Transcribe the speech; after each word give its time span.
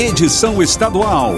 edição 0.00 0.60
estadual, 0.62 1.34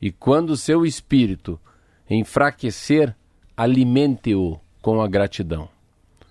E 0.00 0.10
quando 0.10 0.56
seu 0.56 0.86
espírito 0.86 1.60
enfraquecer, 2.08 3.14
alimente-o 3.56 4.58
com 4.80 5.00
a 5.02 5.08
gratidão. 5.08 5.68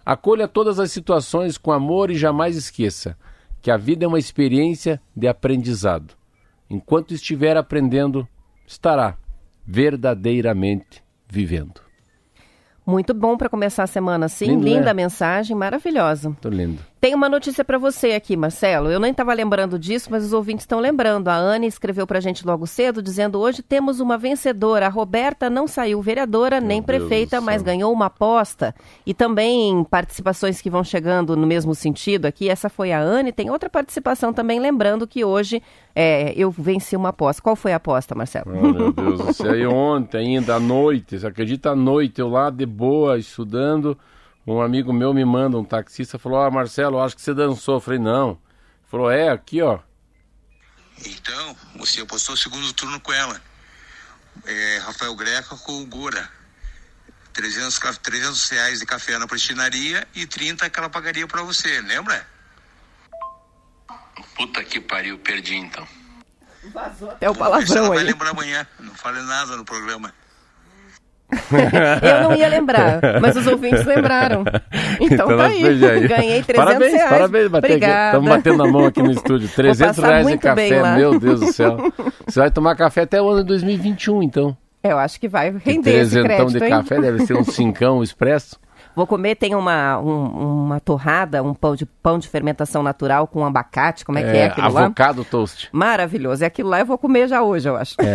Acolha 0.05 0.47
todas 0.47 0.79
as 0.79 0.91
situações 0.91 1.57
com 1.57 1.71
amor 1.71 2.09
e 2.09 2.15
jamais 2.15 2.55
esqueça 2.55 3.17
que 3.61 3.69
a 3.69 3.77
vida 3.77 4.05
é 4.05 4.07
uma 4.07 4.19
experiência 4.19 5.01
de 5.15 5.27
aprendizado. 5.27 6.13
Enquanto 6.69 7.13
estiver 7.13 7.57
aprendendo, 7.57 8.27
estará 8.65 9.17
verdadeiramente 9.65 11.03
vivendo. 11.27 11.81
Muito 12.85 13.13
bom 13.13 13.35
para 13.35 13.49
começar 13.49 13.83
a 13.83 13.87
semana 13.87 14.27
assim. 14.27 14.45
Lindo, 14.45 14.63
Linda 14.63 14.85
né? 14.85 14.93
mensagem, 14.93 15.53
maravilhosa. 15.53 16.29
Muito 16.29 16.47
lindo. 16.47 16.81
Tem 16.99 17.13
uma 17.13 17.29
notícia 17.29 17.63
para 17.63 17.77
você 17.77 18.13
aqui, 18.13 18.35
Marcelo. 18.35 18.89
Eu 18.89 18.99
nem 18.99 19.11
estava 19.11 19.31
lembrando 19.31 19.77
disso, 19.77 20.09
mas 20.09 20.25
os 20.25 20.33
ouvintes 20.33 20.63
estão 20.63 20.79
lembrando. 20.79 21.27
A 21.27 21.35
Anne 21.35 21.67
escreveu 21.67 22.07
para 22.07 22.17
a 22.17 22.21
gente 22.21 22.45
logo 22.45 22.65
cedo, 22.65 23.03
dizendo: 23.03 23.39
hoje 23.39 23.61
temos 23.61 23.99
uma 23.99 24.17
vencedora. 24.17 24.87
A 24.87 24.89
Roberta 24.89 25.47
não 25.47 25.67
saiu 25.67 26.01
vereadora 26.01 26.59
Meu 26.59 26.67
nem 26.67 26.81
Deus 26.81 26.85
prefeita, 26.87 27.39
mas 27.39 27.61
ganhou 27.61 27.93
uma 27.93 28.07
aposta. 28.07 28.73
E 29.05 29.13
também 29.13 29.83
participações 29.83 30.59
que 30.59 30.71
vão 30.71 30.83
chegando 30.83 31.37
no 31.37 31.45
mesmo 31.45 31.75
sentido 31.75 32.25
aqui. 32.25 32.49
Essa 32.49 32.67
foi 32.67 32.91
a 32.91 32.99
Anne. 32.99 33.31
Tem 33.31 33.51
outra 33.51 33.69
participação 33.69 34.33
também, 34.33 34.59
lembrando 34.59 35.05
que 35.05 35.23
hoje 35.23 35.61
é, 35.95 36.33
eu 36.35 36.49
venci 36.49 36.95
uma 36.95 37.09
aposta. 37.09 37.43
Qual 37.43 37.55
foi 37.55 37.73
a 37.73 37.75
aposta, 37.75 38.15
Marcelo? 38.15 38.51
Oh, 38.55 38.73
meu 38.73 38.91
Deus 38.91 39.19
do 39.19 39.33
céu. 39.33 39.55
E 39.55 39.65
ontem, 39.67 40.37
ainda 40.37 40.55
à 40.55 40.59
noite, 40.59 41.19
você 41.19 41.27
acredita 41.27 41.69
à 41.69 41.75
noite, 41.75 42.19
eu 42.19 42.27
lá 42.27 42.49
de 42.49 42.65
boa, 42.65 43.19
estudando 43.19 43.95
um 44.55 44.61
amigo 44.61 44.93
meu 44.93 45.13
me 45.13 45.25
manda, 45.25 45.57
um 45.57 45.63
taxista, 45.63 46.17
falou: 46.17 46.41
Ah, 46.41 46.49
Marcelo, 46.49 47.01
acho 47.01 47.15
que 47.15 47.21
você 47.21 47.33
dançou. 47.33 47.75
Eu 47.75 47.81
falei: 47.81 47.99
Não. 47.99 48.29
Ele 48.29 48.39
falou: 48.89 49.11
É, 49.11 49.29
aqui, 49.29 49.61
ó. 49.61 49.79
Então, 51.05 51.55
você 51.75 52.01
apostou 52.01 52.33
o 52.33 52.37
segundo 52.37 52.71
turno 52.73 52.99
com 52.99 53.13
ela. 53.13 53.41
É, 54.45 54.77
Rafael 54.79 55.15
Greco 55.15 55.57
com 55.59 55.81
o 55.81 55.85
Gora. 55.85 56.29
300, 57.33 57.79
300 58.01 58.49
reais 58.49 58.79
de 58.79 58.85
café 58.85 59.17
na 59.19 59.27
prestinaria 59.27 60.07
e 60.15 60.25
30 60.25 60.67
que 60.69 60.79
ela 60.79 60.89
pagaria 60.89 61.27
para 61.27 61.43
você, 61.43 61.81
lembra? 61.81 62.25
Puta 64.35 64.63
que 64.63 64.79
pariu, 64.79 65.19
perdi 65.19 65.55
então. 65.55 65.87
É 67.21 67.29
o 67.29 67.35
palavrão 67.35 67.91
aí. 67.91 67.97
vai 67.97 68.03
lembrar 68.03 68.31
amanhã, 68.31 68.67
não 68.79 68.93
fale 68.95 69.21
nada 69.21 69.55
no 69.55 69.63
programa. 69.63 70.13
eu 72.01 72.29
não 72.29 72.35
ia 72.35 72.47
lembrar, 72.47 73.01
mas 73.21 73.35
os 73.35 73.47
ouvintes 73.47 73.85
lembraram. 73.85 74.43
Então, 74.99 75.25
então 75.25 75.37
tá 75.37 75.45
aí. 75.45 75.63
aí. 75.63 76.07
Ganhei 76.07 76.43
300 76.43 76.55
parabéns, 76.55 76.93
reais. 76.93 77.09
Parabéns, 77.09 77.53
Obrigada. 77.53 78.05
Estamos 78.17 78.29
batendo 78.29 78.63
a 78.63 78.67
mão 78.67 78.85
aqui 78.85 79.03
no 79.03 79.11
estúdio. 79.11 79.47
300 79.55 79.97
reais 79.97 80.27
de 80.27 80.37
café, 80.37 80.95
meu 80.95 81.19
Deus 81.19 81.39
do 81.39 81.53
céu. 81.53 81.77
Você 82.25 82.39
vai 82.39 82.49
tomar 82.49 82.75
café 82.75 83.01
até 83.01 83.21
o 83.21 83.29
ano 83.29 83.41
de 83.41 83.47
2021, 83.49 84.23
então. 84.23 84.57
Eu 84.83 84.97
acho 84.97 85.19
que 85.19 85.27
vai 85.27 85.53
render 85.63 86.01
esse 86.01 86.21
crédito, 86.21 86.57
de 86.57 86.63
hein? 86.63 86.69
café, 86.69 86.99
deve 86.99 87.25
ser 87.25 87.35
um 87.35 87.43
cincão 87.43 88.01
expresso. 88.01 88.59
Vou 88.97 89.05
comer, 89.05 89.35
tem 89.35 89.53
uma, 89.53 89.99
um, 89.99 90.63
uma 90.63 90.79
torrada, 90.79 91.43
um 91.43 91.53
pão 91.53 91.75
de, 91.75 91.85
pão 91.85 92.17
de 92.17 92.27
fermentação 92.27 92.81
natural 92.81 93.27
com 93.27 93.45
abacate, 93.45 94.03
como 94.03 94.17
é, 94.17 94.23
é 94.23 94.31
que 94.31 94.37
é 94.37 94.45
aquilo 94.47 94.65
avocado 94.65 95.19
lá? 95.19 95.27
toast. 95.29 95.69
Maravilhoso. 95.71 96.43
É 96.43 96.47
aquilo 96.47 96.69
lá 96.69 96.79
eu 96.79 96.85
vou 96.87 96.97
comer 96.97 97.27
já 97.27 97.43
hoje, 97.43 97.69
eu 97.69 97.75
acho. 97.75 97.93
É. 98.01 98.13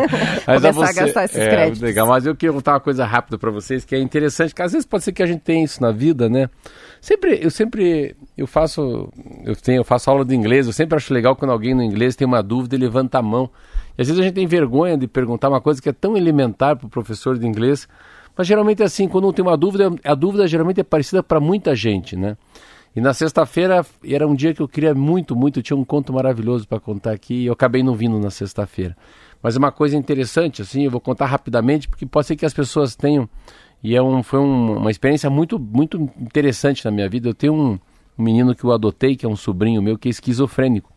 Começar 0.46 0.68
a, 0.68 0.72
você, 0.72 1.00
a 1.00 1.04
gastar 1.04 1.24
esses 1.26 1.36
é, 1.36 1.50
créditos. 1.50 1.82
Legal, 1.82 2.06
mas 2.06 2.24
eu 2.24 2.34
queria 2.34 2.54
contar 2.54 2.72
uma 2.72 2.80
coisa 2.80 3.04
rápida 3.04 3.36
para 3.36 3.50
vocês, 3.50 3.84
que 3.84 3.94
é 3.94 4.00
interessante, 4.00 4.54
que 4.54 4.62
às 4.62 4.72
vezes 4.72 4.86
pode 4.86 5.04
ser 5.04 5.12
que 5.12 5.22
a 5.22 5.26
gente 5.26 5.40
tenha 5.40 5.62
isso 5.62 5.82
na 5.82 5.92
vida, 5.92 6.30
né? 6.30 6.48
Sempre, 6.98 7.38
eu 7.42 7.50
sempre, 7.50 8.16
eu 8.34 8.46
faço, 8.46 9.12
eu 9.44 9.54
tenho, 9.54 9.80
eu 9.80 9.84
faço 9.84 10.08
aula 10.08 10.24
de 10.24 10.34
inglês, 10.34 10.66
eu 10.66 10.72
sempre 10.72 10.96
acho 10.96 11.12
legal 11.12 11.36
quando 11.36 11.50
alguém 11.50 11.74
no 11.74 11.82
inglês 11.82 12.16
tem 12.16 12.26
uma 12.26 12.42
dúvida 12.42 12.74
e 12.74 12.78
levanta 12.78 13.18
a 13.18 13.22
mão. 13.22 13.50
E 13.98 14.00
às 14.00 14.08
vezes 14.08 14.18
a 14.18 14.24
gente 14.24 14.34
tem 14.34 14.46
vergonha 14.46 14.96
de 14.96 15.06
perguntar 15.06 15.50
uma 15.50 15.60
coisa 15.60 15.82
que 15.82 15.90
é 15.90 15.92
tão 15.92 16.16
elementar 16.16 16.74
para 16.74 16.86
o 16.86 16.88
professor 16.88 17.38
de 17.38 17.46
inglês, 17.46 17.86
mas 18.36 18.46
geralmente 18.46 18.82
é 18.82 18.86
assim, 18.86 19.08
quando 19.08 19.32
tem 19.32 19.44
uma 19.44 19.56
dúvida, 19.56 19.90
a 20.04 20.14
dúvida 20.14 20.46
geralmente 20.46 20.80
é 20.80 20.84
parecida 20.84 21.22
para 21.22 21.40
muita 21.40 21.74
gente, 21.74 22.16
né? 22.16 22.36
E 22.94 23.00
na 23.00 23.14
sexta-feira 23.14 23.84
era 24.04 24.26
um 24.26 24.34
dia 24.34 24.52
que 24.52 24.60
eu 24.60 24.68
queria 24.68 24.94
muito, 24.94 25.34
muito, 25.34 25.62
tinha 25.62 25.76
um 25.76 25.84
conto 25.84 26.12
maravilhoso 26.12 26.68
para 26.68 26.78
contar 26.78 27.12
aqui 27.12 27.34
e 27.34 27.46
eu 27.46 27.54
acabei 27.54 27.82
não 27.82 27.94
vindo 27.94 28.18
na 28.18 28.30
sexta-feira. 28.30 28.96
Mas 29.42 29.56
é 29.56 29.58
uma 29.58 29.72
coisa 29.72 29.96
interessante, 29.96 30.62
assim, 30.62 30.84
eu 30.84 30.90
vou 30.90 31.00
contar 31.00 31.26
rapidamente, 31.26 31.88
porque 31.88 32.06
pode 32.06 32.26
ser 32.26 32.36
que 32.36 32.44
as 32.44 32.52
pessoas 32.52 32.94
tenham, 32.94 33.28
e 33.82 33.96
é 33.96 34.02
um, 34.02 34.22
foi 34.22 34.38
um, 34.38 34.76
uma 34.76 34.90
experiência 34.90 35.28
muito, 35.28 35.58
muito 35.58 36.00
interessante 36.20 36.84
na 36.84 36.90
minha 36.90 37.08
vida. 37.08 37.28
Eu 37.28 37.34
tenho 37.34 37.54
um, 37.54 37.78
um 38.16 38.22
menino 38.22 38.54
que 38.54 38.62
eu 38.62 38.72
adotei, 38.72 39.16
que 39.16 39.26
é 39.26 39.28
um 39.28 39.34
sobrinho 39.34 39.82
meu, 39.82 39.98
que 39.98 40.08
é 40.08 40.10
esquizofrênico. 40.10 40.92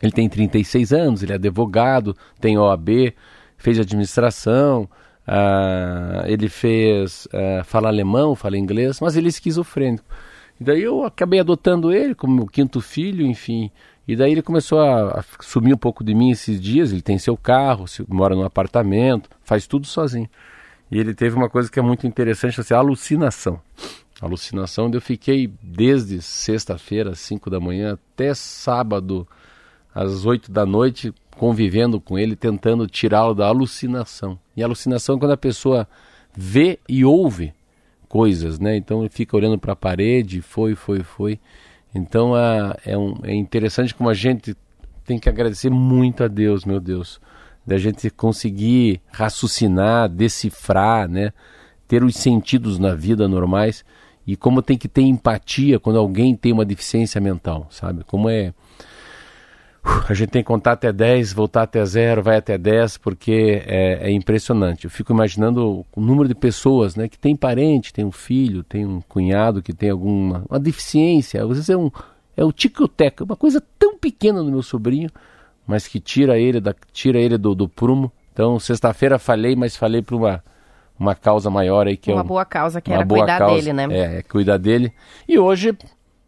Ele 0.00 0.12
tem 0.12 0.28
36 0.28 0.92
anos, 0.92 1.22
ele 1.22 1.32
é 1.32 1.34
advogado, 1.36 2.16
tem 2.40 2.58
OAB, 2.58 3.14
fez 3.56 3.80
administração, 3.80 4.88
Uh, 5.26 6.26
ele 6.26 6.48
fez 6.48 7.26
uh, 7.26 7.64
fala 7.64 7.88
alemão, 7.88 8.34
fala 8.34 8.58
inglês, 8.58 9.00
mas 9.00 9.16
ele 9.16 9.26
é 9.26 9.30
esquizofrênico. 9.30 10.04
E 10.60 10.64
daí 10.64 10.82
eu 10.82 11.04
acabei 11.04 11.40
adotando 11.40 11.92
ele 11.92 12.14
como 12.14 12.34
meu 12.34 12.46
quinto 12.46 12.80
filho, 12.80 13.26
enfim. 13.26 13.70
E 14.06 14.14
daí 14.14 14.32
ele 14.32 14.42
começou 14.42 14.80
a, 14.80 15.20
a 15.20 15.24
sumir 15.40 15.74
um 15.74 15.78
pouco 15.78 16.04
de 16.04 16.14
mim 16.14 16.30
esses 16.30 16.60
dias. 16.60 16.92
Ele 16.92 17.02
tem 17.02 17.18
seu 17.18 17.36
carro, 17.36 17.88
se, 17.88 18.04
mora 18.08 18.36
num 18.36 18.44
apartamento, 18.44 19.30
faz 19.42 19.66
tudo 19.66 19.86
sozinho. 19.86 20.28
E 20.90 20.98
ele 20.98 21.14
teve 21.14 21.34
uma 21.34 21.48
coisa 21.48 21.70
que 21.70 21.78
é 21.78 21.82
muito 21.82 22.06
interessante, 22.06 22.60
assim, 22.60 22.74
a 22.74 22.78
alucinação. 22.78 23.60
A 24.20 24.26
alucinação, 24.26 24.90
eu 24.92 25.00
fiquei 25.00 25.52
desde 25.62 26.20
sexta-feira, 26.22 27.10
às 27.10 27.18
5 27.20 27.50
da 27.50 27.58
manhã, 27.58 27.94
até 27.94 28.32
sábado, 28.34 29.26
às 29.94 30.24
8 30.24 30.52
da 30.52 30.64
noite, 30.64 31.12
convivendo 31.36 32.00
com 32.00 32.18
ele, 32.18 32.36
tentando 32.36 32.86
tirá-lo 32.86 33.34
da 33.34 33.46
alucinação. 33.46 34.38
E 34.56 34.62
a 34.62 34.66
alucinação 34.66 35.16
é 35.16 35.18
quando 35.18 35.32
a 35.32 35.36
pessoa 35.36 35.88
vê 36.36 36.78
e 36.88 37.04
ouve 37.04 37.52
coisas, 38.08 38.58
né? 38.58 38.76
Então 38.76 39.00
ele 39.00 39.08
fica 39.08 39.36
olhando 39.36 39.58
para 39.58 39.72
a 39.72 39.76
parede, 39.76 40.40
foi, 40.40 40.74
foi, 40.74 41.02
foi. 41.02 41.40
Então 41.94 42.36
é, 42.36 42.76
é, 42.86 42.98
um, 42.98 43.14
é 43.24 43.34
interessante 43.34 43.94
como 43.94 44.08
a 44.08 44.14
gente 44.14 44.56
tem 45.04 45.18
que 45.18 45.28
agradecer 45.28 45.70
muito 45.70 46.24
a 46.24 46.28
Deus, 46.28 46.64
meu 46.64 46.80
Deus, 46.80 47.20
da 47.66 47.76
gente 47.76 48.08
conseguir 48.10 49.00
raciocinar, 49.10 50.08
decifrar, 50.08 51.08
né? 51.08 51.32
Ter 51.86 52.02
os 52.02 52.16
sentidos 52.16 52.78
na 52.78 52.94
vida 52.94 53.28
normais 53.28 53.84
e 54.26 54.36
como 54.36 54.62
tem 54.62 54.78
que 54.78 54.88
ter 54.88 55.02
empatia 55.02 55.78
quando 55.78 55.98
alguém 55.98 56.34
tem 56.34 56.52
uma 56.52 56.64
deficiência 56.64 57.20
mental, 57.20 57.66
sabe? 57.70 58.04
Como 58.04 58.28
é 58.28 58.54
a 60.08 60.14
gente 60.14 60.30
tem 60.30 60.42
que 60.42 60.46
contar 60.46 60.72
até 60.72 60.92
10, 60.92 61.32
voltar 61.34 61.62
até 61.62 61.84
zero, 61.84 62.22
vai 62.22 62.36
até 62.36 62.56
10, 62.56 62.98
porque 62.98 63.62
é, 63.66 64.08
é, 64.08 64.10
impressionante. 64.10 64.84
Eu 64.84 64.90
fico 64.90 65.12
imaginando 65.12 65.84
o 65.94 66.00
número 66.00 66.26
de 66.26 66.34
pessoas 66.34 66.96
né, 66.96 67.06
que 67.06 67.18
tem 67.18 67.36
parente, 67.36 67.92
tem 67.92 68.04
um 68.04 68.12
filho, 68.12 68.62
tem 68.62 68.86
um 68.86 69.02
cunhado 69.02 69.62
que 69.62 69.74
tem 69.74 69.90
alguma 69.90 70.44
uma 70.48 70.58
deficiência. 70.58 71.42
Às 71.42 71.48
vezes 71.48 71.70
é, 71.70 71.76
um, 71.76 71.90
é 72.36 72.44
o 72.44 72.50
ticoteca, 72.50 73.24
uma 73.24 73.36
coisa 73.36 73.62
tão 73.78 73.98
pequena 73.98 74.42
do 74.42 74.50
meu 74.50 74.62
sobrinho, 74.62 75.10
mas 75.66 75.86
que 75.86 76.00
tira 76.00 76.38
ele, 76.38 76.60
da, 76.60 76.74
tira 76.92 77.18
ele 77.18 77.36
do, 77.36 77.54
do 77.54 77.68
prumo. 77.68 78.10
Então, 78.32 78.58
sexta-feira 78.58 79.18
falei, 79.18 79.54
mas 79.54 79.76
falei 79.76 80.00
para 80.02 80.16
uma, 80.16 80.44
uma 80.98 81.14
causa 81.14 81.50
maior 81.50 81.86
aí 81.86 81.96
que 81.96 82.10
uma 82.10 82.16
é 82.16 82.22
uma 82.22 82.24
boa 82.24 82.44
causa 82.44 82.80
que 82.80 82.92
era 82.92 83.06
cuidar 83.06 83.38
causa, 83.38 83.54
dele, 83.54 83.72
né? 83.72 83.86
É, 83.90 84.18
é 84.18 84.22
cuidar 84.22 84.56
dele. 84.56 84.92
E 85.28 85.38
hoje 85.38 85.76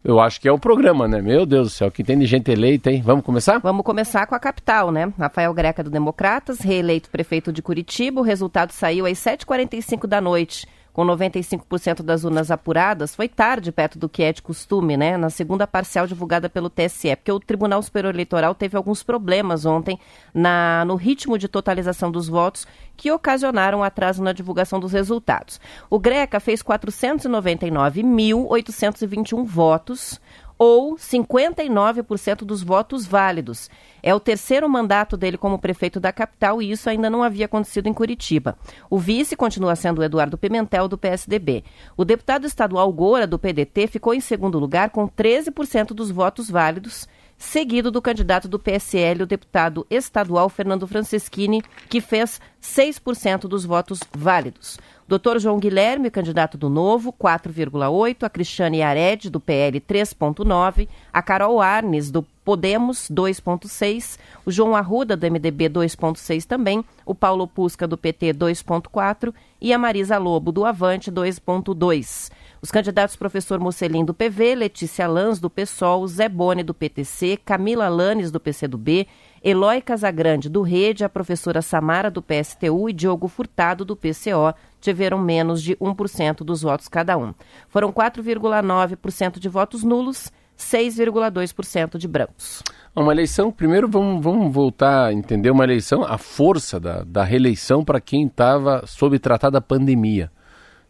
eu 0.07 0.21
acho 0.21 0.39
que 0.39 0.47
é 0.47 0.51
o 0.51 0.57
programa, 0.57 1.05
né? 1.05 1.21
Meu 1.21 1.45
Deus 1.45 1.67
do 1.67 1.69
céu, 1.69 1.91
que 1.91 2.01
tem 2.01 2.17
de 2.17 2.25
gente 2.25 2.49
eleita, 2.49 2.89
hein? 2.89 3.01
Vamos 3.03 3.25
começar? 3.25 3.59
Vamos 3.59 3.83
começar 3.83 4.25
com 4.25 4.33
a 4.33 4.39
capital, 4.39 4.89
né? 4.89 5.11
Rafael 5.19 5.53
Greca 5.53 5.83
do 5.83 5.89
Democratas, 5.89 6.59
reeleito 6.61 7.09
prefeito 7.09 7.51
de 7.51 7.61
Curitiba. 7.61 8.21
O 8.21 8.23
resultado 8.23 8.71
saiu 8.71 9.05
às 9.05 9.17
7h45 9.17 10.07
da 10.07 10.21
noite 10.21 10.65
com 10.97 11.05
95% 11.05 12.01
das 12.01 12.23
urnas 12.23 12.49
apuradas, 12.49 13.13
foi 13.13 13.29
tarde 13.29 13.71
perto 13.71 13.99
do 13.99 14.09
que 14.09 14.23
é 14.23 14.33
de 14.33 14.41
costume, 14.41 14.97
né? 14.97 15.15
Na 15.15 15.29
segunda 15.29 15.67
parcial 15.67 16.07
divulgada 16.07 16.49
pelo 16.49 16.71
TSE, 16.71 17.15
porque 17.15 17.31
o 17.31 17.39
Tribunal 17.39 17.83
Superior 17.83 18.15
Eleitoral 18.15 18.55
teve 18.55 18.75
alguns 18.75 19.03
problemas 19.03 19.63
ontem 19.63 19.99
na, 20.33 20.83
no 20.85 20.95
ritmo 20.95 21.37
de 21.37 21.47
totalização 21.47 22.09
dos 22.09 22.27
votos 22.27 22.65
que 22.95 23.11
ocasionaram 23.11 23.83
atraso 23.83 24.23
na 24.23 24.33
divulgação 24.33 24.79
dos 24.79 24.91
resultados. 24.91 25.61
O 25.87 25.99
Greca 25.99 26.39
fez 26.39 26.63
499.821 26.63 29.45
votos, 29.45 30.19
ou 30.57 30.95
59% 30.95 32.39
dos 32.39 32.63
votos 32.63 33.05
válidos. 33.05 33.69
É 34.01 34.13
o 34.13 34.19
terceiro 34.19 34.69
mandato 34.69 35.15
dele 35.15 35.37
como 35.37 35.59
prefeito 35.59 35.99
da 35.99 36.11
capital 36.11 36.61
e 36.61 36.71
isso 36.71 36.89
ainda 36.89 37.09
não 37.09 37.23
havia 37.23 37.45
acontecido 37.45 37.87
em 37.87 37.93
Curitiba. 37.93 38.57
O 38.89 38.97
vice 38.97 39.35
continua 39.35 39.75
sendo 39.75 39.99
o 39.99 40.03
Eduardo 40.03 40.37
Pimentel, 40.37 40.87
do 40.87 40.97
PSDB. 40.97 41.63
O 41.95 42.05
deputado 42.05 42.45
estadual 42.45 42.91
Gora, 42.91 43.27
do 43.27 43.37
PDT, 43.37 43.87
ficou 43.87 44.13
em 44.13 44.19
segundo 44.19 44.59
lugar 44.59 44.89
com 44.89 45.07
13% 45.07 45.87
dos 45.93 46.09
votos 46.11 46.49
válidos 46.49 47.07
seguido 47.37 47.91
do 47.91 48.01
candidato 48.01 48.47
do 48.47 48.57
PSL, 48.57 49.23
o 49.23 49.27
deputado 49.27 49.85
estadual 49.89 50.49
Fernando 50.49 50.87
Franceschini, 50.87 51.61
que 51.87 52.01
fez 52.01 52.41
6% 52.61 53.41
dos 53.41 53.63
votos 53.63 53.99
válidos. 54.15 54.79
Doutor 55.07 55.39
João 55.39 55.57
Guilherme, 55.57 56.11
candidato 56.11 56.57
do 56.57 56.69
Novo, 56.69 57.13
4,8%. 57.13 58.23
A 58.23 58.29
Cristiane 58.29 58.81
Ared, 58.81 59.29
do 59.29 59.39
PL, 59.39 59.79
3,9%. 59.79 60.85
A 61.13 61.21
Carol 61.21 61.61
Arnes, 61.61 62.11
do 62.11 62.23
Podemos, 62.43 63.09
2,6%. 63.09 64.19
O 64.45 64.51
João 64.51 64.75
Arruda, 64.75 65.15
do 65.15 65.25
MDB, 65.31 65.69
2,6% 65.69 66.45
também. 66.45 66.83
O 67.05 67.15
Paulo 67.15 67.47
Pusca, 67.47 67.87
do 67.87 67.97
PT, 67.97 68.33
2,4%. 68.33 69.33
E 69.61 69.71
a 69.71 69.77
Marisa 69.77 70.17
Lobo, 70.17 70.51
do 70.51 70.65
Avante, 70.65 71.09
2,2%. 71.09 72.29
Os 72.61 72.71
candidatos 72.71 73.15
professor 73.15 73.59
Mocelin 73.59 74.03
do 74.03 74.13
PV, 74.13 74.55
Letícia 74.55 75.07
Lans 75.07 75.39
do 75.39 75.49
PSOL, 75.49 76.05
Zé 76.07 76.27
Boni 76.27 76.63
do 76.63 76.73
PTC, 76.73 77.39
Camila 77.45 77.87
Lanes 77.87 78.31
do 78.31 78.39
PCdoB, 78.39 79.07
Eloy 79.47 79.79
Casagrande 79.79 80.49
do 80.49 80.61
Rede, 80.61 81.05
a 81.05 81.09
professora 81.09 81.61
Samara 81.61 82.11
do 82.11 82.21
PSTU 82.21 82.89
e 82.89 82.93
Diogo 82.93 83.29
Furtado 83.29 83.85
do 83.85 83.95
PCO 83.95 84.53
tiveram 84.81 85.17
menos 85.17 85.63
de 85.63 85.73
1% 85.77 86.43
dos 86.43 86.63
votos 86.63 86.89
cada 86.89 87.17
um. 87.17 87.33
Foram 87.69 87.89
4,9% 87.93 89.39
de 89.39 89.47
votos 89.47 89.85
nulos, 89.85 90.33
6,2% 90.59 91.97
de 91.97 92.09
brancos. 92.09 92.61
Uma 92.93 93.13
eleição, 93.13 93.49
primeiro 93.49 93.87
vamos, 93.87 94.21
vamos 94.21 94.53
voltar 94.53 95.05
a 95.05 95.13
entender 95.13 95.49
uma 95.49 95.63
eleição, 95.63 96.03
a 96.03 96.17
força 96.17 96.77
da, 96.77 97.05
da 97.05 97.23
reeleição 97.23 97.85
para 97.85 98.01
quem 98.01 98.25
estava 98.25 98.85
sob 98.85 99.17
tratar 99.17 99.49
da 99.49 99.61
pandemia. 99.61 100.29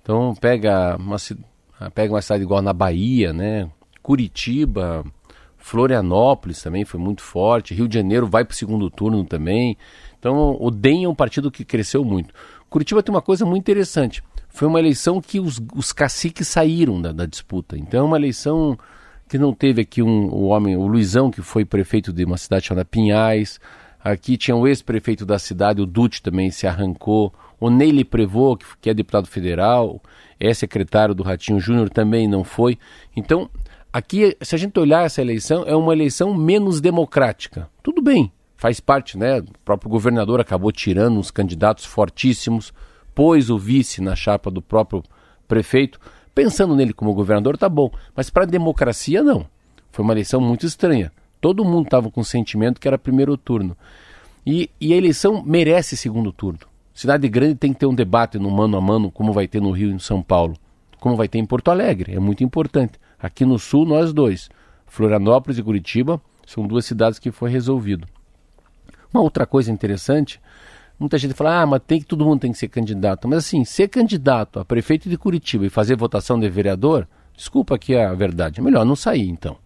Então 0.01 0.33
pega 0.33 0.97
uma, 0.97 1.17
pega 1.93 2.11
uma 2.11 2.23
cidade 2.23 2.41
igual 2.41 2.63
na 2.63 2.73
Bahia, 2.73 3.31
né? 3.31 3.69
Curitiba, 4.01 5.05
Florianópolis 5.67 6.61
também 6.61 6.85
foi 6.85 6.97
muito 6.97 7.21
forte, 7.21 7.73
Rio 7.73 7.89
de 7.89 7.95
Janeiro 7.95 8.25
vai 8.25 8.45
para 8.45 8.53
o 8.53 8.55
segundo 8.55 8.89
turno 8.89 9.25
também. 9.25 9.77
Então 10.17 10.55
o 10.61 10.71
DEM 10.71 11.03
é 11.03 11.09
um 11.09 11.13
partido 11.13 11.51
que 11.51 11.65
cresceu 11.65 12.05
muito. 12.05 12.33
Curitiba 12.69 13.03
tem 13.03 13.13
uma 13.13 13.21
coisa 13.21 13.45
muito 13.45 13.63
interessante. 13.63 14.23
Foi 14.47 14.65
uma 14.65 14.79
eleição 14.79 15.19
que 15.19 15.41
os, 15.41 15.61
os 15.75 15.91
caciques 15.91 16.47
saíram 16.47 17.01
da, 17.01 17.11
da 17.11 17.25
disputa. 17.25 17.77
Então 17.77 17.99
é 17.99 18.03
uma 18.03 18.15
eleição 18.15 18.77
que 19.27 19.37
não 19.37 19.53
teve 19.53 19.81
aqui 19.81 20.01
um, 20.01 20.29
o 20.29 20.45
homem, 20.45 20.77
o 20.77 20.87
Luizão, 20.87 21.29
que 21.29 21.41
foi 21.41 21.65
prefeito 21.65 22.13
de 22.13 22.23
uma 22.23 22.37
cidade 22.37 22.67
chamada 22.67 22.85
Pinhais. 22.85 23.59
Aqui 24.01 24.37
tinha 24.37 24.55
o 24.55 24.65
ex-prefeito 24.65 25.25
da 25.25 25.37
cidade, 25.37 25.81
o 25.81 25.85
Dutti 25.85 26.21
também 26.21 26.49
se 26.49 26.65
arrancou. 26.65 27.33
O 27.59 27.69
Neile 27.69 28.05
Prevô, 28.05 28.55
que, 28.55 28.65
que 28.79 28.89
é 28.89 28.93
deputado 28.93 29.27
federal, 29.27 30.01
é 30.39 30.53
secretário 30.53 31.13
do 31.13 31.23
Ratinho 31.23 31.59
Júnior, 31.59 31.89
também 31.89 32.25
não 32.25 32.45
foi. 32.45 32.79
Então, 33.17 33.49
aqui, 33.91 34.35
se 34.41 34.55
a 34.55 34.57
gente 34.57 34.79
olhar 34.79 35.05
essa 35.05 35.21
eleição, 35.21 35.63
é 35.65 35.75
uma 35.75 35.93
eleição 35.93 36.33
menos 36.33 36.81
democrática. 36.81 37.69
Tudo 37.81 38.01
bem, 38.01 38.31
faz 38.55 38.79
parte, 38.79 39.17
né? 39.17 39.39
O 39.39 39.45
próprio 39.63 39.89
governador 39.89 40.39
acabou 40.39 40.71
tirando 40.71 41.17
uns 41.17 41.31
candidatos 41.31 41.85
fortíssimos, 41.85 42.73
pôs 43.15 43.49
o 43.49 43.57
vice 43.57 44.01
na 44.01 44.15
chapa 44.15 44.51
do 44.51 44.61
próprio 44.61 45.03
prefeito. 45.47 45.99
Pensando 46.35 46.75
nele 46.75 46.93
como 46.93 47.13
governador, 47.13 47.57
tá 47.57 47.67
bom. 47.67 47.91
Mas 48.15 48.29
para 48.29 48.43
a 48.43 48.47
democracia, 48.47 49.23
não. 49.23 49.45
Foi 49.91 50.03
uma 50.03 50.13
eleição 50.13 50.39
muito 50.39 50.65
estranha. 50.65 51.11
Todo 51.41 51.65
mundo 51.65 51.85
estava 51.85 52.11
com 52.11 52.21
o 52.21 52.25
sentimento 52.25 52.79
que 52.79 52.87
era 52.87 52.97
primeiro 52.97 53.35
turno. 53.37 53.75
E, 54.45 54.69
e, 54.79 54.93
a 54.93 54.95
eleição 54.95 55.43
merece 55.45 55.97
segundo 55.97 56.31
turno. 56.31 56.59
Cidade 56.93 57.27
grande 57.27 57.55
tem 57.55 57.73
que 57.73 57.79
ter 57.79 57.85
um 57.85 57.93
debate 57.93 58.39
no 58.39 58.49
mano 58.49 58.77
a 58.77 58.81
mano, 58.81 59.11
como 59.11 59.33
vai 59.33 59.47
ter 59.47 59.61
no 59.61 59.71
Rio 59.71 59.89
e 59.89 59.93
em 59.93 59.99
São 59.99 60.21
Paulo. 60.21 60.55
Como 60.99 61.15
vai 61.15 61.27
ter 61.27 61.37
em 61.37 61.45
Porto 61.45 61.69
Alegre. 61.69 62.15
É 62.15 62.19
muito 62.19 62.43
importante. 62.43 62.99
Aqui 63.19 63.45
no 63.45 63.57
Sul, 63.57 63.85
nós 63.85 64.13
dois. 64.13 64.49
Florianópolis 64.85 65.57
e 65.57 65.63
Curitiba 65.63 66.21
são 66.45 66.65
duas 66.65 66.85
cidades 66.85 67.19
que 67.19 67.31
foi 67.31 67.49
resolvido. 67.49 68.07
Uma 69.13 69.23
outra 69.23 69.45
coisa 69.45 69.71
interessante, 69.71 70.39
muita 70.99 71.17
gente 71.17 71.33
fala, 71.33 71.61
ah, 71.61 71.65
mas 71.65 71.81
tem 71.85 71.99
que 71.99 72.05
todo 72.05 72.25
mundo 72.25 72.41
tem 72.41 72.51
que 72.51 72.57
ser 72.57 72.67
candidato. 72.67 73.27
Mas 73.27 73.39
assim, 73.39 73.65
ser 73.65 73.87
candidato 73.87 74.59
a 74.59 74.65
prefeito 74.65 75.09
de 75.09 75.17
Curitiba 75.17 75.65
e 75.65 75.69
fazer 75.69 75.95
votação 75.95 76.39
de 76.39 76.49
vereador, 76.49 77.07
desculpa 77.35 77.75
aqui 77.75 77.95
a 77.95 78.13
verdade, 78.13 78.59
é 78.59 78.63
melhor 78.63 78.85
não 78.85 78.95
sair 78.95 79.27
então. 79.27 79.57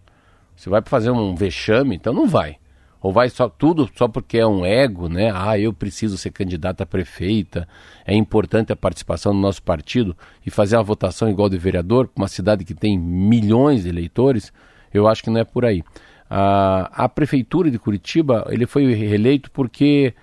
Você 0.56 0.70
vai 0.70 0.82
fazer 0.84 1.10
um 1.10 1.34
vexame, 1.34 1.96
então 1.96 2.12
não 2.12 2.26
vai. 2.26 2.56
Ou 3.02 3.12
vai 3.12 3.28
só 3.28 3.48
tudo 3.48 3.90
só 3.96 4.06
porque 4.06 4.38
é 4.38 4.46
um 4.46 4.64
ego, 4.64 5.08
né? 5.08 5.32
Ah, 5.34 5.58
eu 5.58 5.72
preciso 5.72 6.16
ser 6.16 6.30
candidata 6.30 6.84
a 6.84 6.86
prefeita, 6.86 7.66
é 8.06 8.14
importante 8.14 8.72
a 8.72 8.76
participação 8.76 9.32
do 9.32 9.40
nosso 9.40 9.62
partido 9.62 10.16
e 10.46 10.50
fazer 10.50 10.76
uma 10.76 10.84
votação 10.84 11.28
igual 11.28 11.48
de 11.48 11.58
vereador, 11.58 12.08
uma 12.14 12.28
cidade 12.28 12.64
que 12.64 12.74
tem 12.74 12.96
milhões 12.96 13.82
de 13.82 13.88
eleitores, 13.88 14.52
eu 14.94 15.08
acho 15.08 15.22
que 15.22 15.30
não 15.30 15.40
é 15.40 15.44
por 15.44 15.64
aí. 15.64 15.82
A, 16.30 17.04
a 17.04 17.08
prefeitura 17.08 17.70
de 17.70 17.78
Curitiba, 17.78 18.46
ele 18.48 18.66
foi 18.66 18.94
reeleito 18.94 19.50
porque 19.50 20.14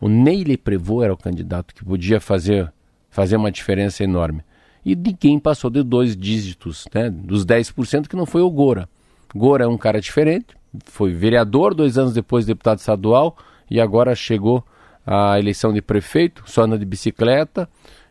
o 0.00 0.08
Neile 0.08 0.56
Prevô 0.56 1.02
era 1.02 1.12
o 1.12 1.16
candidato 1.16 1.74
que 1.74 1.84
podia 1.84 2.20
fazer, 2.20 2.72
fazer 3.10 3.36
uma 3.36 3.50
diferença 3.50 4.04
enorme. 4.04 4.42
E 4.84 4.94
quem 5.12 5.38
passou 5.40 5.68
de 5.68 5.82
dois 5.82 6.16
dígitos, 6.16 6.86
né? 6.94 7.10
dos 7.10 7.44
10% 7.44 8.06
que 8.06 8.16
não 8.16 8.24
foi 8.24 8.42
o 8.42 8.50
Gora. 8.50 8.88
Gora 9.34 9.64
é 9.64 9.66
um 9.66 9.76
cara 9.76 10.00
diferente, 10.00 10.56
foi 10.84 11.12
vereador, 11.12 11.74
dois 11.74 11.98
anos 11.98 12.12
depois 12.12 12.46
deputado 12.46 12.78
estadual 12.78 13.36
e 13.70 13.80
agora 13.80 14.14
chegou 14.14 14.64
à 15.06 15.38
eleição 15.38 15.72
de 15.72 15.80
prefeito, 15.80 16.42
só 16.46 16.62
anda 16.62 16.78
de 16.78 16.84
bicicleta. 16.84 17.68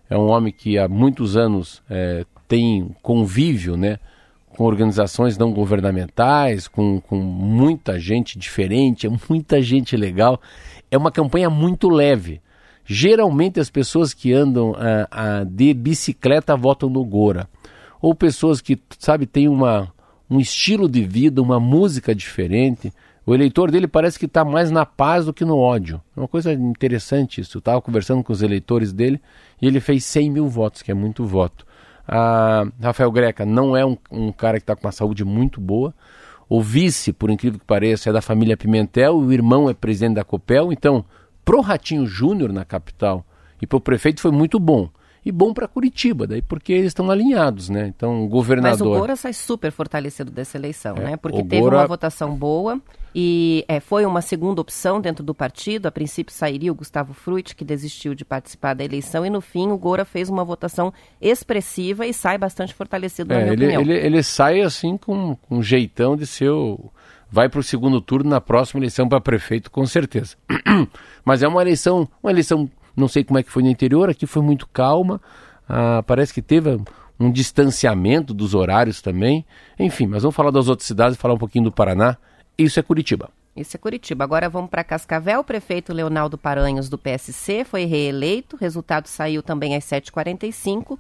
É 0.09 0.17
um 0.17 0.29
homem 0.29 0.53
que 0.53 0.77
há 0.77 0.87
muitos 0.87 1.35
anos 1.35 1.81
é, 1.89 2.25
tem 2.47 2.95
convívio 3.01 3.75
né, 3.75 3.99
com 4.49 4.63
organizações 4.63 5.37
não 5.37 5.51
governamentais, 5.51 6.67
com, 6.67 6.99
com 7.01 7.17
muita 7.17 7.99
gente 7.99 8.39
diferente, 8.39 9.05
é 9.05 9.09
muita 9.29 9.61
gente 9.61 9.95
legal. 9.95 10.41
É 10.89 10.97
uma 10.97 11.11
campanha 11.11 11.49
muito 11.49 11.89
leve. 11.89 12.41
Geralmente 12.85 13.59
as 13.59 13.69
pessoas 13.69 14.13
que 14.13 14.31
andam 14.31 14.73
ah, 14.77 15.07
ah, 15.11 15.43
de 15.43 15.73
bicicleta 15.73 16.55
votam 16.55 16.89
no 16.89 17.03
Gora. 17.03 17.49
Ou 18.01 18.15
pessoas 18.15 18.61
que, 18.61 18.79
sabe, 18.97 19.25
têm 19.25 19.49
uma, 19.49 19.91
um 20.29 20.39
estilo 20.39 20.89
de 20.89 21.03
vida, 21.03 21.41
uma 21.41 21.59
música 21.59 22.13
diferente. 22.13 22.91
O 23.25 23.33
eleitor 23.33 23.71
dele 23.71 23.87
parece 23.87 24.17
que 24.17 24.25
está 24.25 24.45
mais 24.45 24.71
na 24.71 24.85
paz 24.85 25.25
do 25.25 25.33
que 25.33 25.45
no 25.45 25.57
ódio. 25.57 26.01
É 26.15 26.19
uma 26.19 26.27
coisa 26.27 26.53
interessante 26.53 27.41
isso. 27.41 27.57
Eu 27.57 27.59
estava 27.59 27.81
conversando 27.81 28.23
com 28.23 28.31
os 28.31 28.41
eleitores 28.41 28.93
dele 28.93 29.21
e 29.61 29.67
ele 29.67 29.79
fez 29.79 30.05
100 30.05 30.31
mil 30.31 30.47
votos, 30.47 30.81
que 30.81 30.91
é 30.91 30.93
muito 30.93 31.25
voto. 31.25 31.65
A 32.07 32.65
Rafael 32.81 33.11
Greca 33.11 33.45
não 33.45 33.75
é 33.75 33.85
um, 33.85 33.97
um 34.09 34.31
cara 34.31 34.57
que 34.57 34.63
está 34.63 34.75
com 34.75 34.85
uma 34.85 34.93
saúde 34.93 35.25
muito 35.25 35.59
boa. 35.59 35.93
O 36.47 36.61
vice, 36.61 37.11
por 37.11 37.29
incrível 37.29 37.59
que 37.59 37.65
pareça, 37.65 38.09
é 38.09 38.13
da 38.13 38.21
família 38.21 38.55
Pimentel, 38.55 39.17
o 39.17 39.33
irmão 39.33 39.69
é 39.69 39.73
presidente 39.73 40.15
da 40.15 40.23
Copel. 40.23 40.71
Então, 40.71 41.03
pro 41.43 41.59
Ratinho 41.59 42.05
Júnior 42.05 42.53
na 42.53 42.63
capital 42.63 43.25
e 43.61 43.67
pro 43.67 43.81
prefeito 43.81 44.21
foi 44.21 44.31
muito 44.31 44.57
bom 44.57 44.89
e 45.27 45.31
bom 45.31 45.53
para 45.53 45.67
Curitiba, 45.67 46.25
daí 46.25 46.41
porque 46.41 46.71
eles 46.71 46.87
estão 46.87 47.11
alinhados, 47.11 47.67
né? 47.67 47.85
Então, 47.85 48.23
o 48.23 48.29
governador. 48.29 48.87
Mas 48.87 48.95
o 48.95 48.97
Gora 48.97 49.13
sai 49.17 49.33
super 49.33 49.73
fortalecido 49.73 50.31
dessa 50.31 50.57
eleição, 50.57 50.95
é, 50.95 51.01
né? 51.01 51.17
Porque 51.17 51.43
teve 51.43 51.61
Gora... 51.61 51.79
uma 51.79 51.85
votação 51.85 52.33
boa 52.33 52.81
e 53.13 53.65
é, 53.67 53.81
foi 53.81 54.05
uma 54.05 54.21
segunda 54.21 54.61
opção 54.61 55.01
dentro 55.01 55.25
do 55.25 55.35
partido. 55.35 55.85
A 55.85 55.91
princípio 55.91 56.33
sairia 56.33 56.71
o 56.71 56.75
Gustavo 56.75 57.13
Fruit, 57.13 57.57
que 57.57 57.65
desistiu 57.65 58.15
de 58.15 58.23
participar 58.23 58.73
da 58.73 58.85
eleição, 58.85 59.25
e 59.25 59.29
no 59.29 59.41
fim 59.41 59.67
o 59.67 59.77
Gora 59.77 60.05
fez 60.05 60.29
uma 60.29 60.45
votação 60.45 60.93
expressiva 61.19 62.07
e 62.07 62.13
sai 62.13 62.37
bastante 62.37 62.73
fortalecido, 62.73 63.33
na 63.33 63.41
é, 63.41 63.43
minha 63.43 63.53
ele, 63.53 63.65
opinião. 63.65 63.81
Ele, 63.81 64.05
ele 64.05 64.23
sai 64.23 64.61
assim 64.61 64.95
com, 64.95 65.35
com 65.35 65.57
um 65.57 65.61
jeitão 65.61 66.15
de 66.15 66.25
ser 66.25 66.51
o 66.51 66.89
vai 67.29 67.49
para 67.49 67.59
o 67.59 67.63
segundo 67.63 67.99
turno 67.99 68.29
na 68.29 68.39
próxima 68.39 68.79
eleição 68.79 69.09
para 69.09 69.19
prefeito, 69.19 69.69
com 69.69 69.85
certeza. 69.85 70.37
Mas 71.25 71.43
é 71.43 71.47
uma 71.49 71.61
eleição, 71.61 72.07
uma 72.23 72.31
eleição 72.31 72.69
não 72.97 73.07
sei 73.07 73.23
como 73.23 73.37
é 73.37 73.43
que 73.43 73.51
foi 73.51 73.61
no 73.61 73.69
interior, 73.69 74.09
aqui 74.09 74.25
foi 74.25 74.41
muito 74.41 74.67
calma. 74.67 75.21
Ah, 75.69 76.03
parece 76.05 76.33
que 76.33 76.41
teve 76.41 76.79
um 77.19 77.31
distanciamento 77.31 78.33
dos 78.33 78.55
horários 78.55 79.01
também. 79.01 79.45
Enfim, 79.79 80.07
mas 80.07 80.23
vamos 80.23 80.35
falar 80.35 80.51
das 80.51 80.67
outras 80.67 80.87
cidades 80.87 81.17
falar 81.17 81.35
um 81.35 81.37
pouquinho 81.37 81.65
do 81.65 81.71
Paraná. 81.71 82.17
Isso 82.57 82.79
é 82.79 82.83
Curitiba. 82.83 83.29
Isso 83.55 83.77
é 83.77 83.79
Curitiba. 83.79 84.23
Agora 84.23 84.49
vamos 84.49 84.69
para 84.69 84.83
Cascavel. 84.83 85.41
O 85.41 85.43
prefeito 85.43 85.93
Leonardo 85.93 86.37
Paranhos, 86.37 86.89
do 86.89 86.97
PSC, 86.97 87.63
foi 87.63 87.85
reeleito. 87.85 88.55
O 88.55 88.59
resultado 88.59 89.07
saiu 89.07 89.41
também 89.43 89.75
às 89.75 89.83
7h45. 89.83 90.97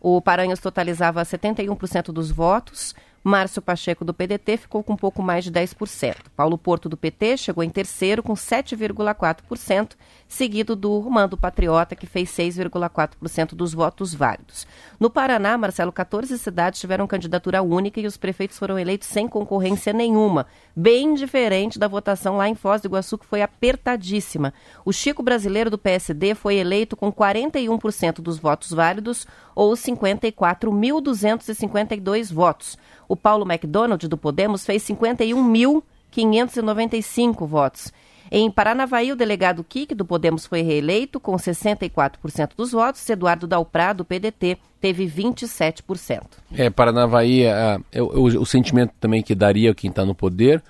O 0.00 0.20
Paranhos 0.20 0.60
totalizava 0.60 1.22
71% 1.22 2.12
dos 2.12 2.30
votos. 2.30 2.94
Márcio 3.22 3.60
Pacheco, 3.60 4.04
do 4.04 4.14
PDT, 4.14 4.56
ficou 4.56 4.82
com 4.82 4.94
um 4.94 4.96
pouco 4.96 5.22
mais 5.22 5.44
de 5.44 5.52
10%. 5.52 6.16
Paulo 6.34 6.56
Porto, 6.56 6.88
do 6.88 6.96
PT, 6.96 7.36
chegou 7.36 7.62
em 7.62 7.68
terceiro 7.68 8.22
com 8.22 8.32
7,4%, 8.32 9.90
seguido 10.30 10.74
do 10.76 10.98
Romando 11.00 11.36
Patriota, 11.36 11.96
que 11.96 12.06
fez 12.06 12.30
6,4% 12.30 13.56
dos 13.56 13.74
votos 13.74 14.14
válidos. 14.14 14.64
No 14.98 15.10
Paraná, 15.10 15.58
Marcelo, 15.58 15.90
14 15.90 16.38
cidades 16.38 16.78
tiveram 16.78 17.08
candidatura 17.08 17.60
única 17.60 18.00
e 18.00 18.06
os 18.06 18.16
prefeitos 18.16 18.56
foram 18.56 18.78
eleitos 18.78 19.08
sem 19.08 19.26
concorrência 19.26 19.92
nenhuma, 19.92 20.46
bem 20.74 21.14
diferente 21.14 21.80
da 21.80 21.88
votação 21.88 22.36
lá 22.36 22.48
em 22.48 22.54
Foz 22.54 22.80
do 22.80 22.86
Iguaçu, 22.86 23.18
que 23.18 23.26
foi 23.26 23.42
apertadíssima. 23.42 24.54
O 24.84 24.92
Chico 24.92 25.20
Brasileiro, 25.20 25.68
do 25.68 25.76
PSD, 25.76 26.36
foi 26.36 26.58
eleito 26.58 26.96
com 26.96 27.12
41% 27.12 28.20
dos 28.20 28.38
votos 28.38 28.70
válidos, 28.70 29.26
ou 29.52 29.72
54.252 29.72 32.32
votos. 32.32 32.78
O 33.08 33.16
Paulo 33.16 33.44
McDonald, 33.44 34.06
do 34.06 34.16
Podemos, 34.16 34.64
fez 34.64 34.84
51.595 34.84 37.48
votos. 37.48 37.92
Em 38.30 38.48
Paranavaí, 38.50 39.10
o 39.10 39.16
delegado 39.16 39.64
Kik, 39.64 39.94
do 39.94 40.04
Podemos, 40.04 40.46
foi 40.46 40.62
reeleito 40.62 41.18
com 41.18 41.34
64% 41.34 42.50
dos 42.56 42.70
votos. 42.70 43.08
Eduardo 43.10 43.46
Dalprá, 43.46 43.92
do 43.92 44.04
PDT, 44.04 44.56
teve 44.80 45.06
27%. 45.06 46.22
É, 46.52 46.70
Paranavaí, 46.70 47.42
é, 47.42 47.78
é, 47.90 48.00
o, 48.00 48.22
o, 48.22 48.46
sentimento 48.46 48.92
também 49.00 49.22
que 49.22 49.34
daria 49.34 49.74
quem 49.74 49.90
está 49.90 50.04
no 50.04 50.14
poder. 50.14 50.62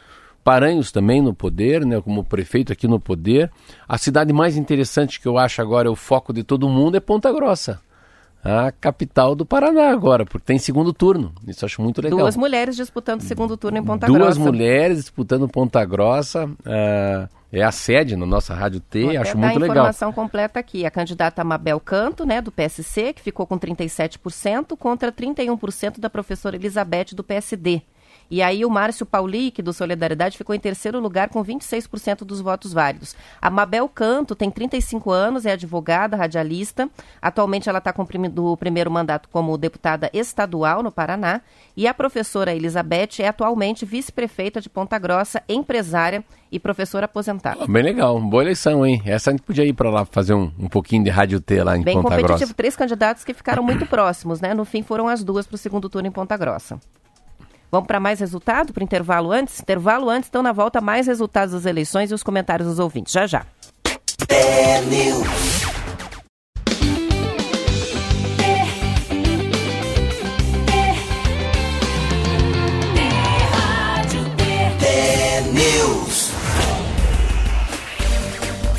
Paranhos 0.43 0.91
também 0.91 1.21
no 1.21 1.35
poder, 1.35 1.85
né, 1.85 2.01
como 2.01 2.25
prefeito 2.25 2.73
aqui 2.73 2.89
no 2.89 2.99
poder. 2.99 3.51
A 3.87 3.99
cidade 3.99 4.33
mais 4.33 4.57
interessante 4.57 5.21
que 5.21 5.29
eu 5.29 5.37
acho 5.37 5.61
agora 5.61 5.87
é 5.87 5.91
o 5.91 5.97
foco 5.97 6.33
de 6.33 6.43
todo 6.43 6.67
mundo 6.67 6.97
é 6.97 7.01
Ponta 7.01 7.31
Grossa 7.31 7.79
a 8.43 8.73
capital 8.73 9.35
do 9.35 9.45
Paraná 9.45 9.91
agora, 9.91 10.25
porque 10.25 10.47
tem 10.47 10.59
segundo 10.59 10.93
turno. 10.93 11.33
Isso 11.47 11.65
eu 11.65 11.67
acho 11.67 11.83
muito 11.83 12.01
legal. 12.01 12.21
Duas 12.21 12.37
mulheres 12.37 12.75
disputando 12.75 13.21
segundo 13.21 13.57
turno 13.57 13.79
em 13.79 13.85
Ponta 13.85 14.07
Duas 14.07 14.19
Grossa. 14.19 14.41
Duas 14.41 14.53
mulheres 14.53 14.97
disputando 14.97 15.47
Ponta 15.47 15.85
Grossa. 15.85 16.47
Uh, 16.47 17.40
é 17.53 17.63
a 17.63 17.73
sede 17.73 18.17
na 18.17 18.25
nossa 18.25 18.55
Rádio 18.55 18.81
T, 18.81 19.03
Vou 19.03 19.21
acho 19.21 19.37
muito 19.37 19.59
legal. 19.59 19.77
a 19.77 19.81
informação 19.81 20.13
completa 20.13 20.61
aqui. 20.61 20.87
A 20.87 20.91
candidata 20.91 21.43
Mabel 21.43 21.81
Canto, 21.81 22.25
né, 22.25 22.41
do 22.41 22.53
PSC, 22.53 23.13
que 23.13 23.21
ficou 23.21 23.47
com 23.47 23.59
37%, 23.59 24.77
contra 24.77 25.11
31% 25.11 25.99
da 25.99 26.09
professora 26.09 26.57
Elizabeth, 26.57 27.07
do 27.15 27.25
PSD. 27.25 27.83
E 28.31 28.41
aí 28.43 28.65
o 28.65 28.71
Márcio 28.71 29.05
Paulic, 29.05 29.61
do 29.61 29.73
Solidariedade, 29.73 30.39
ficou 30.39 30.55
em 30.55 30.61
terceiro 30.61 31.01
lugar 31.01 31.29
com 31.29 31.45
26% 31.45 32.19
dos 32.19 32.41
votos 32.41 32.73
válidos. 32.73 33.17
A 33.43 33.51
Mabel 33.51 33.89
Canto 33.89 34.37
tem 34.37 34.51
35 34.51 35.11
anos, 35.11 35.45
é 35.45 35.53
advogada, 35.53 36.17
radialista. 36.17 36.89
Atualmente 37.21 37.69
ela 37.69 37.79
está 37.79 37.93
cumprindo 37.93 38.47
o 38.47 38.57
primeiro 38.57 38.91
mandato 38.91 39.29
como 39.33 39.59
deputada 39.59 40.09
estadual 40.13 40.83
no 40.83 40.93
Paraná. 40.93 41.41
E 41.77 41.89
a 41.89 41.95
professora 41.95 42.55
Elizabeth 42.55 43.21
é 43.21 43.27
atualmente 43.27 43.85
vice-prefeita 43.85 44.61
de 44.61 44.69
Ponta 44.69 44.97
Grossa, 44.99 45.43
empresária 45.49 46.25
e 46.53 46.59
professora 46.59 47.07
aposentada. 47.07 47.67
bem 47.67 47.83
legal, 47.83 48.21
boa 48.21 48.43
eleição, 48.43 48.85
hein? 48.87 49.03
Essa 49.05 49.31
a 49.31 49.33
gente 49.33 49.43
podia 49.43 49.65
ir 49.65 49.73
para 49.73 49.91
lá 49.91 50.05
fazer 50.05 50.35
um, 50.35 50.53
um 50.59 50.69
pouquinho 50.69 51.03
de 51.03 51.11
rádio 51.11 51.41
T 51.41 51.63
lá 51.63 51.77
em 51.77 51.83
bem 51.83 51.95
Ponta 51.95 52.09
Grossa. 52.09 52.17
Bem 52.17 52.27
competitivo, 52.27 52.55
três 52.55 52.77
candidatos 52.77 53.25
que 53.25 53.35
ficaram 53.35 53.63
muito 53.63 53.87
próximos, 53.87 54.41
né? 54.41 54.55
No 54.55 54.65
fim 54.65 54.83
foram 54.83 55.09
as 55.09 55.25
duas 55.25 55.47
para 55.47 55.55
o 55.55 55.59
segundo 55.59 55.89
turno 55.89 56.09
em 56.09 56.13
Ponta 56.13 56.37
Grossa. 56.37 56.79
Vamos 57.71 57.87
para 57.87 58.01
mais 58.01 58.19
resultado, 58.19 58.73
para 58.73 58.83
intervalo 58.83 59.31
antes? 59.31 59.61
Intervalo 59.61 60.11
antes, 60.11 60.29
então 60.29 60.43
na 60.43 60.53
volta 60.53 60.81
mais 60.81 61.07
resultados 61.07 61.55
das 61.55 61.67
eleições 61.67 62.11
e 62.11 62.15
os 62.15 62.23
comentários 62.23 62.69
dos 62.69 62.79
ouvintes. 62.79 63.13
Já 63.13 63.27
já. 63.27 63.47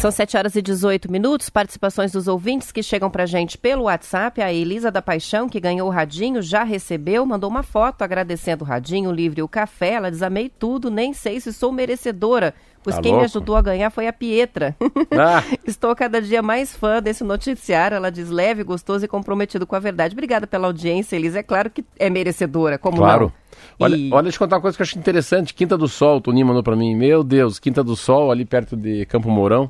São 0.02 0.10
7 0.10 0.36
horas 0.36 0.56
e 0.56 0.64
18 0.64 1.12
minutos. 1.12 1.52
Participações 1.52 2.12
dos 2.12 2.28
ouvintes 2.28 2.72
que 2.72 2.82
chegam 2.82 3.08
para 3.08 3.28
gente 3.28 3.56
pelo 3.56 3.84
WhatsApp. 3.84 4.42
A 4.42 4.52
Elisa 4.52 4.90
da 4.90 5.00
Paixão, 5.00 5.48
que 5.48 5.60
ganhou 5.60 5.88
o 5.88 5.92
radinho, 5.92 6.42
já 6.42 6.64
recebeu, 6.64 7.24
mandou 7.24 7.48
uma 7.48 7.62
foto 7.62 8.02
agradecendo 8.02 8.66
o 8.66 8.68
radinho, 8.68 9.12
o 9.12 9.14
livro 9.14 9.42
e 9.42 9.44
o 9.44 9.48
café. 9.48 9.94
Ela 9.94 10.10
diz: 10.10 10.24
Amei 10.24 10.50
tudo, 10.50 10.90
nem 10.90 11.14
sei 11.14 11.40
se 11.40 11.54
sou 11.54 11.72
merecedora. 11.72 12.56
Pois 12.84 12.96
tá 12.96 13.02
quem 13.04 13.12
louco? 13.12 13.22
me 13.22 13.26
ajudou 13.26 13.56
a 13.56 13.62
ganhar 13.62 13.92
foi 13.92 14.08
a 14.08 14.14
Pietra. 14.14 14.76
Ah. 15.12 15.44
Estou 15.64 15.96
cada 15.96 16.20
dia 16.20 16.42
mais 16.42 16.76
fã 16.76 17.00
desse 17.00 17.24
noticiário. 17.24 17.94
Ela 17.94 18.10
diz 18.10 18.28
leve, 18.28 18.64
gostoso 18.64 19.06
e 19.06 19.08
comprometido 19.08 19.68
com 19.68 19.76
a 19.76 19.80
verdade. 19.80 20.16
Obrigada 20.16 20.48
pela 20.48 20.66
audiência, 20.66 21.16
Elisa. 21.16 21.42
É 21.42 21.44
claro 21.44 21.70
que 21.70 21.86
é 22.00 22.10
merecedora, 22.10 22.80
como 22.80 22.98
claro. 22.98 23.26
não? 23.26 23.86
Olha, 23.86 23.96
e... 23.96 24.12
olha, 24.12 24.24
deixa 24.24 24.38
eu 24.38 24.40
contar 24.40 24.56
uma 24.56 24.64
coisa 24.64 24.76
que 24.76 24.82
eu 24.82 24.86
achei 24.86 25.00
interessante. 25.00 25.54
Quinta 25.54 25.78
do 25.78 25.88
Sol, 25.88 26.18
o 26.18 26.22
Toninho 26.22 26.48
mandou 26.48 26.64
para 26.64 26.76
mim. 26.76 26.96
Meu 26.96 27.24
Deus, 27.24 27.60
Quinta 27.60 27.84
do 27.84 27.96
Sol, 27.96 28.32
ali 28.32 28.46
perto 28.46 28.76
de 28.76 29.06
Campo 29.06 29.30
Mourão. 29.30 29.70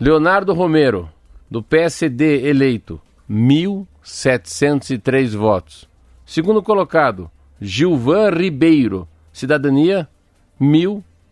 Leonardo 0.00 0.54
Romero, 0.54 1.10
do 1.50 1.60
PSD 1.60 2.48
eleito, 2.48 3.00
1.703 3.28 5.36
votos. 5.36 5.88
Segundo 6.24 6.62
colocado, 6.62 7.28
Gilvan 7.60 8.30
Ribeiro, 8.30 9.08
cidadania, 9.32 10.08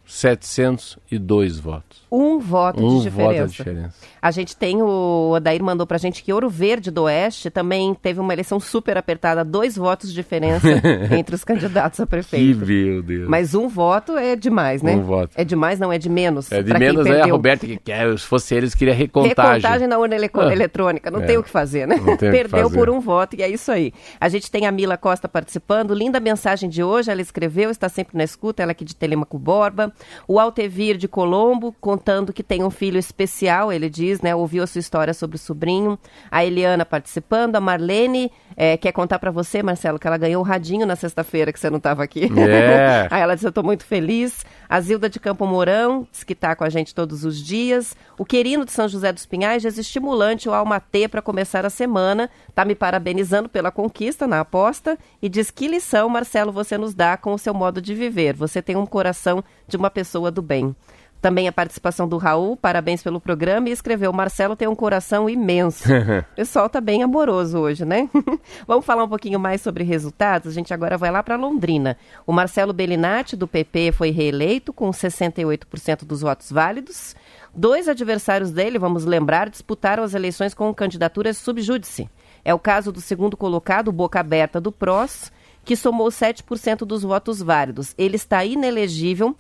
1.702 0.07 1.61
votos. 1.61 2.07
Um 2.11 2.39
voto 2.39 2.83
um 2.83 2.99
de 2.99 3.05
diferença. 3.05 3.43
Voto 3.43 3.51
de 3.51 3.57
diferença. 3.57 3.95
A 4.23 4.31
gente 4.31 4.57
tem 4.57 4.81
o 4.81 5.33
Odair 5.35 5.63
mandou 5.63 5.87
pra 5.87 5.99
gente 5.99 6.23
que 6.23 6.33
Ouro 6.33 6.49
Verde 6.49 6.91
do 6.91 7.03
Oeste 7.03 7.51
também 7.51 7.93
teve 7.95 8.21
uma 8.21 8.33
eleição 8.33 8.61
super 8.61 8.97
apertada, 8.97 9.45
dois 9.45 9.77
votos 9.77 10.11
de 10.11 10.15
diferença 10.15 10.67
entre 11.11 11.35
os 11.35 11.43
candidatos 11.43 11.99
a 11.99 12.07
prefeito. 12.07 12.61
Que 12.61 12.65
meu 12.65 13.03
Deus. 13.03 13.29
Mas 13.29 13.55
um 13.55 13.69
voto 13.69 14.17
é 14.17 14.37
demais, 14.37 14.83
né? 14.83 14.95
Um 14.95 15.03
voto. 15.03 15.33
É 15.35 15.45
demais, 15.45 15.79
não 15.81 15.93
é 15.93 15.99
de 15.99 16.09
menos. 16.09 16.51
É 16.53 16.63
de 16.63 16.73
menos 16.73 17.07
é 17.07 17.23
a 17.23 17.27
Roberta 17.27 17.67
que 17.67 17.77
quer, 17.77 18.17
se 18.19 18.27
fosse 18.27 18.55
eles 18.55 18.75
queria 18.75 18.95
recontagem. 18.95 19.57
Recontagem 19.57 19.89
na 19.89 19.99
urna 19.99 20.15
ele 20.15 20.31
ah. 20.33 20.53
eletrônica, 20.53 21.11
não 21.11 21.23
é. 21.23 21.27
tem 21.27 21.39
o 21.39 21.43
que 21.43 21.51
fazer, 21.51 21.87
né? 21.87 21.97
Perdeu 22.19 22.69
fazer. 22.69 22.79
por 22.79 22.89
um 22.89 23.01
voto 23.01 23.37
e 23.37 23.43
é 23.43 23.49
isso 23.49 23.73
aí. 23.73 23.93
A 24.21 24.29
gente 24.29 24.51
tem 24.51 24.67
a 24.67 24.73
Mila 24.73 24.97
Costa 24.97 25.29
participando, 25.29 25.93
linda 25.93 26.21
mensagem 26.21 26.69
de 26.69 26.83
hoje, 26.83 27.11
ela 27.11 27.21
escreveu, 27.21 27.71
está 27.71 27.89
sempre 27.89 28.17
na 28.17 28.25
escuta, 28.25 28.63
ela 28.63 28.73
aqui 28.73 28.85
de 28.85 28.95
Telemaco 28.95 29.39
Borba. 29.39 29.93
O 30.27 30.39
Altevir 30.39 30.97
de 30.97 31.09
Colombo, 31.09 31.75
contando 31.81 32.33
que 32.33 32.43
tem 32.43 32.63
um 32.63 32.71
filho 32.71 32.99
especial, 32.99 33.73
ele 33.73 33.89
diz, 33.89 34.21
né? 34.21 34.35
Ouviu 34.35 34.63
a 34.63 34.67
sua 34.67 34.79
história 34.79 35.15
sobre 35.15 35.37
o 35.37 35.39
sobrinho. 35.39 35.99
A 36.31 36.45
Eliana 36.45 36.85
participando, 36.85 37.57
a 37.57 37.61
Marlene 37.61 38.31
é, 38.57 38.77
quer 38.77 38.93
contar 38.93 39.19
para 39.19 39.31
você, 39.31 39.63
Marcelo, 39.63 39.99
que 39.99 40.07
ela 40.07 40.17
ganhou 40.17 40.43
o 40.43 40.47
radinho 40.47 40.87
na 40.87 40.97
sexta-feira 40.97 41.53
que 41.53 41.61
você 41.61 41.71
não 41.71 41.79
estava 41.79 42.03
aqui. 42.03 42.25
É. 42.39 43.07
Aí 43.11 43.21
ela 43.21 43.35
disse, 43.35 43.47
eu 43.47 43.51
estou 43.51 43.65
muito 43.65 43.85
feliz. 43.85 44.45
A 44.69 44.81
Zilda 44.81 45.09
de 45.09 45.21
Campo 45.21 45.47
Mourão, 45.47 46.07
diz 46.11 46.25
que 46.25 46.33
está 46.33 46.57
com 46.57 46.65
a 46.65 46.69
gente 46.69 46.95
todos 46.95 47.25
os 47.25 47.39
dias. 47.39 47.95
O 48.19 48.25
Querino 48.25 48.65
de 48.65 48.73
São 48.73 48.89
José 48.89 49.13
dos 49.13 49.27
Pinhais 49.27 49.63
diz 49.63 49.79
estimulante 49.79 50.49
o 50.49 50.55
Almatê 50.55 51.07
para 51.07 51.23
começar 51.23 51.65
a 51.65 51.71
semana. 51.71 52.31
Está 52.49 52.65
me 52.65 52.75
parabenizando 52.75 53.49
pela 53.49 53.71
conquista 53.71 54.27
na 54.27 54.41
aposta 54.41 54.99
e 55.21 55.29
diz 55.29 55.51
que 55.51 55.69
lição, 55.69 56.09
Marcelo, 56.09 56.51
você 56.51 56.77
nos 56.77 56.95
dá 56.95 57.17
com 57.17 57.33
o 57.35 57.39
seu 57.39 57.55
modo 57.55 57.81
de 57.81 57.95
viver. 57.95 58.35
Você 58.35 58.61
tem 58.61 58.77
um 58.77 58.87
coração 58.87 59.45
de 59.69 59.77
uma 59.77 59.86
pessoa 59.91 60.31
do 60.31 60.43
bem. 60.43 60.75
Também 61.21 61.49
a 61.49 61.53
participação 61.53 62.07
do 62.07 62.19
Raul, 62.19 62.57
parabéns 62.57 63.03
pelo 63.03 63.21
programa, 63.21 63.69
e 63.69 63.73
escreveu: 63.73 64.13
Marcelo 64.13 64.55
tem 64.55 64.69
um 64.69 64.75
coração 64.75 65.29
imenso. 65.29 65.85
o 66.33 66.37
pessoal 66.37 66.69
tá 66.69 66.81
bem 66.81 67.03
amoroso 67.03 67.59
hoje, 67.59 67.85
né? 67.85 68.09
Vamos 68.67 68.85
falar 68.85 69.05
um 69.05 69.09
pouquinho 69.09 69.41
mais 69.41 69.61
sobre 69.61 69.83
resultados? 69.83 70.53
A 70.53 70.55
gente 70.55 70.73
agora 70.73 70.99
vai 70.99 71.11
lá 71.11 71.23
para 71.23 71.37
Londrina. 71.37 71.97
O 72.27 72.33
Marcelo 72.33 72.73
Bellinati, 72.73 73.35
do 73.35 73.49
PP, 73.49 73.93
foi 73.93 74.11
reeleito 74.11 74.73
com 74.73 74.91
68% 74.91 76.05
dos 76.05 76.21
votos 76.21 76.53
válidos. 76.53 77.17
Dois 77.53 77.89
adversários 77.89 78.51
dele, 78.51 78.79
vamos 78.79 79.05
lembrar, 79.07 79.49
disputaram 79.49 80.05
as 80.05 80.13
eleições 80.13 80.53
com 80.53 80.73
candidaturas 80.75 81.39
subjúdice. 81.39 82.09
É 82.45 82.55
o 82.55 82.59
caso 82.59 82.93
do 82.93 83.01
segundo 83.01 83.37
colocado, 83.37 83.91
Boca 83.91 84.21
Aberta 84.21 84.61
do 84.61 84.71
PROS, 84.71 85.33
que 85.65 85.75
somou 85.75 86.09
7% 86.09 86.85
dos 86.85 87.03
votos 87.03 87.43
válidos. 87.43 87.95
Ele 87.99 88.15
está 88.15 88.45
inelegível 88.45 89.35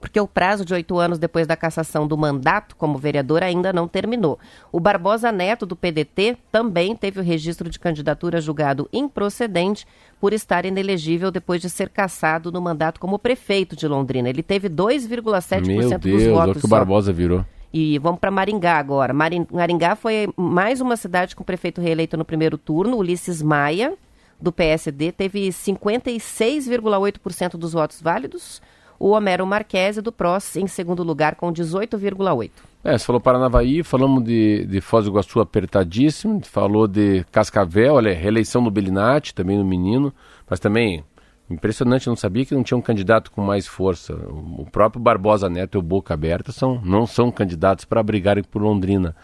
porque 0.00 0.20
o 0.20 0.28
prazo 0.28 0.64
de 0.64 0.74
oito 0.74 0.98
anos 0.98 1.18
depois 1.18 1.46
da 1.46 1.56
cassação 1.56 2.06
do 2.06 2.16
mandato 2.16 2.76
como 2.76 2.98
vereador 2.98 3.42
ainda 3.42 3.72
não 3.72 3.88
terminou. 3.88 4.38
O 4.70 4.78
Barbosa 4.78 5.32
Neto, 5.32 5.64
do 5.64 5.74
PDT, 5.74 6.36
também 6.52 6.94
teve 6.94 7.20
o 7.20 7.22
registro 7.22 7.70
de 7.70 7.78
candidatura 7.78 8.40
julgado 8.40 8.88
improcedente 8.92 9.86
por 10.20 10.32
estar 10.32 10.64
inelegível 10.64 11.30
depois 11.30 11.60
de 11.60 11.70
ser 11.70 11.88
cassado 11.88 12.52
no 12.52 12.60
mandato 12.60 13.00
como 13.00 13.18
prefeito 13.18 13.74
de 13.74 13.88
Londrina. 13.88 14.28
Ele 14.28 14.42
teve 14.42 14.68
2,7% 14.68 15.98
dos 15.98 16.26
votos. 16.26 16.60
que 16.60 16.66
o 16.66 16.68
Barbosa 16.68 17.12
virou. 17.12 17.44
E 17.72 17.98
vamos 17.98 18.20
para 18.20 18.30
Maringá 18.30 18.78
agora. 18.78 19.12
Maringá 19.12 19.96
foi 19.96 20.28
mais 20.36 20.80
uma 20.80 20.96
cidade 20.96 21.34
com 21.34 21.44
prefeito 21.44 21.80
reeleito 21.80 22.16
no 22.16 22.24
primeiro 22.24 22.56
turno, 22.56 22.96
Ulisses 22.96 23.42
Maia, 23.42 23.94
do 24.40 24.52
PSD, 24.52 25.12
teve 25.12 25.48
56,8% 25.48 27.56
dos 27.56 27.72
votos 27.72 28.00
válidos 28.00 28.62
o 28.98 29.10
Homero 29.10 29.46
Marquese 29.46 30.00
do 30.00 30.12
PROS 30.12 30.56
em 30.56 30.66
segundo 30.66 31.02
lugar 31.02 31.34
com 31.34 31.52
18,8. 31.52 32.50
É, 32.84 32.96
você 32.96 33.04
falou 33.04 33.20
Paranavaí, 33.20 33.82
falamos 33.82 34.22
de, 34.22 34.64
de 34.66 34.80
Foz 34.80 35.04
do 35.04 35.10
Iguaçu 35.10 35.40
apertadíssimo, 35.40 36.40
falou 36.44 36.86
de 36.86 37.24
Cascavel, 37.32 37.94
olha, 37.94 38.14
reeleição 38.14 38.62
do 38.62 38.70
Belinati, 38.70 39.34
também 39.34 39.58
no 39.58 39.64
menino, 39.64 40.12
mas 40.48 40.60
também 40.60 41.04
impressionante, 41.50 42.08
não 42.08 42.16
sabia 42.16 42.44
que 42.44 42.54
não 42.54 42.62
tinha 42.62 42.76
um 42.78 42.82
candidato 42.82 43.30
com 43.30 43.40
mais 43.40 43.66
força. 43.66 44.14
O 44.14 44.66
próprio 44.70 45.02
Barbosa 45.02 45.48
Neto 45.48 45.76
e 45.76 45.78
o 45.78 45.82
Boca 45.82 46.14
Aberta 46.14 46.52
são, 46.52 46.80
não 46.84 47.06
são 47.06 47.30
candidatos 47.30 47.84
para 47.84 48.02
brigarem 48.02 48.44
por 48.44 48.62
Londrina. 48.62 49.14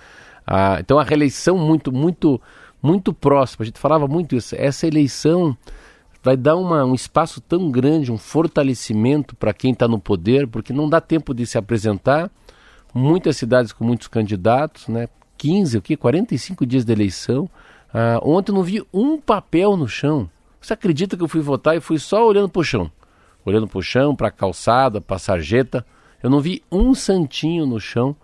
Ah, 0.47 0.79
então 0.81 0.99
a 0.99 1.05
reeleição 1.05 1.57
muito, 1.57 1.93
muito, 1.93 2.41
muito 2.83 3.12
próxima, 3.12 3.62
a 3.62 3.67
gente 3.67 3.79
falava 3.79 4.09
muito 4.09 4.35
isso, 4.35 4.57
essa 4.59 4.87
eleição 4.87 5.57
vai 6.23 6.37
dar 6.37 6.57
uma, 6.57 6.85
um 6.85 6.95
espaço 6.95 7.41
tão 7.41 7.71
grande, 7.71 8.12
um 8.12 8.19
fortalecimento 8.19 9.35
para 9.35 9.52
quem 9.52 9.73
está 9.73 9.88
no 9.88 9.99
poder, 9.99 10.47
porque 10.47 10.73
não 10.73 10.88
dá 10.88 11.00
tempo 11.00 11.35
de 11.35 11.47
se 11.47 11.59
apresentar. 11.59 12.31
Muitas 12.95 13.37
cidades 13.37 13.73
com 13.73 13.85
muitos 13.85 14.07
candidatos, 14.07 14.87
né? 14.88 15.09
15, 15.37 15.79
o 15.79 15.83
que? 15.83 15.97
45 15.97 16.65
dias 16.65 16.85
de 16.85 16.93
eleição. 16.93 17.50
Ah, 17.93 18.21
ontem 18.23 18.52
não 18.52 18.63
vi 18.63 18.85
um 18.93 19.19
papel 19.19 19.76
no 19.76 19.89
chão. 19.89 20.30
Você 20.61 20.73
acredita 20.73 21.17
que 21.17 21.23
eu 21.23 21.28
fui 21.28 21.41
votar 21.41 21.76
e 21.76 21.80
fui 21.80 21.99
só 21.99 22.25
olhando 22.25 22.49
para 22.49 22.61
o 22.61 22.65
chão? 22.65 22.91
Olhando 23.45 23.67
para 23.67 23.78
o 23.78 23.82
chão, 23.82 24.15
para 24.15 24.28
a 24.28 24.30
calçada, 24.30 25.00
para 25.00 25.17
a 25.17 25.19
sarjeta. 25.19 25.85
Eu 26.23 26.30
não 26.30 26.41
vi 26.41 26.63
um 26.71 26.95
santinho 26.95 27.67
no 27.67 27.80
chão, 27.80 28.15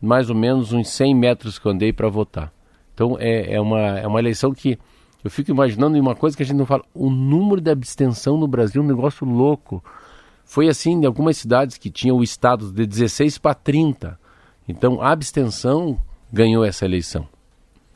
mais 0.00 0.30
ou 0.30 0.36
menos 0.36 0.72
uns 0.72 0.88
100 0.88 1.14
metros 1.14 1.58
que 1.58 1.66
eu 1.66 1.72
andei 1.72 1.92
para 1.92 2.08
votar. 2.08 2.50
Então 2.94 3.18
é, 3.20 3.54
é, 3.54 3.60
uma, 3.60 3.98
é 3.98 4.06
uma 4.06 4.18
eleição 4.18 4.54
que 4.54 4.78
eu 5.24 5.30
fico 5.30 5.50
imaginando 5.50 5.98
uma 5.98 6.14
coisa 6.14 6.36
que 6.36 6.42
a 6.42 6.46
gente 6.46 6.56
não 6.56 6.66
fala. 6.66 6.84
O 6.94 7.08
número 7.08 7.60
de 7.60 7.70
abstenção 7.70 8.36
no 8.36 8.48
Brasil 8.48 8.82
é 8.82 8.84
um 8.84 8.88
negócio 8.88 9.26
louco. 9.26 9.82
Foi 10.44 10.68
assim 10.68 10.92
em 10.92 11.06
algumas 11.06 11.36
cidades 11.36 11.78
que 11.78 11.90
tinham 11.90 12.16
o 12.16 12.22
estado 12.22 12.72
de 12.72 12.86
16 12.86 13.38
para 13.38 13.54
30. 13.54 14.18
Então 14.68 15.00
a 15.00 15.10
abstenção 15.10 15.98
ganhou 16.32 16.64
essa 16.64 16.84
eleição. 16.84 17.28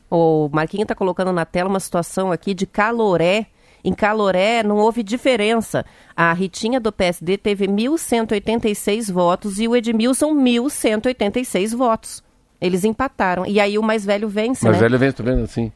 O 0.09 0.49
Marquinho 0.51 0.83
está 0.83 0.95
colocando 0.95 1.33
na 1.33 1.45
tela 1.45 1.69
uma 1.69 1.79
situação 1.79 2.31
aqui 2.31 2.53
de 2.53 2.65
caloré. 2.65 3.47
Em 3.83 3.93
Caloré 3.93 4.63
não 4.63 4.77
houve 4.77 5.03
diferença. 5.03 5.85
A 6.15 6.33
Ritinha 6.33 6.79
do 6.79 6.91
PSD 6.91 7.37
teve 7.37 7.67
1.186 7.67 9.11
votos 9.11 9.59
e 9.59 9.67
o 9.67 9.75
Edmilson 9.75 10.33
1.186 10.33 11.75
votos. 11.75 12.23
Eles 12.59 12.83
empataram. 12.83 13.45
E 13.45 13.59
aí 13.59 13.77
o 13.77 13.83
mais 13.83 14.03
velho 14.03 14.27
vence, 14.27 14.65
mais 14.65 14.77
né? 14.77 14.83
velho 14.83 14.99
vence, 14.99 15.17
tá 15.17 15.23
vendo 15.23 15.43
assim? 15.43 15.71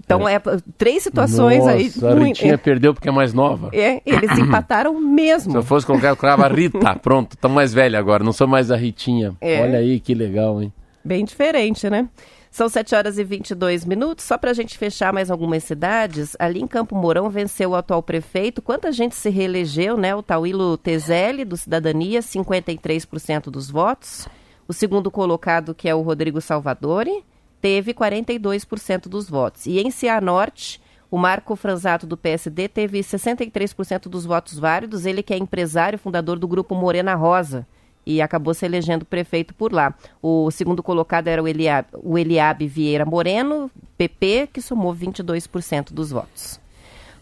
Então, 0.00 0.28
é, 0.28 0.40
três 0.76 1.02
situações 1.02 1.58
Nossa, 1.58 1.72
aí. 1.72 1.92
A 2.02 2.24
Ritinha 2.24 2.54
é, 2.54 2.56
perdeu 2.56 2.94
porque 2.94 3.08
é 3.08 3.12
mais 3.12 3.32
nova. 3.32 3.70
É, 3.72 4.00
eles 4.04 4.30
empataram 4.38 4.98
mesmo. 5.00 5.52
Se 5.52 5.58
eu 5.58 5.62
fosse 5.62 5.86
colocar, 5.86 6.08
eu 6.08 6.16
colocava 6.16 6.48
Rita. 6.48 6.96
Pronto, 7.00 7.36
tô 7.36 7.48
mais 7.48 7.72
velha 7.72 7.98
agora, 7.98 8.22
não 8.22 8.32
sou 8.32 8.46
mais 8.46 8.70
a 8.70 8.76
Ritinha. 8.76 9.34
É. 9.40 9.62
Olha 9.62 9.78
aí 9.78 10.00
que 10.00 10.14
legal, 10.14 10.62
hein? 10.62 10.72
Bem 11.04 11.24
diferente, 11.24 11.90
né? 11.90 12.08
São 12.52 12.68
7 12.68 12.94
horas 12.94 13.18
e 13.18 13.24
22 13.24 13.86
minutos. 13.86 14.26
Só 14.26 14.36
para 14.36 14.50
a 14.50 14.54
gente 14.54 14.76
fechar 14.76 15.10
mais 15.10 15.30
algumas 15.30 15.64
cidades, 15.64 16.36
ali 16.38 16.60
em 16.60 16.66
Campo 16.66 16.94
Mourão 16.94 17.30
venceu 17.30 17.70
o 17.70 17.74
atual 17.74 18.02
prefeito. 18.02 18.60
Quanta 18.60 18.92
gente 18.92 19.14
se 19.14 19.30
reelegeu, 19.30 19.96
né? 19.96 20.14
O 20.14 20.22
Tauílo 20.22 20.76
Tezelli, 20.76 21.46
do 21.46 21.56
Cidadania, 21.56 22.20
53% 22.20 23.44
dos 23.44 23.70
votos. 23.70 24.28
O 24.68 24.72
segundo 24.74 25.10
colocado, 25.10 25.74
que 25.74 25.88
é 25.88 25.94
o 25.94 26.02
Rodrigo 26.02 26.42
Salvadori, 26.42 27.24
teve 27.62 27.94
42% 27.94 29.08
dos 29.08 29.30
votos. 29.30 29.66
E 29.66 29.78
em 29.78 29.90
Cianorte, 29.90 30.82
o 31.08 31.16
Marco 31.16 31.54
Franzato 31.54 32.06
do 32.06 32.16
PSD 32.16 32.68
teve 32.68 33.00
63% 33.00 34.08
dos 34.08 34.26
votos 34.26 34.58
válidos, 34.58 35.06
ele 35.06 35.22
que 35.22 35.32
é 35.32 35.38
empresário, 35.38 35.98
fundador 35.98 36.38
do 36.38 36.48
grupo 36.48 36.74
Morena 36.74 37.14
Rosa, 37.14 37.66
e 38.04 38.20
acabou 38.20 38.52
se 38.52 38.66
elegendo 38.66 39.04
prefeito 39.04 39.54
por 39.54 39.72
lá. 39.72 39.94
O 40.20 40.50
segundo 40.50 40.82
colocado 40.82 41.28
era 41.28 41.40
o 41.40 41.46
Eliab, 41.46 41.86
o 42.02 42.18
Eliabe 42.18 42.66
Vieira 42.66 43.06
Moreno, 43.06 43.70
PP, 43.96 44.48
que 44.52 44.60
somou 44.60 44.92
22% 44.92 45.92
dos 45.92 46.10
votos. 46.10 46.61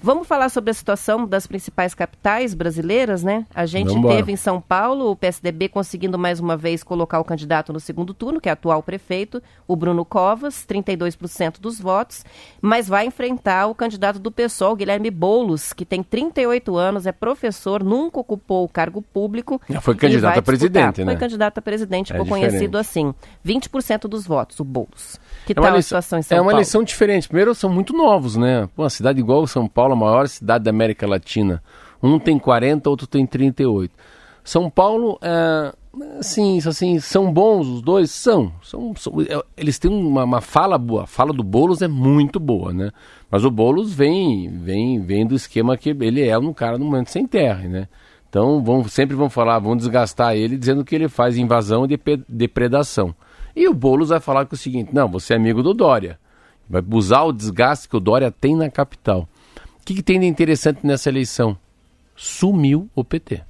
Vamos 0.02 0.26
falar 0.26 0.48
sobre 0.48 0.70
a 0.70 0.74
situação 0.74 1.26
das 1.26 1.46
principais 1.46 1.94
capitais 1.94 2.54
brasileiras, 2.54 3.22
né? 3.22 3.44
A 3.54 3.66
gente 3.66 3.92
Vambora. 3.92 4.16
teve 4.16 4.32
em 4.32 4.36
São 4.36 4.58
Paulo 4.58 5.10
o 5.10 5.16
PSDB 5.16 5.68
conseguindo 5.68 6.18
mais 6.18 6.40
uma 6.40 6.56
vez 6.56 6.82
colocar 6.82 7.20
o 7.20 7.24
candidato 7.24 7.70
no 7.70 7.78
segundo 7.78 8.14
turno, 8.14 8.40
que 8.40 8.48
é 8.48 8.52
o 8.52 8.54
atual 8.54 8.82
prefeito, 8.82 9.42
o 9.68 9.76
Bruno 9.76 10.02
Covas, 10.04 10.64
32% 10.66 11.60
dos 11.60 11.78
votos, 11.78 12.24
mas 12.62 12.88
vai 12.88 13.04
enfrentar 13.04 13.66
o 13.66 13.74
candidato 13.74 14.18
do 14.18 14.30
PSOL, 14.30 14.74
Guilherme 14.74 15.10
Boulos, 15.10 15.74
que 15.74 15.84
tem 15.84 16.02
38 16.02 16.76
anos, 16.76 17.06
é 17.06 17.12
professor, 17.12 17.84
nunca 17.84 18.20
ocupou 18.20 18.64
o 18.64 18.68
cargo 18.68 19.02
público. 19.02 19.60
Já 19.68 19.82
foi 19.82 19.94
candidato 19.96 20.38
a 20.38 20.42
presidente, 20.42 21.04
né? 21.04 21.12
Foi 21.12 21.20
candidato 21.20 21.58
a 21.58 21.62
presidente, 21.62 22.12
é 22.12 22.14
ficou 22.14 22.24
diferente. 22.24 22.50
conhecido 22.50 22.78
assim. 22.78 23.14
20% 23.44 24.08
dos 24.08 24.26
votos, 24.26 24.58
o 24.60 24.64
Boulos. 24.64 25.20
Que 25.44 25.52
é 25.52 25.54
tal 25.54 25.74
a 25.74 25.82
situação 25.82 26.18
em 26.18 26.22
São 26.22 26.36
Paulo? 26.36 26.48
É 26.48 26.52
uma 26.52 26.56
eleição 26.56 26.82
diferente. 26.82 27.28
Primeiro, 27.28 27.54
são 27.54 27.68
muito 27.68 27.92
novos, 27.92 28.36
né? 28.36 28.66
Pô, 28.74 28.82
uma 28.84 28.90
cidade 28.90 29.20
igual 29.20 29.46
São 29.46 29.68
Paulo, 29.68 29.89
a 29.92 29.96
maior 29.96 30.28
cidade 30.28 30.64
da 30.64 30.70
América 30.70 31.06
Latina. 31.06 31.62
Um 32.02 32.18
tem 32.18 32.38
40, 32.38 32.88
outro 32.88 33.06
tem 33.06 33.26
38. 33.26 33.92
São 34.42 34.70
Paulo, 34.70 35.18
é, 35.20 35.72
assim, 36.18 36.58
assim, 36.58 36.98
são 36.98 37.32
bons 37.32 37.66
os 37.66 37.82
dois? 37.82 38.10
São. 38.10 38.52
são, 38.62 38.94
são 38.96 39.20
é, 39.20 39.42
eles 39.56 39.78
têm 39.78 39.90
uma, 39.90 40.24
uma, 40.24 40.40
fala 40.40 40.78
boa. 40.78 41.04
A 41.04 41.06
fala 41.06 41.32
do 41.32 41.42
Boulos 41.42 41.82
é 41.82 41.88
muito 41.88 42.40
boa, 42.40 42.72
né? 42.72 42.90
Mas 43.30 43.44
o 43.44 43.50
Boulos 43.50 43.92
vem, 43.92 44.48
vem, 44.48 45.00
vem 45.00 45.26
do 45.26 45.34
esquema 45.34 45.76
que 45.76 45.90
ele 45.90 46.26
é 46.26 46.38
um 46.38 46.52
cara 46.52 46.78
no 46.78 46.84
momento 46.84 47.10
sem 47.10 47.26
terra, 47.26 47.68
né? 47.68 47.88
Então 48.28 48.62
vão, 48.62 48.84
sempre 48.88 49.16
vão 49.16 49.28
falar, 49.28 49.58
vão 49.58 49.76
desgastar 49.76 50.36
ele 50.36 50.56
dizendo 50.56 50.84
que 50.84 50.94
ele 50.94 51.08
faz 51.08 51.36
invasão 51.36 51.84
e 51.84 51.98
depredação. 52.28 53.14
E 53.54 53.68
o 53.68 53.74
Boulos 53.74 54.10
vai 54.10 54.20
falar 54.20 54.46
que 54.46 54.54
o 54.54 54.58
seguinte: 54.58 54.94
não, 54.94 55.08
você 55.08 55.34
é 55.34 55.36
amigo 55.36 55.62
do 55.62 55.74
Dória. 55.74 56.18
Vai 56.68 56.82
usar 56.92 57.22
o 57.24 57.32
desgaste 57.32 57.88
que 57.88 57.96
o 57.96 58.00
Dória 58.00 58.30
tem 58.30 58.54
na 58.54 58.70
capital. 58.70 59.28
O 59.80 59.84
que, 59.84 59.94
que 59.94 60.02
tem 60.02 60.20
de 60.20 60.26
interessante 60.26 60.86
nessa 60.86 61.08
eleição? 61.08 61.56
Sumiu 62.14 62.88
o 62.94 63.02
PT. 63.02 63.42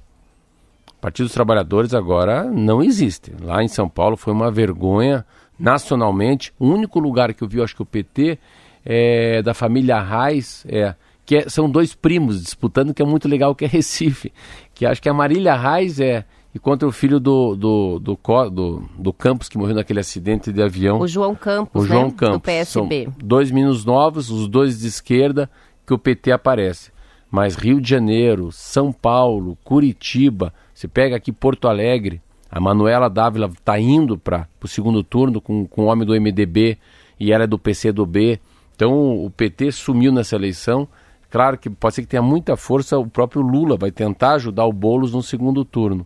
O 0.97 1.01
Partido 1.01 1.25
dos 1.25 1.33
Trabalhadores 1.33 1.93
agora 1.93 2.45
não 2.45 2.81
existe. 2.81 3.33
Lá 3.41 3.63
em 3.63 3.67
São 3.67 3.89
Paulo 3.89 4.15
foi 4.15 4.33
uma 4.33 4.51
vergonha 4.51 5.25
nacionalmente. 5.59 6.53
O 6.57 6.67
único 6.67 6.99
lugar 6.99 7.33
que 7.33 7.43
eu 7.43 7.47
vi, 7.47 7.61
acho 7.61 7.75
que 7.75 7.81
o 7.81 7.85
PT 7.85 8.39
é 8.85 9.41
da 9.41 9.53
família 9.53 10.01
Reis, 10.01 10.65
é, 10.67 10.95
que 11.25 11.37
é, 11.37 11.49
são 11.49 11.69
dois 11.69 11.93
primos 11.93 12.41
disputando, 12.41 12.93
que 12.93 13.01
é 13.01 13.05
muito 13.05 13.27
legal, 13.27 13.53
que 13.53 13.65
é 13.65 13.67
Recife. 13.67 14.31
Que 14.73 14.85
acho 14.85 15.01
que 15.01 15.09
a 15.09 15.13
Marília 15.13 15.55
Reis 15.55 15.99
é 15.99 16.25
e 16.53 16.59
contra 16.59 16.87
o 16.87 16.91
filho 16.91 17.19
do, 17.19 17.55
do, 17.55 17.99
do, 17.99 18.19
do, 18.49 18.83
do 18.97 19.13
Campos, 19.13 19.47
que 19.47 19.57
morreu 19.57 19.75
naquele 19.75 20.01
acidente 20.01 20.51
de 20.51 20.61
avião. 20.61 20.99
O 20.99 21.07
João 21.07 21.33
Campos, 21.33 21.83
o 21.83 21.85
João 21.85 22.07
né? 22.07 22.13
Campos. 22.17 22.37
do 22.37 22.41
PSB. 22.41 23.03
São 23.05 23.13
dois 23.23 23.51
meninos 23.51 23.85
novos, 23.85 24.29
os 24.29 24.47
dois 24.49 24.79
de 24.79 24.87
esquerda, 24.87 25.49
que 25.85 25.93
o 25.93 25.99
PT 25.99 26.31
aparece. 26.31 26.91
Mas 27.29 27.55
Rio 27.55 27.79
de 27.79 27.89
Janeiro, 27.89 28.51
São 28.51 28.91
Paulo, 28.91 29.57
Curitiba, 29.63 30.53
se 30.73 30.87
pega 30.87 31.15
aqui 31.15 31.31
Porto 31.31 31.67
Alegre, 31.67 32.21
a 32.51 32.59
Manuela 32.59 33.09
Dávila 33.09 33.47
está 33.47 33.79
indo 33.79 34.17
para 34.17 34.45
o 34.61 34.67
segundo 34.67 35.01
turno 35.03 35.39
com, 35.39 35.65
com 35.65 35.83
o 35.83 35.85
homem 35.85 36.05
do 36.05 36.13
MDB 36.13 36.77
e 37.17 37.31
ela 37.31 37.45
é 37.45 37.47
do 37.47 37.57
PCdoB. 37.57 38.41
Então 38.75 39.23
o 39.23 39.29
PT 39.29 39.71
sumiu 39.71 40.11
nessa 40.11 40.35
eleição. 40.35 40.85
Claro 41.29 41.57
que 41.57 41.69
pode 41.69 41.95
ser 41.95 42.01
que 42.01 42.09
tenha 42.09 42.21
muita 42.21 42.57
força, 42.57 42.99
o 42.99 43.07
próprio 43.07 43.41
Lula 43.41 43.77
vai 43.77 43.89
tentar 43.89 44.33
ajudar 44.33 44.65
o 44.65 44.73
Boulos 44.73 45.13
no 45.13 45.23
segundo 45.23 45.63
turno. 45.63 46.05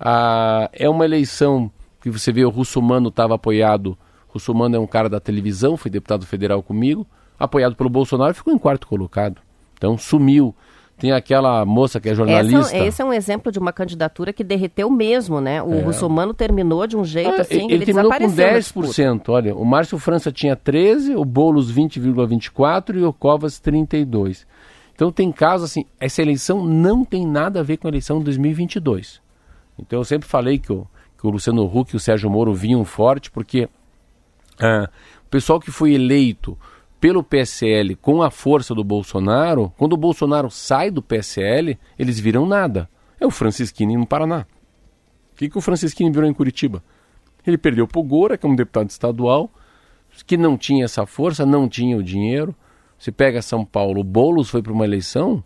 Ah, 0.00 0.68
é 0.72 0.90
uma 0.90 1.04
eleição 1.04 1.70
que 2.00 2.10
você 2.10 2.32
vê 2.32 2.44
o 2.44 2.50
Russomano 2.50 3.08
estava 3.08 3.36
apoiado. 3.36 3.96
Russomano 4.28 4.74
é 4.74 4.78
um 4.80 4.86
cara 4.86 5.08
da 5.08 5.20
televisão, 5.20 5.76
foi 5.76 5.92
deputado 5.92 6.26
federal 6.26 6.60
comigo, 6.60 7.06
apoiado 7.38 7.74
pelo 7.74 7.90
Bolsonaro 7.90 8.34
ficou 8.34 8.52
em 8.52 8.58
quarto 8.58 8.86
colocado. 8.86 9.40
Então 9.76 9.98
sumiu. 9.98 10.54
Tem 10.96 11.10
aquela 11.10 11.64
moça 11.64 12.00
que 12.00 12.08
é 12.08 12.14
jornalista. 12.14 12.76
Essa, 12.76 12.78
esse 12.78 13.02
é 13.02 13.04
um 13.04 13.12
exemplo 13.12 13.50
de 13.50 13.58
uma 13.58 13.72
candidatura 13.72 14.32
que 14.32 14.44
derreteu 14.44 14.88
mesmo, 14.88 15.40
né? 15.40 15.60
O 15.60 15.74
é. 15.74 15.80
Russomano 15.80 16.32
terminou 16.32 16.86
de 16.86 16.96
um 16.96 17.04
jeito 17.04 17.30
ah, 17.30 17.40
assim, 17.40 17.64
ele, 17.64 17.74
ele 17.74 17.86
terminou 17.86 18.12
com 18.12 18.16
10%. 18.16 19.28
Olha, 19.28 19.56
o 19.56 19.64
Márcio 19.64 19.98
França 19.98 20.30
tinha 20.30 20.54
13, 20.54 21.16
o 21.16 21.24
Boulos 21.24 21.72
20,24 21.72 22.94
e 22.94 23.04
o 23.04 23.12
Covas 23.12 23.58
32. 23.58 24.46
Então 24.94 25.10
tem 25.10 25.32
casos 25.32 25.70
assim, 25.70 25.84
essa 25.98 26.22
eleição 26.22 26.64
não 26.64 27.04
tem 27.04 27.26
nada 27.26 27.58
a 27.58 27.62
ver 27.64 27.76
com 27.76 27.88
a 27.88 27.90
eleição 27.90 28.18
de 28.18 28.26
2022. 28.26 29.20
Então 29.76 29.98
eu 29.98 30.04
sempre 30.04 30.28
falei 30.28 30.60
que 30.60 30.72
o, 30.72 30.86
que 31.18 31.26
o 31.26 31.30
Luciano 31.30 31.64
Huck 31.64 31.92
e 31.92 31.96
o 31.96 32.00
Sérgio 32.00 32.30
Moro 32.30 32.54
vinham 32.54 32.84
forte, 32.84 33.32
porque 33.32 33.68
ah, 34.60 34.88
o 35.26 35.28
pessoal 35.28 35.58
que 35.58 35.72
foi 35.72 35.92
eleito 35.92 36.56
pelo 37.04 37.22
PSL 37.22 37.96
com 37.96 38.22
a 38.22 38.30
força 38.30 38.74
do 38.74 38.82
Bolsonaro, 38.82 39.70
quando 39.76 39.92
o 39.92 39.96
Bolsonaro 39.98 40.50
sai 40.50 40.90
do 40.90 41.02
PSL, 41.02 41.78
eles 41.98 42.18
viram 42.18 42.46
nada. 42.46 42.88
É 43.20 43.26
o 43.26 43.30
Francisquini 43.30 43.94
no 43.94 44.06
Paraná. 44.06 44.46
O 45.30 45.36
que, 45.36 45.50
que 45.50 45.58
o 45.58 45.60
Francisquini 45.60 46.10
virou 46.10 46.26
em 46.26 46.32
Curitiba? 46.32 46.82
Ele 47.46 47.58
perdeu 47.58 47.86
para 47.86 48.00
o 48.00 48.02
Gora, 48.02 48.38
que 48.38 48.46
é 48.46 48.48
um 48.48 48.56
deputado 48.56 48.88
estadual, 48.88 49.50
que 50.26 50.38
não 50.38 50.56
tinha 50.56 50.86
essa 50.86 51.04
força, 51.04 51.44
não 51.44 51.68
tinha 51.68 51.94
o 51.94 52.02
dinheiro. 52.02 52.56
Você 52.98 53.12
pega 53.12 53.42
São 53.42 53.66
Paulo, 53.66 54.00
o 54.00 54.04
Boulos 54.04 54.48
foi 54.48 54.62
para 54.62 54.72
uma 54.72 54.86
eleição 54.86 55.44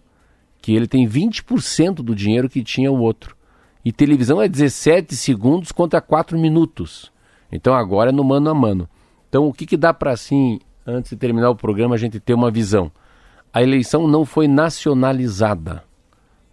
que 0.63 0.77
ele 0.77 0.87
tem 0.87 1.09
20% 1.09 1.95
do 1.95 2.15
dinheiro 2.15 2.49
que 2.49 2.63
tinha 2.63 2.93
o 2.93 3.01
outro. 3.01 3.37
E 3.85 3.91
televisão 3.91 4.41
é 4.41 4.47
17 4.47 5.17
segundos 5.17 5.73
contra 5.73 6.01
4 6.01 6.39
minutos. 6.39 7.13
Então 7.51 7.75
agora 7.75 8.11
é 8.11 8.13
no 8.13 8.23
mano 8.23 8.49
a 8.49 8.55
mano. 8.55 8.89
Então 9.29 9.49
o 9.49 9.53
que, 9.53 9.67
que 9.67 9.77
dá 9.77 9.93
para 9.93 10.13
assim 10.13 10.61
antes 10.89 11.11
de 11.11 11.17
terminar 11.17 11.51
o 11.51 11.57
programa, 11.57 11.95
a 11.95 11.99
gente 11.99 12.19
ter 12.19 12.33
uma 12.33 12.51
visão. 12.51 12.91
A 13.53 13.63
eleição 13.63 14.09
não 14.09 14.25
foi 14.25 14.49
nacionalizada. 14.49 15.85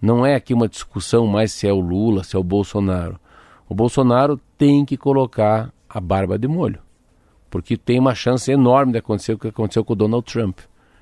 Não 0.02 0.26
é 0.26 0.36
aqui 0.36 0.54
uma 0.54 0.68
discussão 0.68 1.26
mais 1.26 1.54
se 1.54 1.68
é 1.68 1.72
o 1.72 1.80
Lula, 1.80 2.24
se 2.24 2.36
é 2.36 2.40
o 2.40 2.44
Bolsonaro. 2.44 3.20
O 3.68 3.74
Bolsonaro 3.74 4.40
tem 4.58 4.86
que 4.86 4.98
colocar 4.98 5.74
a 5.90 6.02
barba 6.02 6.38
de 6.38 6.48
molho. 6.48 6.80
Porque 7.50 7.78
tem 7.78 7.98
uma 7.98 8.14
chance 8.14 8.52
enorme 8.52 8.92
de 8.92 8.98
acontecer 8.98 9.34
o 9.34 9.40
que 9.40 9.48
aconteceu 9.48 9.86
com 9.86 9.94
o 9.94 9.96
Donald 9.96 10.26
Trump. 10.32 10.60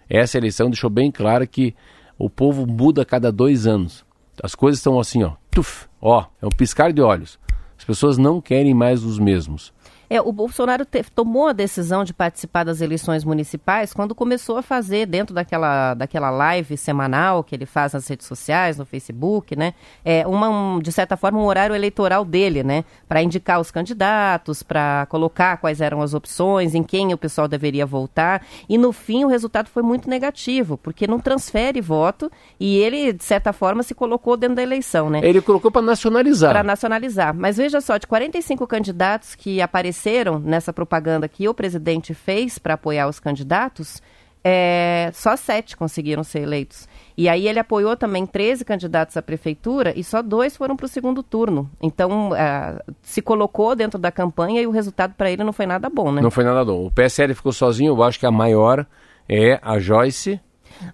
Essa 0.07 0.37
eleição 0.37 0.69
deixou 0.69 0.89
bem 0.89 1.11
claro 1.11 1.47
que 1.47 1.75
o 2.17 2.29
povo 2.29 2.67
muda 2.67 3.01
a 3.01 3.05
cada 3.05 3.31
dois 3.31 3.65
anos. 3.65 4.05
As 4.41 4.53
coisas 4.53 4.79
estão 4.79 4.99
assim, 4.99 5.23
ó, 5.23 5.33
tuf, 5.49 5.87
ó, 5.99 6.25
é 6.41 6.45
um 6.45 6.49
piscar 6.49 6.93
de 6.93 7.01
olhos. 7.01 7.39
As 7.77 7.83
pessoas 7.83 8.17
não 8.17 8.39
querem 8.39 8.73
mais 8.73 9.03
os 9.03 9.17
mesmos. 9.17 9.73
É, 10.13 10.21
o 10.21 10.31
Bolsonaro 10.31 10.85
te, 10.85 11.01
tomou 11.05 11.47
a 11.47 11.53
decisão 11.53 12.03
de 12.03 12.13
participar 12.13 12.63
das 12.63 12.81
eleições 12.81 13.23
municipais 13.23 13.95
quando 13.95 14.13
começou 14.13 14.57
a 14.57 14.61
fazer, 14.61 15.07
dentro 15.07 15.33
daquela, 15.33 15.95
daquela 15.95 16.29
live 16.29 16.77
semanal 16.77 17.43
que 17.43 17.55
ele 17.55 17.65
faz 17.65 17.93
nas 17.93 18.07
redes 18.07 18.27
sociais, 18.27 18.77
no 18.77 18.85
Facebook, 18.85 19.55
né? 19.55 19.73
É, 20.05 20.27
uma, 20.27 20.49
um, 20.49 20.79
de 20.79 20.91
certa 20.91 21.17
forma, 21.17 21.39
um 21.39 21.45
horário 21.45 21.75
eleitoral 21.75 22.23
dele, 22.23 22.61
né? 22.61 22.85
Para 23.07 23.23
indicar 23.23 23.59
os 23.59 23.71
candidatos, 23.71 24.61
para 24.61 25.07
colocar 25.09 25.57
quais 25.57 25.81
eram 25.81 25.99
as 25.99 26.13
opções, 26.13 26.75
em 26.75 26.83
quem 26.83 27.11
o 27.11 27.17
pessoal 27.17 27.47
deveria 27.47 27.83
votar. 27.83 28.45
E 28.69 28.77
no 28.77 28.91
fim 28.91 29.25
o 29.25 29.27
resultado 29.27 29.67
foi 29.67 29.81
muito 29.81 30.07
negativo, 30.07 30.77
porque 30.77 31.07
não 31.07 31.19
transfere 31.19 31.81
voto 31.81 32.31
e 32.59 32.77
ele, 32.77 33.13
de 33.13 33.23
certa 33.23 33.51
forma, 33.51 33.81
se 33.81 33.95
colocou 33.95 34.37
dentro 34.37 34.57
da 34.57 34.61
eleição, 34.61 35.09
né? 35.09 35.21
Ele 35.23 35.41
colocou 35.41 35.71
para 35.71 35.81
nacionalizar. 35.81 36.51
Para 36.51 36.63
nacionalizar. 36.63 37.33
Mas 37.33 37.57
veja 37.57 37.81
só, 37.81 37.97
de 37.97 38.05
45 38.05 38.67
candidatos 38.67 39.33
que 39.33 39.59
apareceram 39.59 40.02
apareceram 40.03 40.39
nessa 40.39 40.73
propaganda 40.73 41.27
que 41.27 41.47
o 41.47 41.53
presidente 41.53 42.13
fez 42.13 42.59
para 42.59 42.73
apoiar 42.73 43.07
os 43.07 43.19
candidatos, 43.19 44.01
é, 44.43 45.09
só 45.13 45.37
sete 45.37 45.77
conseguiram 45.77 46.23
ser 46.23 46.41
eleitos. 46.41 46.87
E 47.17 47.29
aí 47.29 47.47
ele 47.47 47.59
apoiou 47.59 47.95
também 47.95 48.25
13 48.25 48.65
candidatos 48.65 49.15
à 49.15 49.21
prefeitura 49.21 49.93
e 49.95 50.03
só 50.03 50.21
dois 50.21 50.57
foram 50.57 50.75
para 50.75 50.85
o 50.85 50.89
segundo 50.89 51.23
turno. 51.23 51.69
Então, 51.81 52.35
é, 52.35 52.81
se 53.01 53.21
colocou 53.21 53.75
dentro 53.75 53.97
da 53.97 54.11
campanha 54.11 54.61
e 54.61 54.67
o 54.67 54.71
resultado 54.71 55.13
para 55.13 55.31
ele 55.31 55.43
não 55.43 55.53
foi 55.53 55.65
nada 55.65 55.89
bom, 55.89 56.11
né? 56.11 56.21
Não 56.21 56.31
foi 56.31 56.43
nada 56.43 56.65
bom. 56.65 56.87
O 56.87 56.91
PSL 56.91 57.33
ficou 57.33 57.53
sozinho, 57.53 57.93
eu 57.93 58.03
acho 58.03 58.19
que 58.19 58.25
a 58.25 58.31
maior 58.31 58.85
é 59.29 59.59
a 59.61 59.79
Joyce. 59.79 60.41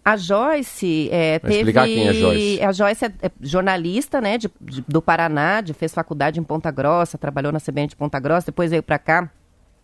A 0.04 0.18
Joyce 0.18 1.10
é, 1.12 1.40
teve. 1.40 1.56
explicar 1.56 1.86
quem 1.86 2.08
é 2.08 2.10
a 2.10 2.14
Joyce. 2.14 2.62
A 2.62 2.72
Joyce 2.72 3.06
é, 3.06 3.12
é 3.22 3.32
jornalista, 3.42 4.22
né, 4.22 4.38
de, 4.38 4.50
de, 4.60 4.84
do 4.88 5.02
Paraná, 5.02 5.62
de, 5.62 5.74
fez 5.74 5.94
faculdade 5.94 6.40
em 6.40 6.44
Ponta 6.44 6.72
Grossa, 6.72 7.18
trabalhou 7.18 7.52
na 7.52 7.60
CBN 7.60 7.88
de 7.88 7.96
Ponta 7.96 8.20
Grossa, 8.20 8.48
depois 8.48 8.72
veio 8.72 8.84
para 8.84 9.00
cá, 9.00 9.30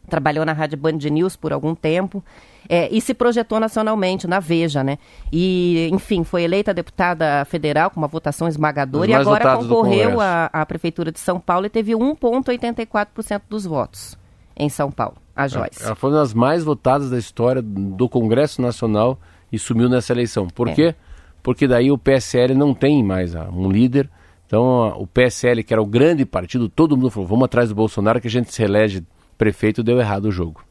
trabalhou 0.09 0.45
na 0.45 0.53
Rádio 0.53 0.77
Band 0.77 0.97
News 0.97 1.35
por 1.35 1.51
algum 1.51 1.75
tempo. 1.75 2.23
É, 2.67 2.89
e 2.91 2.99
se 2.99 3.13
projetou 3.13 3.59
nacionalmente, 3.59 4.25
na 4.25 4.39
Veja, 4.39 4.83
né? 4.83 4.97
E, 5.31 5.87
enfim, 5.91 6.23
foi 6.23 6.43
eleita 6.43 6.73
deputada 6.73 7.45
federal 7.45 7.91
com 7.91 7.99
uma 7.99 8.07
votação 8.07 8.47
esmagadora 8.47 9.11
e 9.11 9.13
agora 9.13 9.57
concorreu 9.57 10.19
à, 10.19 10.49
à 10.51 10.65
Prefeitura 10.65 11.11
de 11.11 11.19
São 11.19 11.39
Paulo 11.39 11.67
e 11.67 11.69
teve 11.69 11.93
1,84% 11.93 13.41
dos 13.47 13.65
votos 13.65 14.17
em 14.57 14.69
São 14.69 14.89
Paulo, 14.89 15.17
a 15.35 15.47
Joyce. 15.47 15.83
Ela 15.83 15.95
foi 15.95 16.09
uma 16.09 16.19
das 16.19 16.33
mais 16.33 16.63
votadas 16.63 17.09
da 17.09 17.17
história 17.17 17.61
do 17.61 18.07
Congresso 18.07 18.61
Nacional 18.61 19.19
e 19.55 19.59
sumiu 19.59 19.89
nessa 19.89 20.13
eleição. 20.13 20.47
Por 20.47 20.67
é. 20.67 20.73
quê? 20.73 20.95
Porque 21.41 21.67
daí 21.67 21.91
o 21.91 21.97
PSL 21.97 22.53
não 22.53 22.73
tem 22.73 23.03
mais 23.03 23.33
um 23.35 23.69
líder. 23.69 24.09
Então 24.45 24.89
o 24.99 25.07
PSL, 25.07 25.63
que 25.63 25.73
era 25.73 25.81
o 25.81 25.85
grande 25.85 26.25
partido, 26.25 26.69
todo 26.69 26.95
mundo 26.95 27.09
falou: 27.09 27.27
vamos 27.27 27.45
atrás 27.45 27.69
do 27.69 27.75
Bolsonaro 27.75 28.21
que 28.21 28.27
a 28.27 28.31
gente 28.31 28.53
se 28.53 28.63
elege 28.63 29.03
prefeito, 29.37 29.83
deu 29.83 29.99
errado 29.99 30.25
o 30.25 30.31
jogo. 30.31 30.63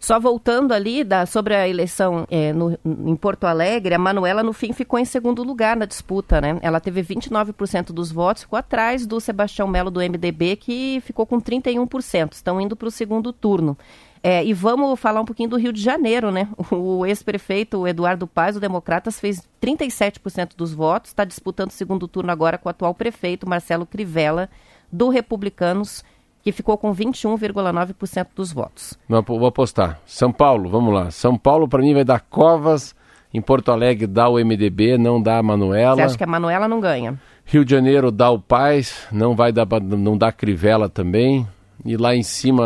Só 0.00 0.20
voltando 0.20 0.72
ali 0.72 1.02
da, 1.02 1.26
sobre 1.26 1.54
a 1.54 1.68
eleição 1.68 2.24
é, 2.30 2.52
no, 2.52 2.78
em 2.84 3.16
Porto 3.16 3.44
Alegre, 3.44 3.94
a 3.94 3.98
Manuela 3.98 4.44
no 4.44 4.52
fim 4.52 4.72
ficou 4.72 4.98
em 4.98 5.04
segundo 5.04 5.42
lugar 5.42 5.76
na 5.76 5.86
disputa, 5.86 6.40
né? 6.40 6.56
Ela 6.62 6.78
teve 6.78 7.02
29% 7.02 7.86
dos 7.86 8.12
votos, 8.12 8.44
ficou 8.44 8.56
atrás 8.56 9.06
do 9.06 9.20
Sebastião 9.20 9.66
Melo 9.66 9.90
do 9.90 10.00
MDB, 10.00 10.54
que 10.54 11.02
ficou 11.04 11.26
com 11.26 11.40
31%. 11.40 12.32
Estão 12.32 12.60
indo 12.60 12.76
para 12.76 12.86
o 12.86 12.92
segundo 12.92 13.32
turno. 13.32 13.76
É, 14.22 14.44
e 14.44 14.52
vamos 14.52 14.98
falar 14.98 15.20
um 15.20 15.24
pouquinho 15.24 15.48
do 15.48 15.56
Rio 15.56 15.72
de 15.72 15.80
Janeiro, 15.80 16.30
né? 16.30 16.48
O 16.70 17.06
ex-prefeito 17.06 17.86
Eduardo 17.86 18.26
Paz, 18.26 18.56
o 18.56 18.60
Democratas, 18.60 19.18
fez 19.18 19.48
37% 19.62 20.50
dos 20.56 20.72
votos, 20.72 21.10
está 21.10 21.24
disputando 21.24 21.70
o 21.70 21.74
segundo 21.74 22.06
turno 22.08 22.30
agora 22.30 22.58
com 22.58 22.68
o 22.68 22.70
atual 22.70 22.94
prefeito, 22.94 23.48
Marcelo 23.48 23.86
Crivella, 23.86 24.48
do 24.90 25.08
Republicanos, 25.08 26.04
que 26.42 26.52
ficou 26.52 26.78
com 26.78 26.94
21,9% 26.94 28.28
dos 28.34 28.52
votos. 28.52 28.98
Não, 29.08 29.22
vou 29.22 29.46
apostar. 29.46 30.00
São 30.06 30.32
Paulo, 30.32 30.68
vamos 30.68 30.94
lá. 30.94 31.10
São 31.10 31.36
Paulo, 31.36 31.68
para 31.68 31.82
mim, 31.82 31.94
vai 31.94 32.04
dar 32.04 32.20
Covas. 32.20 32.96
Em 33.32 33.42
Porto 33.42 33.70
Alegre, 33.70 34.06
dá 34.06 34.26
o 34.26 34.38
MDB, 34.42 34.96
não 34.96 35.20
dá 35.20 35.36
a 35.36 35.42
Manuela. 35.42 35.96
Você 35.96 36.02
acha 36.02 36.16
que 36.16 36.24
a 36.24 36.26
Manuela 36.26 36.66
não 36.66 36.80
ganha? 36.80 37.20
Rio 37.44 37.62
de 37.62 37.70
Janeiro, 37.72 38.10
dá 38.10 38.30
o 38.30 38.38
Paz, 38.38 39.06
não 39.12 39.36
vai 39.36 39.52
dar, 39.52 39.66
não 39.82 40.16
dá 40.16 40.32
Crivella 40.32 40.88
também. 40.88 41.46
E 41.88 41.96
lá 41.96 42.14
em 42.14 42.22
cima, 42.22 42.64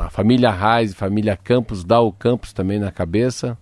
a 0.00 0.10
família 0.10 0.50
Reis, 0.50 0.92
família 0.92 1.36
Campos, 1.36 1.84
dá 1.84 2.00
o 2.00 2.10
Campos 2.12 2.52
também 2.52 2.80
na 2.80 2.90
cabeça. 2.90 3.56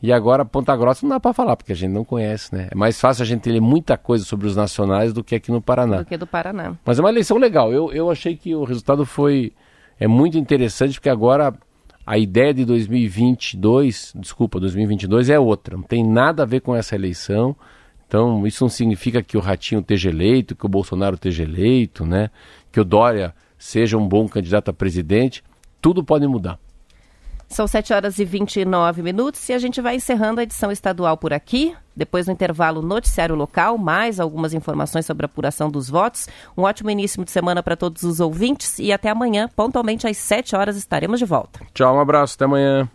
E 0.00 0.12
agora 0.12 0.44
Ponta 0.44 0.76
Grossa 0.76 1.04
não 1.04 1.10
dá 1.10 1.18
para 1.18 1.32
falar, 1.32 1.56
porque 1.56 1.72
a 1.72 1.74
gente 1.74 1.90
não 1.90 2.04
conhece, 2.04 2.54
né? 2.54 2.68
É 2.70 2.74
mais 2.76 3.00
fácil 3.00 3.22
a 3.22 3.26
gente 3.26 3.50
ler 3.50 3.60
muita 3.60 3.96
coisa 3.96 4.24
sobre 4.24 4.46
os 4.46 4.54
nacionais 4.54 5.12
do 5.12 5.24
que 5.24 5.34
aqui 5.34 5.50
no 5.50 5.60
Paraná. 5.60 5.96
Do 5.96 6.04
que 6.04 6.16
do 6.16 6.26
Paraná. 6.26 6.76
Mas 6.84 7.00
é 7.00 7.02
uma 7.02 7.08
eleição 7.08 7.36
legal. 7.36 7.72
Eu, 7.72 7.92
eu 7.92 8.08
achei 8.08 8.36
que 8.36 8.54
o 8.54 8.62
resultado 8.62 9.04
foi 9.04 9.52
é 9.98 10.06
muito 10.06 10.38
interessante, 10.38 10.94
porque 10.94 11.08
agora 11.08 11.52
a 12.06 12.16
ideia 12.16 12.54
de 12.54 12.64
2022, 12.64 14.12
desculpa, 14.14 14.60
2022 14.60 15.30
é 15.30 15.38
outra. 15.38 15.76
Não 15.76 15.82
tem 15.82 16.06
nada 16.06 16.44
a 16.44 16.46
ver 16.46 16.60
com 16.60 16.76
essa 16.76 16.94
eleição. 16.94 17.56
Então, 18.06 18.46
isso 18.46 18.62
não 18.62 18.68
significa 18.68 19.20
que 19.20 19.36
o 19.36 19.40
Ratinho 19.40 19.80
esteja 19.80 20.10
eleito, 20.10 20.54
que 20.54 20.64
o 20.64 20.68
Bolsonaro 20.68 21.16
esteja 21.16 21.42
eleito, 21.42 22.06
né? 22.06 22.30
Que 22.70 22.78
o 22.78 22.84
Dória 22.84 23.34
seja 23.64 23.96
um 23.96 24.06
bom 24.06 24.28
candidato 24.28 24.68
a 24.68 24.74
presidente, 24.74 25.42
tudo 25.80 26.04
pode 26.04 26.26
mudar. 26.26 26.58
São 27.48 27.66
7 27.66 27.94
horas 27.94 28.18
e 28.18 28.24
29 28.24 29.02
minutos 29.02 29.48
e 29.48 29.54
a 29.54 29.58
gente 29.58 29.80
vai 29.80 29.96
encerrando 29.96 30.40
a 30.40 30.42
edição 30.42 30.70
estadual 30.70 31.16
por 31.16 31.32
aqui. 31.32 31.74
Depois 31.96 32.26
do 32.26 32.32
intervalo, 32.32 32.82
noticiário 32.82 33.34
local, 33.34 33.78
mais 33.78 34.20
algumas 34.20 34.52
informações 34.52 35.06
sobre 35.06 35.24
a 35.24 35.28
apuração 35.28 35.70
dos 35.70 35.88
votos. 35.88 36.28
Um 36.58 36.62
ótimo 36.62 36.90
início 36.90 37.24
de 37.24 37.30
semana 37.30 37.62
para 37.62 37.76
todos 37.76 38.02
os 38.02 38.20
ouvintes 38.20 38.78
e 38.78 38.92
até 38.92 39.08
amanhã, 39.08 39.48
pontualmente 39.56 40.06
às 40.06 40.18
7 40.18 40.54
horas, 40.54 40.76
estaremos 40.76 41.18
de 41.18 41.24
volta. 41.24 41.60
Tchau, 41.72 41.96
um 41.96 42.00
abraço, 42.00 42.34
até 42.34 42.44
amanhã. 42.44 42.88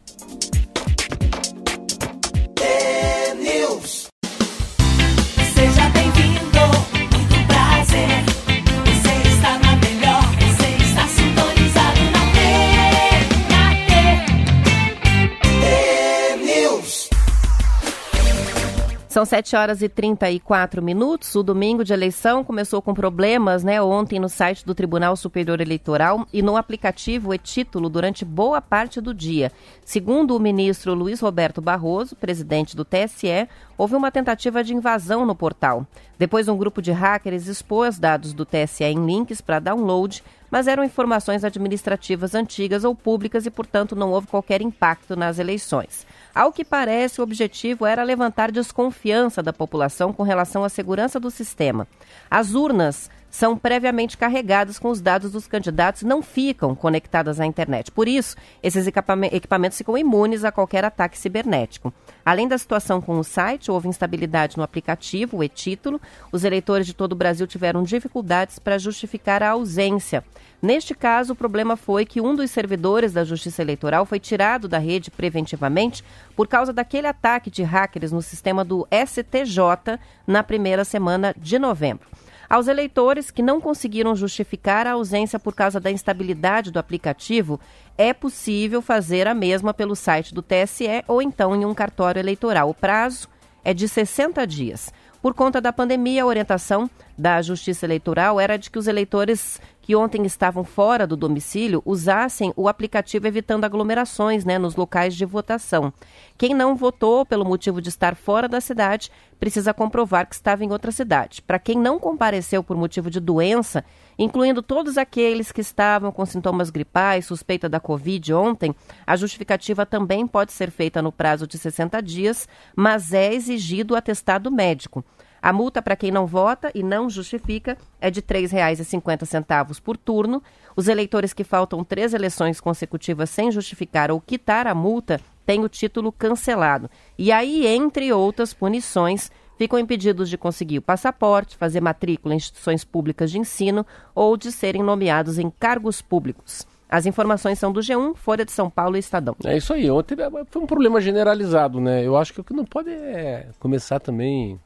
São 19.19 19.25
7 19.25 19.53
horas 19.57 19.81
e 19.81 19.89
34 19.89 20.81
minutos. 20.81 21.35
O 21.35 21.43
domingo 21.43 21.83
de 21.83 21.91
eleição 21.91 22.41
começou 22.41 22.81
com 22.81 22.93
problemas, 22.93 23.65
né, 23.65 23.81
ontem 23.81 24.17
no 24.17 24.29
site 24.29 24.65
do 24.65 24.73
Tribunal 24.73 25.13
Superior 25.17 25.59
Eleitoral 25.59 26.25
e 26.31 26.41
no 26.41 26.55
aplicativo 26.55 27.33
e-título 27.33 27.89
durante 27.89 28.23
boa 28.23 28.61
parte 28.61 29.01
do 29.01 29.13
dia. 29.13 29.51
Segundo 29.83 30.37
o 30.37 30.39
ministro 30.39 30.93
Luiz 30.93 31.19
Roberto 31.19 31.59
Barroso, 31.59 32.15
presidente 32.15 32.77
do 32.77 32.85
TSE, 32.85 33.49
houve 33.77 33.93
uma 33.93 34.09
tentativa 34.09 34.63
de 34.63 34.73
invasão 34.73 35.25
no 35.25 35.35
portal. 35.35 35.85
Depois, 36.17 36.47
um 36.47 36.55
grupo 36.55 36.81
de 36.81 36.93
hackers 36.93 37.47
expôs 37.47 37.99
dados 37.99 38.31
do 38.31 38.45
TSE 38.45 38.85
em 38.85 39.05
links 39.05 39.41
para 39.41 39.59
download, 39.59 40.23
mas 40.49 40.65
eram 40.65 40.81
informações 40.81 41.43
administrativas 41.43 42.33
antigas 42.33 42.85
ou 42.85 42.95
públicas 42.95 43.45
e, 43.45 43.51
portanto, 43.51 43.97
não 43.97 44.11
houve 44.11 44.27
qualquer 44.27 44.61
impacto 44.61 45.17
nas 45.17 45.39
eleições. 45.39 46.07
Ao 46.33 46.51
que 46.51 46.63
parece, 46.63 47.19
o 47.19 47.23
objetivo 47.23 47.85
era 47.85 48.03
levantar 48.03 48.51
desconfiança 48.51 49.41
da 49.41 49.51
população 49.51 50.13
com 50.13 50.23
relação 50.23 50.63
à 50.63 50.69
segurança 50.69 51.19
do 51.19 51.31
sistema. 51.31 51.87
As 52.29 52.53
urnas 52.53 53.09
são 53.29 53.57
previamente 53.57 54.17
carregadas 54.17 54.79
com 54.79 54.89
os 54.89 55.01
dados 55.01 55.31
dos 55.31 55.47
candidatos 55.47 56.01
e 56.01 56.05
não 56.05 56.21
ficam 56.21 56.75
conectadas 56.75 57.39
à 57.39 57.45
internet. 57.45 57.91
Por 57.91 58.07
isso, 58.07 58.35
esses 58.61 58.87
equipamentos 58.87 59.77
ficam 59.77 59.97
imunes 59.97 60.43
a 60.43 60.51
qualquer 60.51 60.83
ataque 60.83 61.17
cibernético. 61.17 61.93
Além 62.25 62.47
da 62.47 62.57
situação 62.57 63.01
com 63.01 63.17
o 63.19 63.23
site, 63.23 63.71
houve 63.71 63.87
instabilidade 63.87 64.57
no 64.57 64.63
aplicativo, 64.63 65.37
o 65.37 65.43
e-título. 65.43 66.01
Os 66.31 66.43
eleitores 66.43 66.85
de 66.85 66.93
todo 66.93 67.13
o 67.13 67.15
Brasil 67.15 67.47
tiveram 67.47 67.83
dificuldades 67.83 68.59
para 68.59 68.77
justificar 68.77 69.43
a 69.43 69.51
ausência. 69.51 70.23
Neste 70.61 70.93
caso, 70.93 71.33
o 71.33 71.35
problema 71.35 71.77
foi 71.77 72.05
que 72.05 72.19
um 72.19 72.35
dos 72.35 72.51
servidores 72.51 73.13
da 73.13 73.23
Justiça 73.23 73.61
Eleitoral 73.61 74.05
foi 74.05 74.19
tirado 74.19 74.67
da 74.67 74.77
rede 74.77 75.09
preventivamente 75.09 76.03
por 76.35 76.47
causa 76.47 76.73
daquele 76.73 77.07
ataque 77.07 77.49
de 77.49 77.63
hackers 77.63 78.11
no 78.11 78.21
sistema 78.21 78.65
do 78.65 78.85
STJ 78.91 79.97
na 80.27 80.43
primeira 80.43 80.83
semana 80.83 81.33
de 81.37 81.57
novembro. 81.57 82.07
Aos 82.49 82.67
eleitores 82.67 83.29
que 83.29 83.43
não 83.43 83.61
conseguiram 83.61 84.15
justificar 84.15 84.87
a 84.87 84.93
ausência 84.93 85.37
por 85.37 85.53
causa 85.53 85.79
da 85.79 85.91
instabilidade 85.91 86.71
do 86.71 86.79
aplicativo, 86.79 87.59
é 87.95 88.11
possível 88.11 88.81
fazer 88.81 89.27
a 89.27 89.35
mesma 89.35 89.71
pelo 89.71 89.95
site 89.95 90.33
do 90.33 90.41
TSE 90.41 91.03
ou 91.07 91.21
então 91.21 91.55
em 91.55 91.63
um 91.63 91.75
cartório 91.75 92.19
eleitoral. 92.19 92.67
O 92.67 92.73
prazo 92.73 93.27
é 93.63 93.71
de 93.71 93.87
60 93.87 94.47
dias. 94.47 94.91
Por 95.21 95.33
conta 95.33 95.59
da 95.59 95.73
pandemia, 95.73 96.23
a 96.23 96.25
orientação 96.25 96.89
da 97.17 97.41
Justiça 97.41 97.85
Eleitoral 97.85 98.39
era 98.39 98.57
de 98.57 98.69
que 98.69 98.79
os 98.79 98.87
eleitores 98.87 99.59
que 99.81 99.93
ontem 99.93 100.25
estavam 100.25 100.63
fora 100.63 101.05
do 101.05 101.17
domicílio 101.17 101.81
usassem 101.85 102.53
o 102.55 102.69
aplicativo 102.69 103.27
evitando 103.27 103.65
aglomerações 103.65 104.45
né, 104.45 104.57
nos 104.57 104.77
locais 104.77 105.13
de 105.15 105.25
votação. 105.25 105.91
Quem 106.37 106.53
não 106.53 106.73
votou 106.73 107.25
pelo 107.25 107.43
motivo 107.43 107.81
de 107.81 107.89
estar 107.89 108.15
fora 108.15 108.47
da 108.47 108.61
cidade 108.61 109.11
precisa 109.37 109.73
comprovar 109.73 110.25
que 110.25 110.35
estava 110.35 110.63
em 110.63 110.71
outra 110.71 110.91
cidade. 110.91 111.41
Para 111.41 111.59
quem 111.59 111.77
não 111.77 111.99
compareceu 111.99 112.63
por 112.63 112.77
motivo 112.77 113.09
de 113.09 113.19
doença, 113.19 113.83
incluindo 114.19 114.61
todos 114.61 114.97
aqueles 114.97 115.49
que 115.49 115.61
estavam 115.61 116.11
com 116.11 116.25
sintomas 116.25 116.69
gripais, 116.69 117.25
suspeita 117.25 117.69
da 117.69 117.79
Covid 117.79 118.33
ontem, 118.33 118.75
a 119.07 119.15
justificativa 119.15 119.85
também 119.85 120.27
pode 120.27 120.51
ser 120.51 120.69
feita 120.69 121.01
no 121.01 121.09
prazo 121.09 121.47
de 121.47 121.57
60 121.57 122.01
dias, 122.03 122.45
mas 122.75 123.13
é 123.13 123.33
exigido 123.33 123.93
o 123.93 123.97
atestado 123.97 124.51
médico. 124.51 125.05
A 125.41 125.53
multa 125.53 125.81
para 125.81 125.95
quem 125.95 126.11
não 126.11 126.27
vota 126.27 126.69
e 126.75 126.83
não 126.83 127.09
justifica 127.09 127.77
é 128.01 128.11
de 128.11 128.19
R$ 128.19 128.25
3,50 128.25 129.81
por 129.81 129.95
turno. 129.95 130.43
Os 130.75 130.89
eleitores 130.89 131.33
que 131.33 131.45
faltam 131.45 131.81
três 131.81 132.13
eleições 132.13 132.59
consecutivas 132.59 133.29
sem 133.29 133.49
justificar 133.49 134.11
ou 134.11 134.19
quitar 134.19 134.67
a 134.67 134.75
multa 134.75 135.21
têm 135.45 135.63
o 135.63 135.69
título 135.69 136.11
cancelado. 136.11 136.91
E 137.17 137.31
aí, 137.31 137.65
entre 137.65 138.11
outras 138.11 138.53
punições, 138.53 139.31
ficam 139.59 139.77
impedidos 139.77 140.29
de 140.29 140.37
conseguir 140.37 140.77
o 140.77 140.81
passaporte, 140.81 141.57
fazer 141.57 141.81
matrícula 141.81 142.33
em 142.33 142.37
instituições 142.37 142.85
públicas 142.85 143.29
de 143.29 143.37
ensino 143.37 143.85
ou 144.15 144.37
de 144.37 144.53
serem 144.53 144.81
nomeados 144.81 145.37
em 145.37 145.49
cargos 145.49 146.01
públicos. 146.01 146.65
As 146.89 147.05
informações 147.05 147.59
são 147.59 147.73
do 147.73 147.81
G1, 147.81 148.15
Folha 148.15 148.45
de 148.45 148.53
São 148.53 148.69
Paulo 148.69 148.95
e 148.95 148.99
Estadão. 148.99 149.35
É 149.43 149.57
isso 149.57 149.73
aí. 149.73 149.91
Ontem 149.91 150.15
foi 150.49 150.61
um 150.61 150.65
problema 150.65 151.01
generalizado, 151.01 151.81
né? 151.81 152.07
Eu 152.07 152.15
acho 152.15 152.33
que 152.33 152.39
o 152.39 152.43
que 152.43 152.53
não 152.53 152.63
pode 152.63 152.89
é 152.89 153.49
começar 153.59 153.99
também 153.99 154.57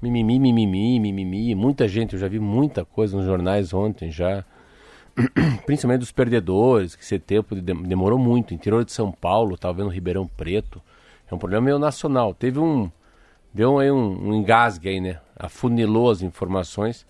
mimimi, 0.00 0.40
mimimi, 0.40 0.98
mimimi. 0.98 1.54
Muita 1.54 1.86
gente, 1.86 2.14
eu 2.14 2.18
já 2.18 2.26
vi 2.26 2.40
muita 2.40 2.86
coisa 2.86 3.14
nos 3.14 3.26
jornais 3.26 3.74
ontem 3.74 4.10
já. 4.10 4.42
Principalmente 5.66 6.00
dos 6.00 6.10
perdedores, 6.10 6.96
que 6.96 7.04
esse 7.04 7.18
tempo 7.18 7.54
demorou 7.54 8.18
muito. 8.18 8.54
Interior 8.54 8.82
de 8.82 8.92
São 8.92 9.12
Paulo, 9.12 9.56
estava 9.56 9.74
vendo 9.74 9.90
Ribeirão 9.90 10.26
Preto. 10.26 10.80
É 11.30 11.34
um 11.34 11.38
problema 11.38 11.66
meio 11.66 11.78
nacional. 11.78 12.32
Teve 12.32 12.58
um. 12.58 12.90
Deu 13.52 13.78
aí 13.78 13.90
um, 13.90 14.28
um 14.28 14.34
engasgue 14.34 14.88
aí, 14.88 15.00
né? 15.00 15.20
Afunilou 15.36 16.10
as 16.10 16.22
informações 16.22 17.06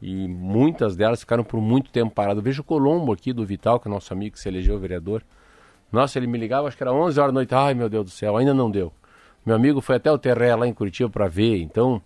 e 0.00 0.28
muitas 0.28 0.94
delas 0.94 1.20
ficaram 1.20 1.42
por 1.42 1.60
muito 1.60 1.90
tempo 1.90 2.14
paradas. 2.14 2.42
Vejo 2.42 2.60
o 2.60 2.64
Colombo 2.64 3.12
aqui 3.12 3.32
do 3.32 3.46
Vital, 3.46 3.80
que 3.80 3.88
é 3.88 3.90
nosso 3.90 4.12
amigo 4.12 4.34
que 4.34 4.40
se 4.40 4.48
elegeu 4.48 4.78
vereador. 4.78 5.22
Nossa, 5.90 6.18
ele 6.18 6.26
me 6.26 6.36
ligava, 6.36 6.68
acho 6.68 6.76
que 6.76 6.82
era 6.82 6.92
11 6.92 7.18
horas 7.18 7.32
da 7.32 7.38
noite. 7.40 7.54
Ai, 7.54 7.72
meu 7.74 7.88
Deus 7.88 8.04
do 8.04 8.10
céu, 8.10 8.36
ainda 8.36 8.52
não 8.52 8.70
deu. 8.70 8.92
Meu 9.44 9.56
amigo 9.56 9.80
foi 9.80 9.96
até 9.96 10.10
o 10.10 10.18
Terré 10.18 10.54
lá 10.54 10.66
em 10.66 10.74
Curitiba 10.74 11.08
para 11.08 11.28
ver. 11.28 11.62
Então, 11.62 12.02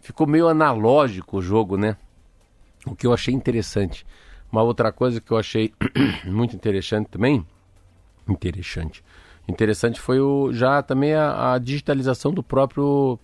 ficou 0.00 0.26
meio 0.26 0.46
analógico 0.48 1.38
o 1.38 1.42
jogo, 1.42 1.76
né? 1.76 1.96
O 2.86 2.94
que 2.94 3.06
eu 3.06 3.12
achei 3.12 3.34
interessante. 3.34 4.06
Uma 4.50 4.62
outra 4.62 4.92
coisa 4.92 5.20
que 5.20 5.32
eu 5.32 5.38
achei 5.38 5.72
muito 6.26 6.54
interessante 6.54 7.08
também, 7.08 7.44
interessante, 8.28 9.02
interessante 9.48 9.98
foi 9.98 10.20
o, 10.20 10.52
já 10.52 10.82
também 10.82 11.14
a, 11.14 11.54
a 11.54 11.58
digitalização 11.58 12.32
do 12.32 12.42
próprio 12.42 13.18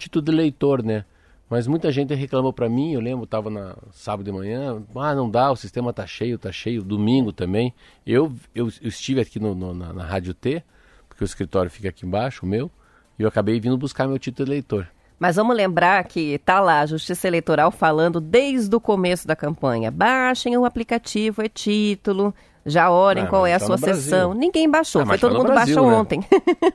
título 0.00 0.24
de 0.24 0.32
leitor, 0.32 0.82
né? 0.82 1.04
Mas 1.48 1.66
muita 1.66 1.92
gente 1.92 2.12
reclamou 2.14 2.52
para 2.52 2.68
mim, 2.68 2.92
eu 2.92 3.00
lembro, 3.00 3.24
estava 3.24 3.48
na 3.48 3.76
sábado 3.92 4.24
de 4.24 4.32
manhã, 4.32 4.82
ah, 4.96 5.14
não 5.14 5.30
dá, 5.30 5.50
o 5.50 5.56
sistema 5.56 5.92
tá 5.92 6.04
cheio, 6.04 6.38
tá 6.38 6.50
cheio, 6.50 6.82
domingo 6.82 7.32
também. 7.32 7.72
Eu, 8.04 8.32
eu, 8.52 8.66
eu 8.82 8.88
estive 8.88 9.20
aqui 9.20 9.38
no, 9.38 9.54
no, 9.54 9.72
na, 9.72 9.92
na 9.92 10.04
Rádio 10.04 10.34
T, 10.34 10.62
porque 11.08 11.22
o 11.22 11.24
escritório 11.24 11.70
fica 11.70 11.88
aqui 11.88 12.04
embaixo, 12.04 12.44
o 12.44 12.48
meu, 12.48 12.68
e 13.16 13.22
eu 13.22 13.28
acabei 13.28 13.60
vindo 13.60 13.78
buscar 13.78 14.08
meu 14.08 14.18
título 14.18 14.46
de 14.46 14.50
leitor. 14.50 14.88
Mas 15.18 15.36
vamos 15.36 15.56
lembrar 15.56 16.04
que 16.04 16.34
está 16.34 16.60
lá 16.60 16.80
a 16.80 16.86
Justiça 16.86 17.26
Eleitoral 17.26 17.70
falando 17.70 18.20
desde 18.20 18.74
o 18.74 18.80
começo 18.80 19.26
da 19.26 19.34
campanha. 19.34 19.90
Baixem 19.90 20.56
o 20.58 20.64
aplicativo, 20.64 21.42
é 21.42 21.48
título, 21.48 22.34
já 22.66 22.90
orem 22.90 23.24
ah, 23.24 23.26
qual 23.28 23.46
é 23.46 23.54
a 23.54 23.58
sua 23.58 23.78
sessão. 23.78 24.34
Ninguém 24.34 24.68
baixou, 24.68 25.02
ah, 25.02 25.06
foi 25.06 25.18
todo 25.18 25.36
mundo 25.36 25.52
Brasil, 25.52 25.76
baixou 25.76 25.90
né? 25.90 25.96
ontem. 25.96 26.24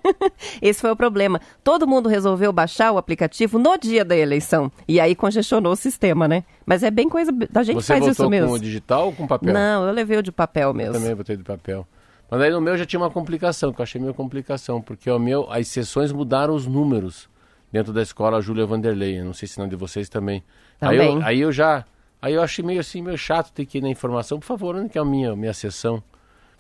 Esse 0.62 0.80
foi 0.80 0.92
o 0.92 0.96
problema. 0.96 1.42
Todo 1.64 1.86
mundo 1.86 2.08
resolveu 2.08 2.54
baixar 2.54 2.92
o 2.92 2.98
aplicativo 2.98 3.60
no 3.60 3.78
dia 3.78 4.06
da 4.06 4.16
eleição. 4.16 4.72
E 4.88 5.00
aí 5.00 5.14
congestionou 5.14 5.74
o 5.74 5.76
sistema, 5.76 6.28
né? 6.28 6.44
Mas 6.66 6.82
é 6.82 6.90
bem 6.90 7.10
coisa. 7.10 7.32
A 7.54 7.64
gente 7.64 7.76
Você 7.76 8.00
faz 8.00 8.08
isso 8.08 8.30
mesmo. 8.30 8.48
Você 8.48 8.54
com 8.54 8.58
o 8.58 8.60
digital 8.60 9.06
ou 9.08 9.14
com 9.14 9.28
papel? 9.28 9.54
Não, 9.54 9.86
eu 9.86 9.92
levei 9.94 10.18
o 10.18 10.24
de 10.24 10.32
papel 10.32 10.74
mesmo. 10.74 10.96
Eu 10.96 11.02
também 11.02 11.16
botei 11.16 11.36
de 11.36 11.44
papel. 11.44 11.86
Mas 12.30 12.42
aí 12.42 12.50
no 12.50 12.62
meu 12.62 12.78
já 12.78 12.86
tinha 12.86 13.00
uma 13.00 13.12
complicação, 13.12 13.74
que 13.74 13.82
eu 13.82 13.84
achei 13.84 14.00
meio 14.00 14.14
complicação, 14.14 14.82
porque 14.82 15.12
o 15.12 15.20
meu, 15.20 15.52
as 15.52 15.68
sessões 15.68 16.14
mudaram 16.14 16.56
os 16.56 16.66
números 16.66 17.30
dentro 17.70 17.92
da 17.92 18.02
escola 18.02 18.42
Júlia 18.42 18.66
Vanderlei. 18.66 19.22
não 19.22 19.34
sei 19.34 19.50
se 19.50 19.60
não 19.60 19.68
de 19.68 19.76
vocês 19.76 20.08
também. 20.08 20.42
também. 20.80 21.00
Aí, 21.00 21.08
eu, 21.08 21.24
aí 21.24 21.42
eu 21.42 21.52
já. 21.52 21.84
Aí 22.22 22.34
eu 22.34 22.44
achei 22.44 22.64
meio 22.64 22.80
assim, 22.80 23.02
meio 23.02 23.18
chato 23.18 23.52
ter 23.52 23.66
que 23.66 23.80
ir 23.80 23.82
na 23.82 23.90
informação. 23.90 24.40
Por 24.40 24.46
favor, 24.46 24.76
onde 24.76 24.90
que 24.90 24.98
é 24.98 25.02
a 25.02 25.06
minha, 25.06 25.36
minha 25.36 25.54
sessão? 25.54 26.04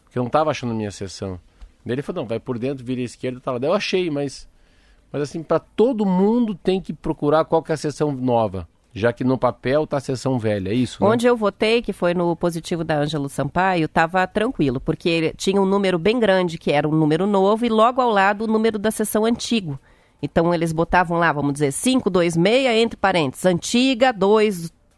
Porque 0.04 0.18
eu 0.18 0.24
não 0.24 0.28
estava 0.28 0.50
achando 0.50 0.72
a 0.72 0.76
minha 0.76 0.92
sessão. 0.92 1.40
Daí 1.86 1.96
ele 1.96 2.02
falou, 2.02 2.24
não, 2.24 2.28
vai 2.28 2.40
por 2.40 2.58
dentro, 2.58 2.84
vira 2.84 3.02
à 3.02 3.04
esquerda 3.04 3.38
e 3.38 3.42
tá 3.42 3.52
lá. 3.52 3.58
Daí 3.60 3.70
eu 3.70 3.74
achei, 3.74 4.10
mas. 4.10 4.50
Mas 5.12 5.24
assim, 5.24 5.44
para 5.44 5.60
todo 5.60 6.06
mundo 6.06 6.56
tem 6.56 6.80
que 6.82 6.94
procurar 6.94 7.46
qual 7.46 7.62
que 7.62 7.72
é 7.72 7.76
a 7.76 7.78
sessão 7.78 8.12
nova. 8.12 8.68
Já 8.94 9.14
que 9.14 9.24
no 9.24 9.38
papel 9.38 9.88
tá 9.88 9.98
a 9.98 10.02
sessão 10.02 10.38
velha, 10.38 10.70
é 10.70 10.74
isso? 10.74 11.02
Né? 11.02 11.10
Onde 11.10 11.26
eu 11.26 11.36
votei, 11.36 11.82
que 11.82 11.94
foi 11.94 12.14
no 12.14 12.36
positivo 12.36 12.84
da 12.84 12.98
Ângelo 12.98 13.30
Sampaio, 13.30 13.86
estava 13.86 14.26
tranquilo, 14.28 14.82
porque 14.82 15.34
tinha 15.38 15.62
um 15.62 15.66
número 15.66 15.98
bem 15.98 16.20
grande, 16.20 16.58
que 16.58 16.72
era 16.72 16.88
um 16.88 16.92
número 16.92 17.26
novo, 17.26 17.66
e 17.66 17.70
logo 17.70 18.02
ao 18.02 18.10
lado 18.10 18.44
o 18.44 18.48
número 18.48 18.78
da 18.78 18.92
sessão 18.92 19.24
antigo. 19.24 19.80
Então 20.22 20.54
eles 20.54 20.74
botavam 20.74 21.18
lá, 21.18 21.32
vamos 21.32 21.54
dizer, 21.54 21.74
526 21.74 22.66
entre 22.82 22.98
parênteses, 22.98 23.46
antiga 23.46 24.12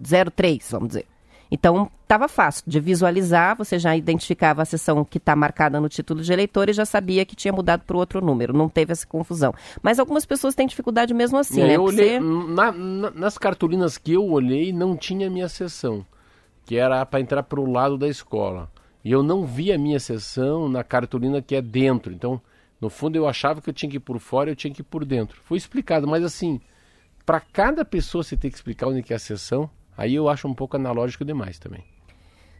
203, 0.03 0.69
vamos 0.71 0.89
dizer. 0.89 1.05
Então, 1.51 1.91
estava 2.01 2.27
fácil 2.27 2.63
de 2.65 2.79
visualizar, 2.79 3.55
você 3.55 3.77
já 3.77 3.95
identificava 3.95 4.63
a 4.63 4.65
sessão 4.65 5.05
que 5.05 5.19
está 5.19 5.35
marcada 5.35 5.79
no 5.79 5.87
título 5.87 6.21
de 6.23 6.33
eleitor 6.33 6.67
e 6.67 6.73
já 6.73 6.83
sabia 6.83 7.23
que 7.25 7.35
tinha 7.35 7.53
mudado 7.53 7.83
para 7.85 7.95
outro 7.95 8.25
número, 8.25 8.53
não 8.57 8.67
teve 8.67 8.91
essa 8.91 9.05
confusão. 9.05 9.53
Mas 9.81 9.99
algumas 9.99 10.25
pessoas 10.25 10.55
têm 10.55 10.65
dificuldade 10.65 11.13
mesmo 11.13 11.37
assim, 11.37 11.61
É, 11.61 11.67
né? 11.67 11.75
eu 11.75 11.83
Porque 11.83 11.95
olhei, 12.01 12.19
você- 12.19 12.53
na- 12.53 12.71
na- 12.71 13.11
nas 13.11 13.37
cartolinas 13.37 13.97
que 13.99 14.13
eu 14.13 14.25
olhei, 14.27 14.73
não 14.73 14.97
tinha 14.97 15.29
minha 15.29 15.47
sessão, 15.47 16.03
que 16.65 16.75
era 16.75 17.05
para 17.05 17.19
entrar 17.19 17.43
para 17.43 17.59
o 17.59 17.71
lado 17.71 17.97
da 17.99 18.07
escola. 18.07 18.71
E 19.05 19.11
eu 19.11 19.21
não 19.21 19.45
vi 19.45 19.71
a 19.71 19.77
minha 19.77 19.99
sessão 19.99 20.67
na 20.67 20.83
cartolina 20.83 21.39
que 21.41 21.55
é 21.55 21.61
dentro. 21.61 22.11
Então, 22.13 22.41
no 22.81 22.89
fundo, 22.89 23.15
eu 23.15 23.27
achava 23.27 23.61
que 23.61 23.69
eu 23.69 23.73
tinha 23.73 23.89
que 23.91 23.97
ir 23.97 23.99
por 23.99 24.17
fora 24.19 24.49
eu 24.49 24.55
tinha 24.55 24.73
que 24.73 24.81
ir 24.81 24.85
por 24.85 25.05
dentro. 25.05 25.39
Foi 25.43 25.57
explicado, 25.57 26.07
mas 26.07 26.23
assim, 26.23 26.59
para 27.25 27.39
cada 27.39 27.85
pessoa 27.85 28.23
você 28.23 28.35
ter 28.35 28.49
que 28.49 28.55
explicar 28.55 28.87
onde 28.87 29.03
que 29.03 29.13
é 29.13 29.17
a 29.17 29.19
sessão, 29.19 29.69
aí 29.97 30.15
eu 30.15 30.29
acho 30.29 30.47
um 30.47 30.53
pouco 30.53 30.75
analógico 30.77 31.25
demais 31.25 31.59
também. 31.59 31.83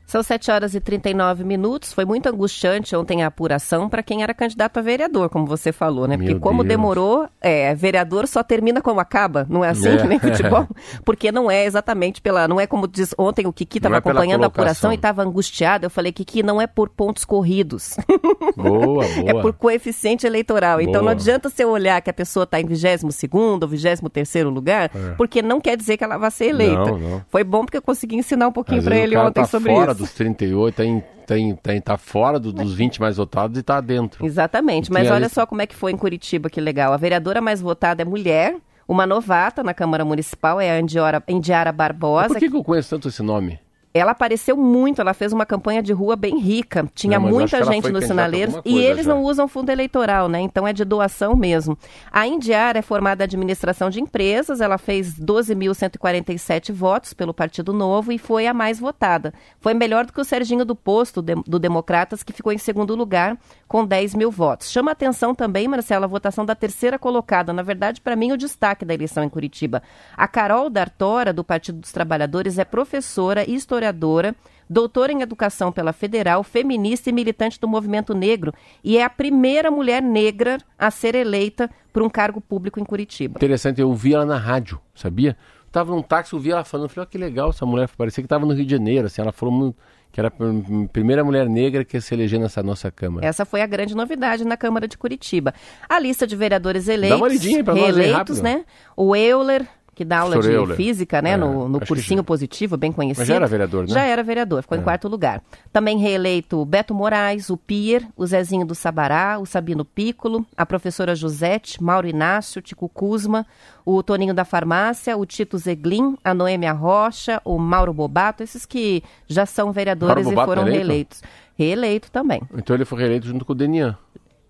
São 0.05 0.21
7 0.21 0.51
horas 0.51 0.75
e 0.75 0.79
39 0.79 1.43
minutos. 1.43 1.91
Foi 1.93 2.05
muito 2.05 2.27
angustiante 2.27 2.95
ontem 2.95 3.23
a 3.23 3.27
apuração 3.27 3.89
para 3.89 4.03
quem 4.03 4.21
era 4.21 4.33
candidato 4.33 4.77
a 4.77 4.81
vereador, 4.81 5.29
como 5.29 5.45
você 5.45 5.71
falou, 5.71 6.07
né? 6.07 6.17
Porque 6.17 6.31
Meu 6.33 6.39
como 6.41 6.63
Deus. 6.63 6.67
demorou, 6.69 7.27
é, 7.41 7.73
vereador 7.73 8.27
só 8.27 8.43
termina 8.43 8.81
como 8.81 8.99
acaba, 8.99 9.45
não 9.49 9.63
é 9.63 9.69
assim 9.69 9.89
É. 9.89 9.97
que 9.97 10.07
nem 10.07 10.19
futebol? 10.19 10.67
Porque 11.05 11.31
não 11.31 11.49
é 11.49 11.65
exatamente 11.65 12.21
pela. 12.21 12.47
Não 12.47 12.59
é 12.59 12.67
como 12.67 12.87
diz 12.87 13.15
ontem 13.17 13.47
o 13.47 13.53
Kiki 13.53 13.77
estava 13.79 13.95
é 13.95 13.97
acompanhando 13.99 14.43
a 14.43 14.47
apuração 14.47 14.91
e 14.91 14.95
estava 14.95 15.23
angustiado. 15.23 15.85
Eu 15.85 15.89
falei, 15.89 16.11
Kiki, 16.11 16.43
não 16.43 16.61
é 16.61 16.67
por 16.67 16.89
pontos 16.89 17.25
corridos. 17.25 17.95
Boa, 18.55 19.05
É 19.25 19.31
boa. 19.31 19.41
por 19.41 19.53
coeficiente 19.53 20.27
eleitoral. 20.27 20.79
Então 20.81 20.95
não 20.95 21.03
Boa. 21.03 21.11
adianta 21.13 21.49
você 21.49 21.63
olhar 21.65 22.01
que 22.01 22.09
a 22.09 22.13
pessoa 22.13 22.43
está 22.43 22.59
em 22.59 22.65
22º 22.65 23.63
ou 23.63 23.67
23º 23.69 24.49
lugar, 24.53 24.89
porque 25.17 25.41
não 25.41 25.59
quer 25.59 25.75
dizer 25.77 25.97
que 25.97 26.03
ela 26.03 26.17
vai 26.17 26.29
ser 26.31 26.45
eleita. 26.47 26.73
É. 26.81 26.85
Não, 26.91 26.97
não. 26.99 27.25
Foi 27.29 27.43
bom 27.43 27.65
porque 27.65 27.77
eu 27.77 27.81
consegui 27.81 28.15
ensinar 28.15 28.47
um 28.47 28.51
pouquinho 28.51 28.83
para 28.83 28.95
ele 28.95 29.15
ontem 29.17 29.41
tá 29.41 29.47
sobre 29.47 29.73
fora 29.73 29.91
isso. 29.91 29.92
Dos 29.93 30.12
38, 30.13 30.75
tá, 30.75 30.86
em, 30.86 31.56
tá, 31.56 31.73
em, 31.73 31.82
tá, 31.82 31.97
fora 31.97 32.39
do- 32.39 32.51
dos 32.53 32.73
20 32.73 32.99
mais 32.99 33.17
votados 33.17 33.58
e 33.58 33.63
tá 33.63 33.79
dentro. 33.82 34.25
Exatamente, 34.25 34.91
mas 34.91 35.03
Tinha 35.03 35.13
olha 35.15 35.29
só 35.29 35.45
como 35.45 35.62
é 35.62 35.67
que 35.67 35.75
foi 35.75 35.91
em 35.91 35.97
Curitiba, 35.97 36.49
que 36.49 36.60
legal. 36.62 36.93
A 36.93 36.97
vereadora 36.97 37.39
mais 37.41 37.62
votada 37.62 38.01
é 38.01 38.06
mulher, 38.06 38.56
uma 38.88 39.06
novata 39.08 39.63
na 39.63 39.73
Câmara 39.73 40.03
Municipal, 40.03 40.60
é 40.60 40.71
a 40.71 40.79
Indiora, 40.79 41.23
Indiara 41.27 41.71
Barbosa. 41.71 42.27
Por 42.29 42.38
que, 42.39 42.49
que 42.49 42.56
eu 42.56 42.63
conheço 42.63 42.89
tanto 42.89 43.08
esse 43.08 43.23
nome? 43.23 43.60
Ela 43.93 44.12
apareceu 44.12 44.58
muito, 44.58 44.99
ela 45.01 45.13
fez 45.13 45.32
uma 45.32 45.45
campanha 45.45 45.84
de 45.84 45.93
rua 45.93 46.15
bem 46.15 46.39
rica. 46.39 46.89
Tinha 46.95 47.19
Não, 47.19 47.29
muita 47.29 47.63
gente 47.63 47.91
nos 47.91 48.06
sinaleiros 48.06 48.56
e 48.65 48.79
eles 48.79 49.06
já. 49.06 49.13
não 49.13 49.21
usam 49.21 49.47
fundo 49.47 49.69
eleitoral, 49.69 50.27
né? 50.27 50.41
Então 50.41 50.67
é 50.67 50.73
de 50.73 50.84
doação 50.84 51.36
mesmo. 51.36 51.77
A 52.12 52.25
Indiara 52.25 52.79
é 52.79 52.82
formada 52.82 53.23
em 53.23 53.25
administração 53.25 53.91
de 53.91 54.01
empresas, 54.01 54.62
ela 54.62 54.79
fez 54.79 55.13
12.147 55.19 56.71
votos 56.73 57.13
pelo 57.13 57.34
Partido 57.36 57.71
Novo 57.71 58.12
e 58.12 58.17
foi 58.17 58.47
a 58.47 58.53
mais 58.53 58.79
votada. 58.79 59.32
Foi 59.60 59.75
melhor 59.75 60.06
do 60.06 60.13
que 60.13 60.21
o 60.21 60.25
Serginho 60.25 60.65
do 60.65 60.75
Posto, 60.75 61.21
do, 61.21 61.43
do 61.45 61.60
Democratas, 61.60 62.23
que 62.23 62.34
ficou 62.34 62.51
em 62.51 62.58
segundo 62.58 62.95
lugar 62.95 63.38
com 63.67 63.86
10 63.86 64.15
mil 64.15 64.32
votos. 64.32 64.71
Chama 64.71 64.91
atenção 64.91 65.36
também, 65.36 65.67
Marcela, 65.67 66.06
a 66.06 66.10
votação 66.10 66.45
da 66.45 66.56
terceira 66.56 66.97
colocada. 66.97 67.53
Na 67.53 67.62
verdade, 67.62 68.01
para 68.01 68.15
mim, 68.15 68.32
o 68.32 68.38
destaque 68.38 68.86
da 68.86 68.93
eleição 68.93 69.23
em 69.23 69.29
Curitiba. 69.29 69.84
A 70.17 70.27
Carol 70.27 70.67
D'Artora, 70.69 71.32
do 71.32 71.43
Partido 71.43 71.79
dos 71.79 71.91
Trabalhadores, 71.91 72.58
é 72.58 72.65
professora 72.65 73.43
e 73.47 73.53
historiadora, 73.53 73.82
doutora 73.91 75.11
em 75.11 75.21
educação 75.21 75.71
pela 75.71 75.91
Federal, 75.93 76.43
feminista 76.43 77.09
e 77.09 77.13
militante 77.13 77.59
do 77.59 77.67
movimento 77.67 78.13
negro, 78.13 78.53
e 78.83 78.97
é 78.97 79.03
a 79.03 79.09
primeira 79.09 79.69
mulher 79.69 80.01
negra 80.01 80.57
a 80.79 80.89
ser 80.89 81.15
eleita 81.15 81.69
por 81.91 82.01
um 82.01 82.09
cargo 82.09 82.39
público 82.41 82.79
em 82.79 82.83
Curitiba. 82.85 83.37
Interessante, 83.37 83.81
eu 83.81 83.93
vi 83.93 84.13
ela 84.13 84.25
na 84.25 84.37
rádio, 84.37 84.79
sabia? 84.95 85.35
Tava 85.71 85.91
num 85.91 86.01
táxi, 86.03 86.33
eu 86.33 86.39
vi 86.39 86.51
ela 86.51 86.63
falando, 86.63 86.89
falei, 86.89 87.07
ó, 87.07 87.09
que 87.11 87.17
legal 87.17 87.49
essa 87.49 87.65
mulher, 87.65 87.89
parecia 87.97 88.21
que 88.23 88.27
tava 88.27 88.45
no 88.45 88.53
Rio 88.53 88.65
de 88.65 88.71
Janeiro, 88.71 89.07
assim, 89.07 89.21
ela 89.21 89.31
falou 89.31 89.53
muito, 89.53 89.75
que 90.11 90.19
era 90.19 90.27
a 90.27 90.31
pr- 90.31 90.87
primeira 90.91 91.23
mulher 91.23 91.49
negra 91.49 91.83
que 91.83 91.97
ia 91.97 92.01
se 92.01 92.13
eleger 92.13 92.39
nessa 92.39 92.61
nossa 92.61 92.91
Câmara. 92.91 93.25
Essa 93.25 93.43
foi 93.43 93.59
a 93.61 93.65
grande 93.65 93.95
novidade 93.95 94.45
na 94.45 94.55
Câmara 94.55 94.87
de 94.87 94.95
Curitiba. 94.97 95.51
A 95.89 95.97
lista 95.99 96.27
de 96.27 96.35
vereadores 96.35 96.87
eleitos, 96.87 97.19
uma 97.19 97.27
lidinha 97.27 97.57
aí 97.57 97.63
pra 97.63 97.73
nós 97.73 97.95
reeleitos, 97.97 98.37
rápido. 98.39 98.43
né? 98.43 98.65
O 98.95 99.15
Euler, 99.15 99.67
que 99.95 100.03
dá 100.03 100.19
aula 100.19 100.34
Professor 100.34 100.51
de 100.51 100.58
Euler. 100.58 100.75
física, 100.77 101.21
né, 101.21 101.32
É, 101.32 101.38
no, 101.38 101.69
no 101.69 101.86
cursinho 101.86 102.23
positivo, 102.23 102.75
bem 102.77 102.91
conhecido. 102.91 103.21
Mas 103.21 103.27
já 103.27 103.36
era 103.36 103.47
vereador, 103.47 103.82
né? 103.88 103.93
Já 103.93 104.03
era 104.03 104.23
vereador, 104.23 104.62
ficou 104.62 104.77
em 104.77 104.82
quarto 104.82 105.08
lugar. 105.08 105.41
Também 105.71 105.97
reeleito 105.97 106.60
o 106.62 106.65
Beto 106.65 106.93
Moraes, 106.93 107.49
o 107.49 107.58
Pier, 107.58 108.08
o 108.15 108.25
Zezinho 108.25 108.65
do 108.65 108.73
Sabará, 108.75 109.38
o 109.39 109.45
Sabino 109.45 109.86
Piccolo, 109.86 110.45
a 110.58 110.65
professora 110.65 111.15
Josete, 111.15 111.82
Mauro 111.82 112.08
Inácio, 112.08 112.62
Tico 112.62 112.89
Cusma, 112.89 113.45
o 113.86 114.01
Toninho 114.01 114.34
da 114.34 114.45
Farmácia, 114.45 115.17
o 115.17 115.25
Tito 115.25 115.58
Zeglin, 115.58 116.17
a 116.23 116.34
Noêmia 116.34 116.71
Rocha, 116.71 117.41
o 117.43 117.58
Mauro 117.58 117.93
Bobato, 117.93 118.43
esses 118.43 118.65
que 118.65 119.03
já 119.27 119.45
são 119.45 119.71
vereadores 119.71 120.25
e 120.27 120.34
foram 120.34 120.63
eleito? 120.63 120.77
reeleitos. 120.77 121.23
Reeleito 121.56 122.12
também. 122.12 122.41
Então 122.56 122.75
ele 122.75 122.86
foi 122.86 122.97
reeleito 122.99 123.27
junto 123.27 123.45
com 123.45 123.53
o 123.53 123.56
Denian. 123.56 123.95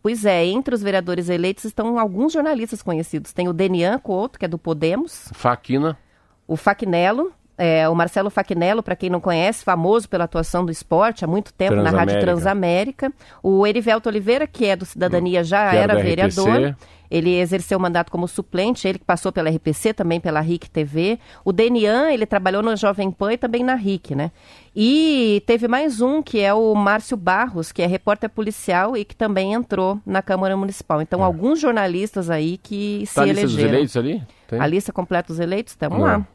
Pois 0.04 0.26
é, 0.26 0.46
entre 0.46 0.76
os 0.76 0.84
vereadores 0.84 1.30
eleitos 1.30 1.64
estão 1.64 1.98
alguns 1.98 2.34
jornalistas 2.34 2.82
conhecidos. 2.82 3.32
Tem 3.32 3.48
o 3.48 3.54
Denian 3.54 3.98
Couto, 3.98 4.38
que 4.38 4.44
é 4.44 4.50
do 4.50 4.58
Podemos, 4.58 5.30
Faquina, 5.34 5.98
o 6.46 6.58
Faquinello, 6.58 7.32
é, 7.58 7.88
o 7.88 7.96
Marcelo 7.96 8.30
Faquinello, 8.30 8.82
para 8.82 8.96
quem 8.96 9.10
não 9.10 9.20
conhece, 9.20 9.64
famoso 9.64 10.10
pela 10.10 10.24
atuação 10.24 10.66
do 10.66 10.72
esporte 10.72 11.24
há 11.24 11.28
muito 11.28 11.54
tempo 11.54 11.76
na 11.76 11.90
Rádio 11.90 12.20
Transamérica. 12.20 13.12
O 13.42 13.66
Erivelto 13.66 14.10
Oliveira, 14.10 14.48
que 14.48 14.66
é 14.66 14.76
do 14.76 14.86
Cidadania, 14.86 15.44
já 15.44 15.70
Que 15.70 15.78
era 15.78 15.94
era 15.94 15.96
do 15.96 16.04
vereador. 16.04 16.76
Ele 17.12 17.38
exerceu 17.38 17.78
o 17.78 17.82
mandato 17.82 18.12
como 18.12 18.28
suplente, 18.28 18.88
ele 18.88 18.98
que 18.98 19.06
passou 19.06 19.32
pela 19.32 19.48
RPC, 19.48 19.94
também 19.94 20.20
pela 20.20 20.40
RIC 20.40 20.68
TV. 20.68 21.20
O 21.46 21.54
Denian, 21.54 22.12
ele 22.12 22.26
trabalhou 22.26 22.64
na 22.64 22.76
Jovem 22.76 23.12
Pan 23.12 23.34
e 23.34 23.38
também 23.38 23.64
na 23.64 23.76
RIC, 23.76 24.16
né? 24.16 24.32
E 24.76 25.44
teve 25.46 25.68
mais 25.68 26.02
um, 26.02 26.24
que 26.24 26.40
é 26.40 26.52
o 26.56 26.74
Márcio 26.74 27.16
Barros, 27.16 27.72
que 27.72 27.84
é 27.84 27.86
repórter 27.86 28.32
policial 28.32 28.98
e 28.98 29.06
que 29.06 29.16
também 29.16 29.54
entrou 29.54 30.00
na 30.04 30.24
Câmara 30.24 30.58
Municipal. 30.58 31.04
Então, 31.04 31.24
alguns 31.24 31.60
jornalistas 31.60 32.32
aí 32.32 32.58
que 32.58 33.08
tá 33.14 33.22
a 33.22 33.28
se 33.28 33.34
lista 33.34 33.46
dos 33.46 33.54
elegeram. 33.54 33.74
eleitos 33.76 33.98
ali? 33.98 34.24
Tem? 34.48 34.60
A 34.60 34.66
lista 34.66 34.92
completa 34.92 35.28
dos 35.28 35.40
eleitos? 35.40 35.74
Estamos 35.74 36.00
lá. 36.00 36.26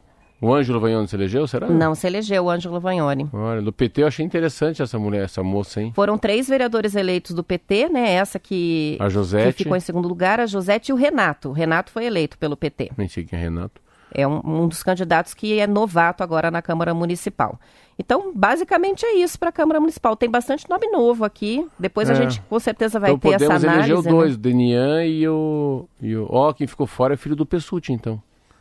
O 0.41 0.53
Ângelo 0.53 0.79
Vanhone 0.79 1.07
se 1.07 1.15
elegeu, 1.15 1.45
será? 1.47 1.67
Não 1.67 1.93
se 1.93 2.07
elegeu 2.07 2.45
o 2.45 2.49
Ângelo 2.49 2.79
Vagnoni. 2.79 3.27
Olha, 3.33 3.61
do 3.61 3.73
PT 3.73 4.03
eu 4.03 4.07
achei 4.07 4.25
interessante 4.25 4.81
essa 4.81 4.97
mulher, 4.97 5.23
essa 5.25 5.43
moça, 5.43 5.81
hein? 5.81 5.91
Foram 5.93 6.17
três 6.17 6.47
vereadores 6.47 6.95
eleitos 6.95 7.35
do 7.35 7.43
PT, 7.43 7.89
né? 7.89 8.13
Essa 8.13 8.39
que, 8.39 8.95
A 9.01 9.09
Josete. 9.09 9.57
que 9.57 9.63
ficou 9.63 9.75
em 9.75 9.81
segundo 9.81 10.07
lugar, 10.07 10.39
a 10.39 10.45
Josete 10.45 10.91
e 10.91 10.93
o 10.93 10.95
Renato. 10.95 11.49
O 11.49 11.51
Renato 11.51 11.91
foi 11.91 12.05
eleito 12.05 12.37
pelo 12.37 12.55
PT. 12.55 12.91
Nem 12.97 13.09
sei 13.09 13.25
quem 13.25 13.37
é 13.37 13.41
Renato. 13.41 13.81
É 14.11 14.27
um, 14.27 14.41
um 14.43 14.67
dos 14.67 14.81
candidatos 14.81 15.33
que 15.35 15.59
é 15.59 15.67
novato 15.67 16.23
agora 16.23 16.49
na 16.49 16.61
Câmara 16.63 16.93
Municipal. 16.95 17.59
Então, 17.97 18.31
basicamente 18.33 19.05
é 19.05 19.15
isso 19.17 19.37
para 19.37 19.49
a 19.49 19.51
Câmara 19.51 19.79
Municipal. 19.79 20.15
Tem 20.15 20.29
bastante 20.31 20.67
nome 20.69 20.87
novo 20.87 21.23
aqui. 21.25 21.67
Depois 21.77 22.09
a 22.09 22.13
É. 22.13 22.15
gente 22.15 22.41
com 22.49 22.59
certeza 22.59 22.97
vai 22.99 23.11
então 23.11 23.29
ter 23.29 23.35
essa 23.35 23.45
podemos 23.45 23.63
análise. 23.65 23.91
eleger 23.91 24.11
né? 24.11 24.17
dois, 24.17 24.33
o 24.35 24.37
Denian 24.37 25.05
e 25.05 25.27
o... 25.27 25.85
E 26.01 26.15
o... 26.15 26.25
Ó, 26.29 26.51
quem 26.53 26.65
ficou 26.65 26.87
fora 26.87 27.13
é 27.13 27.17
filho 27.17 27.35
do 27.35 27.45
Pessuti, 27.45 27.91
então. 27.93 28.19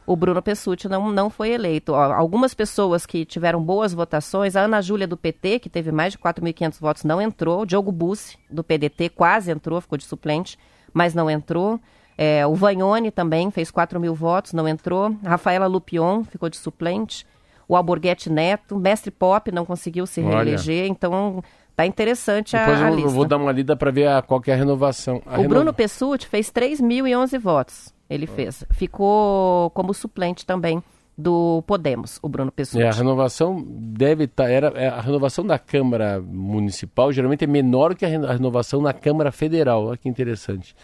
O 0.08 0.16
Bruno 0.16 0.40
Pessutti 0.42 0.88
não, 0.88 1.12
não 1.12 1.28
foi 1.28 1.50
eleito. 1.50 1.92
Ó, 1.92 2.00
algumas 2.12 2.54
pessoas 2.54 3.04
que 3.04 3.24
tiveram 3.24 3.62
boas 3.62 3.92
votações, 3.92 4.56
a 4.56 4.62
Ana 4.62 4.80
Júlia 4.80 5.06
do 5.06 5.16
PT, 5.16 5.58
que 5.58 5.68
teve 5.68 5.92
mais 5.92 6.12
de 6.14 6.18
4.500 6.18 6.80
votos, 6.80 7.04
não 7.04 7.20
entrou. 7.20 7.60
O 7.62 7.66
Diogo 7.66 7.92
Bussi, 7.92 8.38
do 8.50 8.64
PDT, 8.64 9.10
quase 9.10 9.50
entrou, 9.50 9.80
ficou 9.80 9.98
de 9.98 10.04
suplente, 10.04 10.58
mas 10.94 11.14
não 11.14 11.28
entrou. 11.30 11.78
É, 12.16 12.46
o 12.46 12.54
Vagnoni 12.54 13.10
também 13.10 13.50
fez 13.50 13.70
4 13.70 14.00
mil 14.00 14.14
votos, 14.14 14.52
não 14.52 14.66
entrou. 14.66 15.14
A 15.24 15.28
Rafaela 15.28 15.66
Lupion 15.66 16.24
ficou 16.24 16.48
de 16.48 16.56
suplente. 16.56 17.26
O 17.68 17.76
Alborguete 17.76 18.30
Neto, 18.30 18.76
Mestre 18.78 19.10
Pop 19.10 19.52
não 19.52 19.66
conseguiu 19.66 20.06
se 20.06 20.20
Olha. 20.22 20.36
reeleger. 20.36 20.86
Então, 20.86 21.44
tá 21.76 21.84
interessante 21.84 22.56
a, 22.56 22.60
Depois 22.60 22.80
a 22.82 22.88
eu, 22.88 22.94
lista. 22.94 23.08
eu 23.10 23.14
vou 23.14 23.26
dar 23.26 23.36
uma 23.36 23.52
lida 23.52 23.76
para 23.76 23.90
ver 23.90 24.08
a, 24.08 24.22
qual 24.22 24.40
que 24.40 24.50
é 24.50 24.54
a 24.54 24.56
renovação. 24.56 25.20
A 25.26 25.34
O 25.34 25.36
reno- 25.36 25.48
Bruno 25.50 25.74
Pessutti 25.74 26.26
fez 26.26 26.50
3.011 26.50 27.38
votos. 27.38 27.94
Ele 28.08 28.26
fez. 28.26 28.64
Ficou 28.70 29.70
como 29.70 29.92
suplente 29.92 30.44
também 30.46 30.82
do 31.16 31.62
Podemos, 31.66 32.18
o 32.22 32.28
Bruno 32.28 32.50
Pessutti. 32.52 32.82
É, 32.82 32.88
a 32.88 32.92
renovação 32.92 33.64
deve 33.68 34.24
estar. 34.24 34.48
era, 34.48 34.68
é, 34.68 34.88
a 34.88 35.00
renovação 35.00 35.44
da 35.44 35.58
Câmara 35.58 36.20
Municipal 36.20 37.12
geralmente 37.12 37.42
é 37.44 37.46
menor 37.46 37.94
que 37.96 38.04
a 38.04 38.08
reno- 38.08 38.26
a 38.28 38.32
renovação 38.32 38.80
na 38.80 38.92
Câmara 38.92 39.32
Federal. 39.32 39.86
Olha 39.86 39.96
que 39.96 40.08
interessante. 40.08 40.74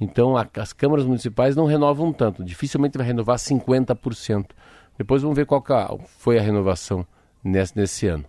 Então 0.00 0.36
a- 0.36 0.46
as 0.58 0.72
câmaras 0.72 1.04
municipais 1.06 1.56
não 1.56 1.64
renovam 1.64 2.12
tanto. 2.12 2.44
Dificilmente 2.44 2.98
vai 2.98 3.06
renovar 3.06 3.38
50%. 3.38 4.54
Depois 4.98 5.22
vamos 5.22 5.36
ver 5.36 5.46
qual 5.46 5.64
a- 5.70 5.96
foi 6.18 6.38
a 6.38 6.42
renovação 6.42 7.04
nesse, 7.42 7.76
nesse 7.76 8.06
ano. 8.08 8.24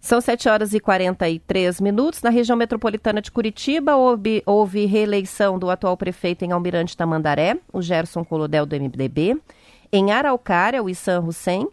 São 0.00 0.20
7 0.20 0.48
horas 0.48 0.72
e 0.74 0.80
43 0.80 1.80
minutos. 1.80 2.22
Na 2.22 2.30
região 2.30 2.56
metropolitana 2.56 3.20
de 3.20 3.30
Curitiba, 3.32 3.96
houve, 3.96 4.42
houve 4.46 4.86
reeleição 4.86 5.58
do 5.58 5.68
atual 5.70 5.96
prefeito 5.96 6.44
em 6.44 6.52
Almirante 6.52 6.96
Tamandaré, 6.96 7.58
o 7.72 7.82
Gerson 7.82 8.24
Colodel, 8.24 8.64
do 8.64 8.76
MDB. 8.76 9.36
Em 9.92 10.12
Araucária, 10.12 10.82
o 10.82 10.88
Issan 10.88 11.20
Hussein, 11.20 11.66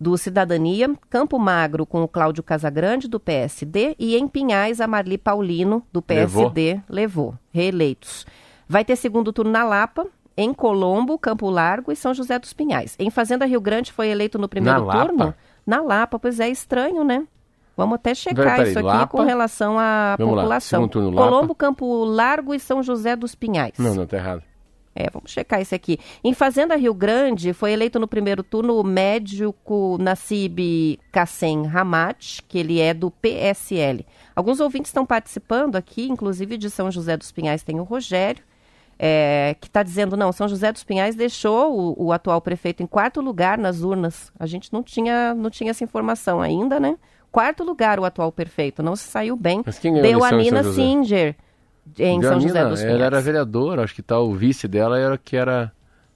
do 0.00 0.16
Cidadania. 0.16 0.90
Campo 1.10 1.38
Magro, 1.38 1.84
com 1.84 2.02
o 2.02 2.08
Cláudio 2.08 2.42
Casagrande, 2.42 3.08
do 3.08 3.20
PSD. 3.20 3.94
E 3.98 4.16
em 4.16 4.26
Pinhais, 4.26 4.80
a 4.80 4.86
Marli 4.86 5.18
Paulino, 5.18 5.82
do 5.92 6.00
PSD, 6.00 6.80
levou. 6.88 7.34
Reeleitos. 7.52 8.26
Vai 8.68 8.84
ter 8.84 8.96
segundo 8.96 9.32
turno 9.32 9.50
na 9.52 9.64
Lapa, 9.64 10.06
em 10.36 10.52
Colombo, 10.52 11.18
Campo 11.18 11.48
Largo 11.48 11.92
e 11.92 11.96
São 11.96 12.12
José 12.12 12.38
dos 12.38 12.52
Pinhais. 12.52 12.96
Em 12.98 13.10
Fazenda 13.10 13.44
Rio 13.46 13.60
Grande 13.60 13.92
foi 13.92 14.08
eleito 14.08 14.38
no 14.38 14.48
primeiro 14.48 14.80
Na 14.80 14.84
Lapa? 14.86 15.06
turno 15.06 15.34
Na 15.64 15.80
Lapa, 15.82 16.18
pois 16.18 16.40
é 16.40 16.48
estranho, 16.48 17.04
né? 17.04 17.26
Vamos 17.76 17.96
até 17.96 18.14
checar 18.14 18.56
peraí, 18.56 18.70
isso 18.70 18.78
aqui 18.78 18.88
Lapa. 18.88 19.06
com 19.06 19.22
relação 19.22 19.78
à 19.78 20.16
Vamos 20.18 20.34
população. 20.36 20.82
Lá, 20.82 20.88
turno, 20.88 21.12
Colombo, 21.12 21.54
Campo 21.54 22.04
Largo 22.04 22.54
e 22.54 22.60
São 22.60 22.82
José 22.82 23.14
dos 23.14 23.34
Pinhais. 23.34 23.74
Não, 23.78 23.94
não, 23.94 24.06
tá 24.06 24.16
errado. 24.16 24.42
É, 24.98 25.10
vamos 25.10 25.30
checar 25.30 25.60
isso 25.60 25.74
aqui. 25.74 25.98
Em 26.24 26.32
Fazenda 26.32 26.74
Rio 26.74 26.94
Grande, 26.94 27.52
foi 27.52 27.72
eleito 27.72 28.00
no 28.00 28.08
primeiro 28.08 28.42
turno 28.42 28.80
o 28.80 28.82
médico 28.82 29.98
Nassib 30.00 30.98
Kassem 31.12 31.66
Ramat, 31.66 32.40
que 32.48 32.58
ele 32.58 32.80
é 32.80 32.94
do 32.94 33.10
PSL. 33.10 34.06
Alguns 34.34 34.58
ouvintes 34.58 34.88
estão 34.88 35.04
participando 35.04 35.76
aqui, 35.76 36.08
inclusive 36.08 36.56
de 36.56 36.70
São 36.70 36.90
José 36.90 37.14
dos 37.14 37.30
Pinhais 37.30 37.62
tem 37.62 37.78
o 37.78 37.82
Rogério, 37.82 38.42
é, 38.98 39.54
que 39.60 39.66
está 39.66 39.82
dizendo, 39.82 40.16
não, 40.16 40.32
São 40.32 40.48
José 40.48 40.72
dos 40.72 40.82
Pinhais 40.82 41.14
deixou 41.14 41.78
o, 41.78 42.06
o, 42.06 42.12
atual 42.12 42.40
prefeito 42.40 42.82
em 42.82 42.86
quarto 42.86 43.20
lugar 43.20 43.58
nas 43.58 43.82
urnas. 43.82 44.32
A 44.40 44.46
gente 44.46 44.72
não 44.72 44.82
tinha, 44.82 45.34
não 45.34 45.50
tinha 45.50 45.72
essa 45.72 45.84
informação 45.84 46.40
ainda, 46.40 46.80
né? 46.80 46.96
Quarto 47.36 47.64
lugar 47.64 48.00
o 48.00 48.04
atual 48.06 48.32
prefeito, 48.32 48.82
não 48.82 48.96
se 48.96 49.04
saiu 49.04 49.36
bem. 49.36 49.62
Mas 49.66 49.78
quem 49.78 49.92
Deu 49.92 50.24
a 50.24 50.32
Nina 50.32 50.64
Singer 50.64 51.36
em 51.98 52.18
deu 52.18 52.30
São 52.30 52.40
José 52.40 52.64
dos 52.64 52.80
Pinhais. 52.80 52.94
Ela 52.96 53.04
era 53.04 53.20
vereadora, 53.20 53.82
acho 53.82 53.94
que 53.94 54.00
tá, 54.00 54.18
o 54.18 54.32
vice 54.32 54.66
dela 54.66 54.98
era 54.98 55.18
que 55.18 55.36
era, 55.36 55.70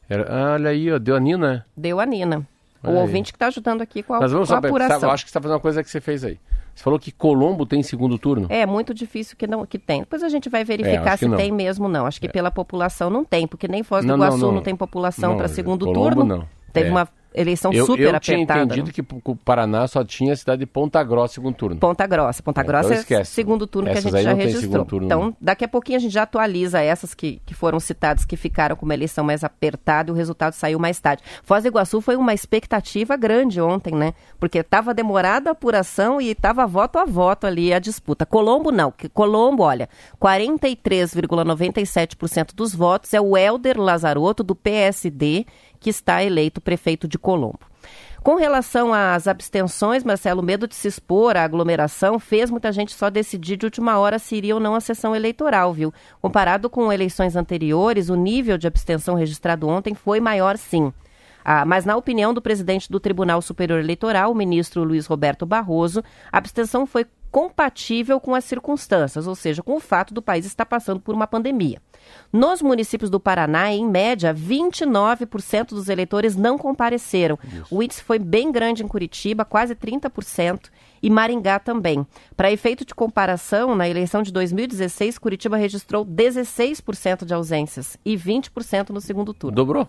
era 0.08 0.26
ah, 0.34 0.54
olha 0.54 0.70
aí, 0.70 0.90
ó, 0.90 0.98
deu 0.98 1.14
a 1.14 1.20
Nina. 1.20 1.66
Deu 1.76 2.00
a 2.00 2.06
Nina. 2.06 2.48
Olha 2.82 2.94
o 2.94 2.96
aí. 2.96 3.02
ouvinte 3.02 3.32
que 3.32 3.36
está 3.36 3.48
ajudando 3.48 3.82
aqui 3.82 4.02
com 4.02 4.14
a, 4.14 4.20
Mas 4.20 4.32
vamos 4.32 4.48
com 4.48 4.54
a 4.54 4.56
saber, 4.56 4.68
apuração. 4.68 5.00
Sabe, 5.00 5.12
acho 5.12 5.24
que 5.26 5.30
você 5.30 5.32
está 5.32 5.42
fazendo 5.42 5.56
uma 5.56 5.60
coisa 5.60 5.84
que 5.84 5.90
você 5.90 6.00
fez 6.00 6.24
aí. 6.24 6.40
Você 6.74 6.82
falou 6.82 6.98
que 6.98 7.12
Colombo 7.12 7.66
tem 7.66 7.82
segundo 7.82 8.18
turno? 8.18 8.46
É, 8.48 8.64
muito 8.64 8.94
difícil 8.94 9.36
que 9.36 9.46
não 9.46 9.66
que 9.66 9.78
tem. 9.78 10.00
Depois 10.00 10.22
a 10.22 10.28
gente 10.30 10.48
vai 10.48 10.64
verificar 10.64 11.12
é, 11.12 11.16
se 11.18 11.28
tem 11.36 11.52
mesmo 11.52 11.86
não. 11.86 12.06
Acho 12.06 12.18
que 12.18 12.28
é. 12.28 12.30
pela 12.30 12.50
população 12.50 13.10
não 13.10 13.26
tem, 13.26 13.46
porque 13.46 13.68
nem 13.68 13.82
Foz 13.82 14.06
do 14.06 14.14
Iguaçu 14.14 14.38
não, 14.38 14.46
não, 14.46 14.54
não 14.54 14.62
tem 14.62 14.74
população 14.74 15.36
para 15.36 15.48
segundo 15.48 15.84
Colombo, 15.84 16.14
turno. 16.14 16.24
Não. 16.24 16.48
Teve 16.72 16.88
é. 16.88 16.90
uma 16.90 17.06
eleição 17.34 17.72
eu, 17.72 17.86
super 17.86 18.02
eu 18.02 18.10
apertada. 18.10 18.32
Eu 18.32 18.46
tinha 18.46 18.64
entendido 18.64 18.92
que 18.92 19.30
o 19.30 19.36
Paraná 19.36 19.86
só 19.86 20.04
tinha 20.04 20.32
a 20.32 20.36
cidade 20.36 20.60
de 20.60 20.66
Ponta 20.66 21.02
Grossa 21.02 21.34
segundo 21.34 21.54
turno. 21.54 21.76
Ponta 21.76 22.06
Grossa. 22.06 22.42
Ponta 22.42 22.60
é, 22.60 22.64
Grossa 22.64 22.94
então 22.94 23.18
é 23.18 23.24
segundo 23.24 23.66
turno 23.66 23.88
essas 23.88 24.04
que 24.04 24.08
a 24.08 24.22
gente 24.22 24.24
já 24.24 24.32
registrou. 24.32 24.84
Turno, 24.84 25.06
então, 25.06 25.36
daqui 25.40 25.64
a 25.64 25.68
pouquinho 25.68 25.96
a 25.98 26.00
gente 26.00 26.12
já 26.12 26.22
atualiza 26.22 26.80
essas 26.80 27.14
que, 27.14 27.40
que 27.46 27.54
foram 27.54 27.80
citadas, 27.80 28.24
que 28.24 28.36
ficaram 28.36 28.76
com 28.76 28.84
uma 28.84 28.94
eleição 28.94 29.24
mais 29.24 29.42
apertada 29.44 30.10
e 30.10 30.12
o 30.12 30.16
resultado 30.16 30.54
saiu 30.54 30.78
mais 30.78 30.98
tarde. 31.00 31.22
Foz 31.42 31.62
do 31.62 31.68
Iguaçu 31.68 32.00
foi 32.00 32.16
uma 32.16 32.34
expectativa 32.34 33.16
grande 33.16 33.60
ontem, 33.60 33.94
né? 33.94 34.14
Porque 34.38 34.58
estava 34.58 34.94
demorada 34.94 35.50
a 35.50 35.52
apuração 35.52 36.20
e 36.20 36.30
estava 36.30 36.66
voto 36.66 36.98
a 36.98 37.04
voto 37.04 37.46
ali 37.46 37.72
a 37.72 37.78
disputa. 37.78 38.26
Colombo 38.26 38.72
não. 38.72 38.92
Colombo, 39.12 39.62
olha, 39.62 39.88
43,97% 40.20 42.54
dos 42.54 42.74
votos 42.74 43.14
é 43.14 43.20
o 43.20 43.36
Helder 43.36 43.78
Lazarotto, 43.78 44.42
do 44.42 44.54
PSD, 44.54 45.44
que 45.80 45.90
está 45.90 46.22
eleito 46.22 46.60
prefeito 46.60 47.08
de 47.08 47.18
Colombo. 47.18 47.58
Com 48.22 48.34
relação 48.34 48.92
às 48.92 49.26
abstenções, 49.26 50.04
Marcelo, 50.04 50.42
o 50.42 50.44
medo 50.44 50.68
de 50.68 50.74
se 50.74 50.86
expor 50.86 51.38
à 51.38 51.42
aglomeração 51.42 52.18
fez 52.18 52.50
muita 52.50 52.70
gente 52.70 52.92
só 52.92 53.08
decidir 53.08 53.56
de 53.56 53.64
última 53.64 53.98
hora 53.98 54.18
se 54.18 54.36
iria 54.36 54.54
ou 54.54 54.60
não 54.60 54.74
à 54.74 54.80
sessão 54.80 55.16
eleitoral, 55.16 55.72
viu? 55.72 55.92
Comparado 56.20 56.68
com 56.68 56.92
eleições 56.92 57.34
anteriores, 57.34 58.10
o 58.10 58.14
nível 58.14 58.58
de 58.58 58.66
abstenção 58.66 59.14
registrado 59.14 59.66
ontem 59.66 59.94
foi 59.94 60.20
maior 60.20 60.58
sim. 60.58 60.92
Ah, 61.42 61.64
mas, 61.64 61.86
na 61.86 61.96
opinião 61.96 62.34
do 62.34 62.42
presidente 62.42 62.90
do 62.90 63.00
Tribunal 63.00 63.40
Superior 63.40 63.80
Eleitoral, 63.80 64.30
o 64.30 64.34
ministro 64.34 64.84
Luiz 64.84 65.06
Roberto 65.06 65.46
Barroso, 65.46 66.04
a 66.30 66.36
abstenção 66.36 66.86
foi 66.86 67.06
compatível 67.30 68.20
com 68.20 68.34
as 68.34 68.44
circunstâncias, 68.44 69.26
ou 69.26 69.34
seja, 69.34 69.62
com 69.62 69.76
o 69.76 69.80
fato 69.80 70.12
do 70.12 70.20
país 70.20 70.44
estar 70.44 70.66
passando 70.66 71.00
por 71.00 71.14
uma 71.14 71.26
pandemia. 71.26 71.80
Nos 72.32 72.62
municípios 72.62 73.10
do 73.10 73.20
Paraná, 73.20 73.72
em 73.72 73.86
média, 73.86 74.34
29% 74.34 75.68
dos 75.68 75.88
eleitores 75.88 76.36
não 76.36 76.58
compareceram. 76.58 77.38
Isso. 77.44 77.66
O 77.70 77.82
índice 77.82 78.02
foi 78.02 78.18
bem 78.18 78.50
grande 78.50 78.82
em 78.82 78.88
Curitiba, 78.88 79.44
quase 79.44 79.74
30%, 79.74 80.70
e 81.02 81.10
Maringá 81.10 81.58
também. 81.58 82.06
Para 82.36 82.52
efeito 82.52 82.84
de 82.84 82.94
comparação, 82.94 83.74
na 83.74 83.88
eleição 83.88 84.22
de 84.22 84.32
2016, 84.32 85.18
Curitiba 85.18 85.56
registrou 85.56 86.04
16% 86.04 87.24
de 87.24 87.34
ausências 87.34 87.96
e 88.04 88.16
20% 88.16 88.90
no 88.90 89.00
segundo 89.00 89.32
turno. 89.32 89.54
Dobrou? 89.54 89.88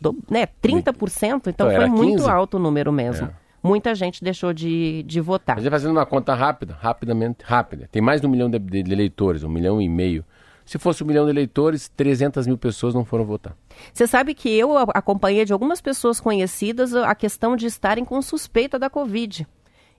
Do, 0.00 0.18
né, 0.28 0.46
30%, 0.60 1.46
então, 1.46 1.50
então 1.50 1.70
foi 1.70 1.86
muito 1.86 2.16
15? 2.18 2.28
alto 2.28 2.56
o 2.56 2.60
número 2.60 2.92
mesmo. 2.92 3.28
É 3.28 3.41
muita 3.62 3.94
gente 3.94 4.22
deixou 4.22 4.52
de, 4.52 5.02
de 5.04 5.20
votar. 5.20 5.56
Mas 5.56 5.66
fazendo 5.68 5.92
uma 5.92 6.06
conta 6.06 6.34
rápida, 6.34 6.76
rapidamente, 6.80 7.44
rápida. 7.44 7.88
Tem 7.90 8.02
mais 8.02 8.20
de 8.20 8.26
um 8.26 8.30
milhão 8.30 8.50
de, 8.50 8.58
de, 8.58 8.82
de 8.82 8.92
eleitores, 8.92 9.42
um 9.42 9.48
milhão 9.48 9.80
e 9.80 9.88
meio. 9.88 10.24
Se 10.64 10.78
fosse 10.78 11.02
um 11.02 11.06
milhão 11.06 11.24
de 11.24 11.30
eleitores, 11.30 11.88
300 11.88 12.46
mil 12.46 12.56
pessoas 12.56 12.94
não 12.94 13.04
foram 13.04 13.24
votar. 13.24 13.56
Você 13.92 14.06
sabe 14.06 14.34
que 14.34 14.48
eu 14.48 14.76
acompanhei 14.78 15.44
de 15.44 15.52
algumas 15.52 15.80
pessoas 15.80 16.20
conhecidas 16.20 16.94
a 16.94 17.14
questão 17.14 17.56
de 17.56 17.66
estarem 17.66 18.04
com 18.04 18.20
suspeita 18.22 18.78
da 18.78 18.88
Covid. 18.88 19.46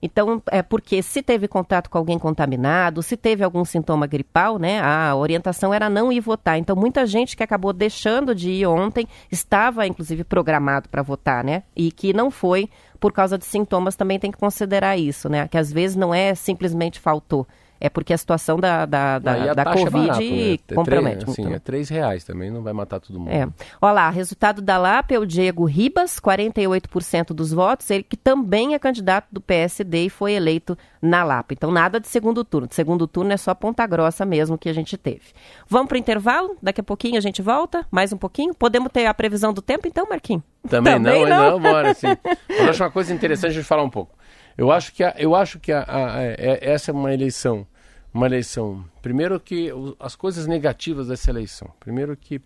Então, 0.06 0.44
é 0.52 0.62
porque 0.62 1.02
se 1.02 1.24
teve 1.24 1.48
contato 1.48 1.90
com 1.90 1.98
alguém 1.98 2.20
contaminado, 2.20 3.02
se 3.02 3.16
teve 3.16 3.42
algum 3.42 3.64
sintoma 3.64 4.06
gripal, 4.06 4.60
né, 4.60 4.82
a 4.82 5.16
orientação 5.16 5.74
era 5.74 5.90
não 5.90 6.12
ir 6.12 6.20
votar. 6.20 6.60
Então, 6.60 6.76
muita 6.76 7.06
gente 7.06 7.38
que 7.38 7.42
acabou 7.42 7.72
deixando 7.72 8.36
de 8.36 8.52
ir 8.52 8.66
ontem 8.66 9.08
estava, 9.32 9.88
inclusive, 9.88 10.26
programado 10.26 10.90
para 10.90 11.02
votar, 11.02 11.42
né, 11.42 11.64
e 11.74 11.90
que 11.90 12.12
não 12.12 12.30
foi 12.30 12.70
por 13.00 13.14
causa 13.14 13.38
de 13.38 13.46
sintomas 13.46 13.96
também 13.96 14.20
tem 14.20 14.30
que 14.30 14.38
considerar 14.38 14.98
isso, 14.98 15.30
né, 15.30 15.48
que 15.48 15.58
às 15.58 15.72
vezes 15.72 15.96
não 15.96 16.14
é 16.14 16.36
simplesmente 16.36 17.00
faltou 17.00 17.48
é 17.84 17.90
porque 17.90 18.14
a 18.14 18.18
situação 18.18 18.58
da, 18.58 18.86
da, 18.86 19.20
da, 19.20 19.54
da 19.54 19.66
Covid 19.66 19.88
é 19.88 19.90
barato, 19.90 20.24
né? 20.24 20.54
É 20.54 20.74
compromete. 20.74 21.26
Três, 21.26 21.40
assim, 21.40 21.54
é 21.54 21.60
três 21.60 21.90
reais 21.90 22.24
também, 22.24 22.50
não 22.50 22.64
vai 22.64 22.72
matar 22.72 23.02
todo 23.02 23.20
mundo. 23.20 23.30
É. 23.30 23.46
Olha 23.82 23.92
lá, 23.92 24.10
resultado 24.10 24.62
da 24.62 24.78
LAP 24.78 25.12
é 25.12 25.20
o 25.20 25.26
Diego 25.26 25.66
Ribas, 25.66 26.18
48% 26.18 27.34
dos 27.34 27.52
votos, 27.52 27.92
ele 27.92 28.04
que 28.04 28.16
também 28.16 28.74
é 28.74 28.80
candidato 28.80 29.28
do 29.30 29.42
PSD 29.42 30.06
e 30.06 30.10
foi 30.10 30.32
eleito 30.32 30.78
na 31.02 31.26
LAP. 31.26 31.52
Então 31.52 31.72
nada 31.72 32.00
de 32.00 32.08
segundo 32.08 32.46
turno. 32.46 32.70
De 32.70 32.74
segundo 32.74 33.06
turno 33.06 33.34
é 33.34 33.38
só 33.38 33.54
Ponta 33.54 33.86
Grossa 33.86 34.26
mesmo 34.26 34.58
que 34.58 34.70
a 34.70 34.74
gente 34.74 34.96
teve. 34.96 35.34
Vamos 35.68 35.90
para 35.90 35.96
o 35.96 36.00
intervalo? 36.00 36.56
Daqui 36.64 36.80
a 36.80 36.86
pouquinho 36.86 37.18
a 37.18 37.22
gente 37.22 37.42
volta? 37.42 37.86
Mais 37.92 38.14
um 38.14 38.18
pouquinho? 38.18 38.54
Podemos 38.54 38.94
ter 38.94 39.08
a 39.08 39.14
previsão 39.14 39.52
do 39.52 39.62
tempo 39.62 39.90
então, 39.90 40.08
Marquinhos? 40.10 40.44
Também, 40.70 40.94
também 40.94 41.26
não, 41.26 41.52
não, 41.52 41.60
bora, 41.60 41.94
sim. 41.94 42.08
Eu 42.48 42.70
acho 42.70 42.82
uma 42.82 42.92
coisa 42.92 43.14
interessante 43.14 43.56
de 43.56 43.64
falar 43.64 43.84
um 43.84 43.90
pouco. 43.90 44.16
Eu 44.58 44.72
acho 44.72 44.94
que, 44.94 45.04
a, 45.04 45.14
eu 45.18 45.36
acho 45.36 45.60
que 45.60 45.74
a, 45.74 45.82
a, 45.82 46.16
a, 46.16 46.24
é, 46.24 46.60
essa 46.62 46.92
é 46.92 46.94
uma 46.94 47.14
eleição 47.14 47.68
uma 48.14 48.26
eleição. 48.26 48.86
Primeiro 49.02 49.40
que 49.40 49.72
as 50.00 50.16
coisas 50.16 50.46
negativas 50.46 51.08
dessa 51.08 51.32
eleição. 51.32 51.72
Primeiro 51.80 52.16
que 52.16 52.42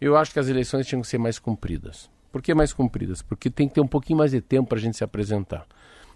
eu 0.00 0.16
acho 0.16 0.32
que 0.32 0.38
as 0.38 0.48
eleições 0.48 0.86
tinham 0.86 1.00
que 1.00 1.08
ser 1.08 1.18
mais 1.18 1.38
cumpridas. 1.38 2.10
Por 2.32 2.42
que 2.42 2.52
mais 2.54 2.72
cumpridas? 2.72 3.22
Porque 3.22 3.48
tem 3.48 3.68
que 3.68 3.74
ter 3.74 3.80
um 3.80 3.86
pouquinho 3.86 4.18
mais 4.18 4.32
de 4.32 4.40
tempo 4.40 4.68
para 4.68 4.78
a 4.78 4.80
gente 4.80 4.96
se 4.96 5.04
apresentar. 5.04 5.66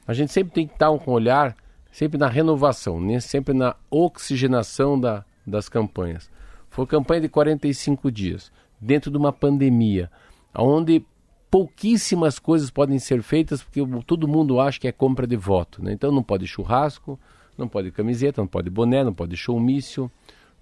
A 0.06 0.12
gente 0.12 0.32
sempre 0.32 0.52
tem 0.52 0.66
que 0.66 0.74
estar 0.74 0.90
com 0.98 1.10
um 1.12 1.14
olhar 1.14 1.56
sempre 1.90 2.18
na 2.18 2.28
renovação, 2.28 3.00
né? 3.00 3.20
sempre 3.20 3.54
na 3.54 3.74
oxigenação 3.90 5.00
da, 5.00 5.24
das 5.46 5.68
campanhas. 5.68 6.30
Foi 6.68 6.86
campanha 6.86 7.22
de 7.22 7.28
45 7.28 8.10
dias, 8.10 8.52
dentro 8.80 9.10
de 9.10 9.16
uma 9.16 9.32
pandemia, 9.32 10.10
onde 10.54 11.04
pouquíssimas 11.50 12.38
coisas 12.38 12.70
podem 12.70 12.98
ser 12.98 13.22
feitas, 13.22 13.62
porque 13.62 13.80
todo 14.06 14.28
mundo 14.28 14.60
acha 14.60 14.78
que 14.78 14.86
é 14.86 14.92
compra 14.92 15.26
de 15.26 15.36
voto. 15.36 15.82
Né? 15.82 15.92
Então 15.92 16.12
não 16.12 16.22
pode 16.22 16.46
churrasco, 16.46 17.18
não 17.60 17.68
pode 17.68 17.90
camiseta, 17.90 18.40
não 18.40 18.48
pode 18.48 18.68
boné, 18.70 19.04
não 19.04 19.14
pode 19.14 19.36
showmício, 19.36 20.10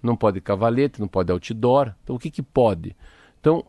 não 0.01 0.15
pode 0.15 0.39
cavalete, 0.41 0.99
não 0.99 1.07
pode 1.07 1.31
outdoor. 1.31 1.93
Então 2.03 2.15
o 2.15 2.19
que, 2.19 2.29
que 2.29 2.41
pode? 2.41 2.95
Então 3.39 3.65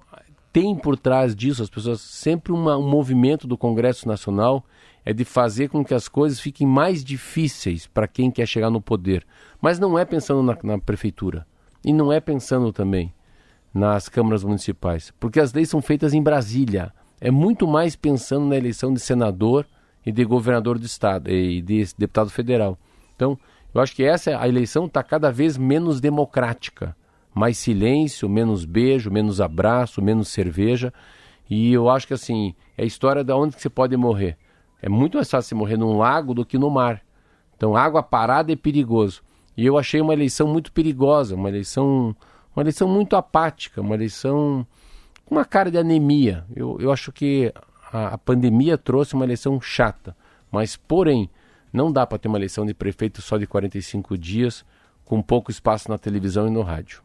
tem 0.52 0.74
por 0.76 0.98
trás 0.98 1.34
disso 1.34 1.62
as 1.62 1.70
pessoas 1.70 2.00
sempre 2.00 2.52
uma, 2.52 2.76
um 2.76 2.88
movimento 2.88 3.46
do 3.46 3.56
Congresso 3.56 4.06
Nacional 4.08 4.64
é 5.04 5.12
de 5.12 5.24
fazer 5.24 5.68
com 5.68 5.84
que 5.84 5.94
as 5.94 6.08
coisas 6.08 6.40
fiquem 6.40 6.66
mais 6.66 7.02
difíceis 7.02 7.86
para 7.86 8.06
quem 8.06 8.30
quer 8.30 8.46
chegar 8.46 8.70
no 8.70 8.80
poder. 8.80 9.26
Mas 9.60 9.78
não 9.78 9.98
é 9.98 10.04
pensando 10.04 10.42
na, 10.42 10.56
na 10.62 10.78
prefeitura 10.78 11.46
e 11.84 11.92
não 11.92 12.12
é 12.12 12.20
pensando 12.20 12.72
também 12.72 13.12
nas 13.72 14.08
câmaras 14.08 14.42
municipais, 14.42 15.12
porque 15.20 15.38
as 15.38 15.52
leis 15.52 15.70
são 15.70 15.80
feitas 15.80 16.12
em 16.12 16.22
Brasília. 16.22 16.92
É 17.20 17.30
muito 17.30 17.66
mais 17.66 17.94
pensando 17.94 18.46
na 18.46 18.56
eleição 18.56 18.92
de 18.92 19.00
senador 19.00 19.66
e 20.04 20.10
de 20.10 20.24
governador 20.24 20.78
do 20.78 20.86
estado 20.86 21.30
e 21.30 21.62
de 21.62 21.86
deputado 21.96 22.30
federal. 22.30 22.78
Então, 23.20 23.38
eu 23.74 23.82
acho 23.82 23.94
que 23.94 24.02
essa 24.02 24.40
a 24.40 24.48
eleição 24.48 24.86
está 24.86 25.02
cada 25.02 25.30
vez 25.30 25.58
menos 25.58 26.00
democrática. 26.00 26.96
Mais 27.34 27.58
silêncio, 27.58 28.30
menos 28.30 28.64
beijo, 28.64 29.10
menos 29.10 29.42
abraço, 29.42 30.00
menos 30.00 30.28
cerveja. 30.28 30.90
E 31.48 31.70
eu 31.70 31.90
acho 31.90 32.06
que 32.06 32.14
assim, 32.14 32.54
é 32.78 32.82
a 32.82 32.86
história 32.86 33.22
de 33.22 33.30
onde 33.30 33.54
que 33.54 33.60
você 33.60 33.68
pode 33.68 33.94
morrer. 33.94 34.38
É 34.80 34.88
muito 34.88 35.18
mais 35.18 35.30
fácil 35.30 35.54
morrer 35.58 35.76
num 35.76 35.98
lago 35.98 36.32
do 36.32 36.46
que 36.46 36.56
no 36.56 36.70
mar. 36.70 37.02
Então, 37.54 37.76
água 37.76 38.02
parada 38.02 38.50
é 38.50 38.56
perigoso. 38.56 39.20
E 39.54 39.66
eu 39.66 39.76
achei 39.76 40.00
uma 40.00 40.14
eleição 40.14 40.48
muito 40.48 40.72
perigosa, 40.72 41.34
uma 41.34 41.50
eleição, 41.50 42.16
uma 42.56 42.62
eleição 42.62 42.88
muito 42.88 43.16
apática, 43.16 43.82
uma 43.82 43.94
eleição 43.94 44.66
com 45.26 45.34
uma 45.34 45.44
cara 45.44 45.70
de 45.70 45.76
anemia. 45.76 46.46
Eu, 46.56 46.78
eu 46.80 46.90
acho 46.90 47.12
que 47.12 47.52
a, 47.92 48.14
a 48.14 48.18
pandemia 48.18 48.78
trouxe 48.78 49.12
uma 49.12 49.26
eleição 49.26 49.60
chata. 49.60 50.16
Mas, 50.50 50.74
porém, 50.74 51.28
não 51.72 51.92
dá 51.92 52.06
para 52.06 52.18
ter 52.18 52.28
uma 52.28 52.38
eleição 52.38 52.66
de 52.66 52.74
prefeito 52.74 53.22
só 53.22 53.38
de 53.38 53.46
45 53.46 54.16
dias, 54.18 54.64
com 55.04 55.22
pouco 55.22 55.50
espaço 55.50 55.90
na 55.90 55.98
televisão 55.98 56.46
e 56.46 56.50
no 56.50 56.62
rádio. 56.62 57.02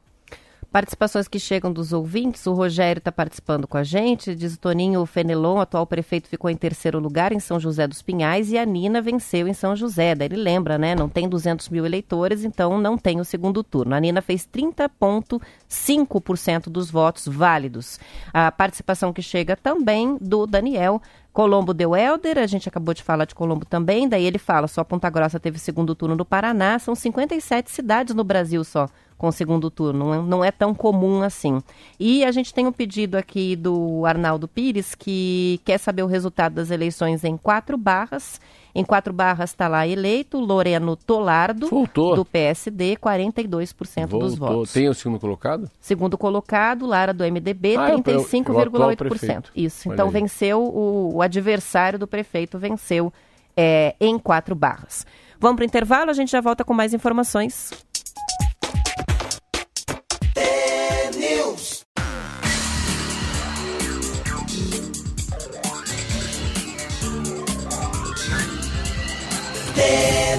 Participações 0.75 1.27
que 1.29 1.39
chegam 1.39 1.71
dos 1.71 1.93
ouvintes. 1.93 2.45
O 2.45 2.53
Rogério 2.53 2.99
está 2.99 3.09
participando 3.09 3.65
com 3.65 3.77
a 3.77 3.83
gente. 3.83 4.35
Diz 4.35 4.55
o 4.55 4.59
Toninho 4.59 5.05
Fenelon, 5.05 5.57
atual 5.57 5.87
prefeito, 5.87 6.27
ficou 6.27 6.49
em 6.49 6.57
terceiro 6.57 6.99
lugar 6.99 7.31
em 7.31 7.39
São 7.39 7.57
José 7.57 7.87
dos 7.87 8.01
Pinhais 8.01 8.51
e 8.51 8.57
a 8.57 8.65
Nina 8.65 9.01
venceu 9.01 9.47
em 9.47 9.53
São 9.53 9.73
José. 9.73 10.13
Daí 10.13 10.27
ele 10.27 10.35
lembra, 10.35 10.77
né? 10.77 10.93
Não 10.93 11.07
tem 11.07 11.29
200 11.29 11.69
mil 11.69 11.85
eleitores, 11.85 12.43
então 12.43 12.77
não 12.77 12.97
tem 12.97 13.21
o 13.21 13.23
segundo 13.23 13.63
turno. 13.63 13.95
A 13.95 14.01
Nina 14.01 14.21
fez 14.21 14.45
30,5% 14.45 16.67
dos 16.67 16.91
votos 16.91 17.25
válidos. 17.25 17.97
A 18.33 18.51
participação 18.51 19.13
que 19.13 19.21
chega 19.21 19.55
também 19.55 20.17
do 20.19 20.45
Daniel. 20.45 21.01
Colombo 21.31 21.73
deu 21.73 21.95
Helder, 21.95 22.37
a 22.37 22.47
gente 22.47 22.67
acabou 22.67 22.93
de 22.93 23.01
falar 23.01 23.23
de 23.23 23.35
Colombo 23.35 23.63
também, 23.65 24.09
daí 24.09 24.25
ele 24.25 24.37
fala, 24.37 24.67
só 24.69 24.85
Ponta 24.85 25.09
Grossa 25.09 25.37
teve 25.37 25.59
segundo 25.59 25.93
turno 25.93 26.15
no 26.15 26.23
Paraná, 26.23 26.79
são 26.79 26.95
57 26.95 27.69
cidades 27.69 28.15
no 28.15 28.23
Brasil 28.23 28.63
só 28.63 28.87
com 29.17 29.27
o 29.27 29.31
segundo 29.31 29.69
turno. 29.69 30.05
Não 30.05 30.13
é, 30.13 30.21
não 30.21 30.43
é 30.43 30.51
tão 30.51 30.73
comum 30.73 31.21
assim. 31.21 31.61
E 31.99 32.23
a 32.23 32.31
gente 32.31 32.53
tem 32.53 32.67
um 32.67 32.71
pedido 32.71 33.15
aqui 33.15 33.55
do 33.55 34.05
Arnaldo 34.05 34.47
Pires, 34.47 34.95
que 34.95 35.59
quer 35.63 35.77
saber 35.77 36.03
o 36.03 36.07
resultado 36.07 36.55
das 36.55 36.71
eleições 36.71 37.23
em 37.23 37.37
quatro 37.37 37.77
barras. 37.77 38.39
Em 38.77 38.83
quatro 38.83 39.13
barras 39.13 39.51
está 39.51 39.69
lá 39.69 39.87
eleito 39.87 40.37
Loreno 40.37 40.97
Tolardo, 40.97 41.69
Voltou. 41.69 42.13
do 42.13 42.25
PSD, 42.25 42.97
42% 42.97 44.07
Voltou. 44.07 44.19
dos 44.19 44.37
votos. 44.37 44.73
Tem 44.73 44.89
o 44.89 44.93
segundo 44.93 45.17
colocado? 45.17 45.71
Segundo 45.79 46.17
colocado, 46.17 46.85
Lara 46.85 47.13
do 47.13 47.23
MDB, 47.23 47.77
ah, 47.77 47.91
35,8%. 47.91 49.45
Isso. 49.55 49.87
Olha 49.87 49.93
então 49.93 50.07
aí. 50.07 50.11
venceu 50.13 50.61
o, 50.61 51.15
o, 51.15 51.21
adversário 51.21 51.97
do 51.97 52.05
prefeito, 52.05 52.59
venceu 52.59 53.13
é, 53.55 53.95
em 53.97 54.19
quatro 54.19 54.53
barras. 54.53 55.05
Vamos 55.39 55.55
para 55.55 55.63
o 55.63 55.65
intervalo, 55.65 56.11
a 56.11 56.13
gente 56.13 56.31
já 56.31 56.41
volta 56.41 56.65
com 56.65 56.73
mais 56.73 56.93
informações. 56.93 57.71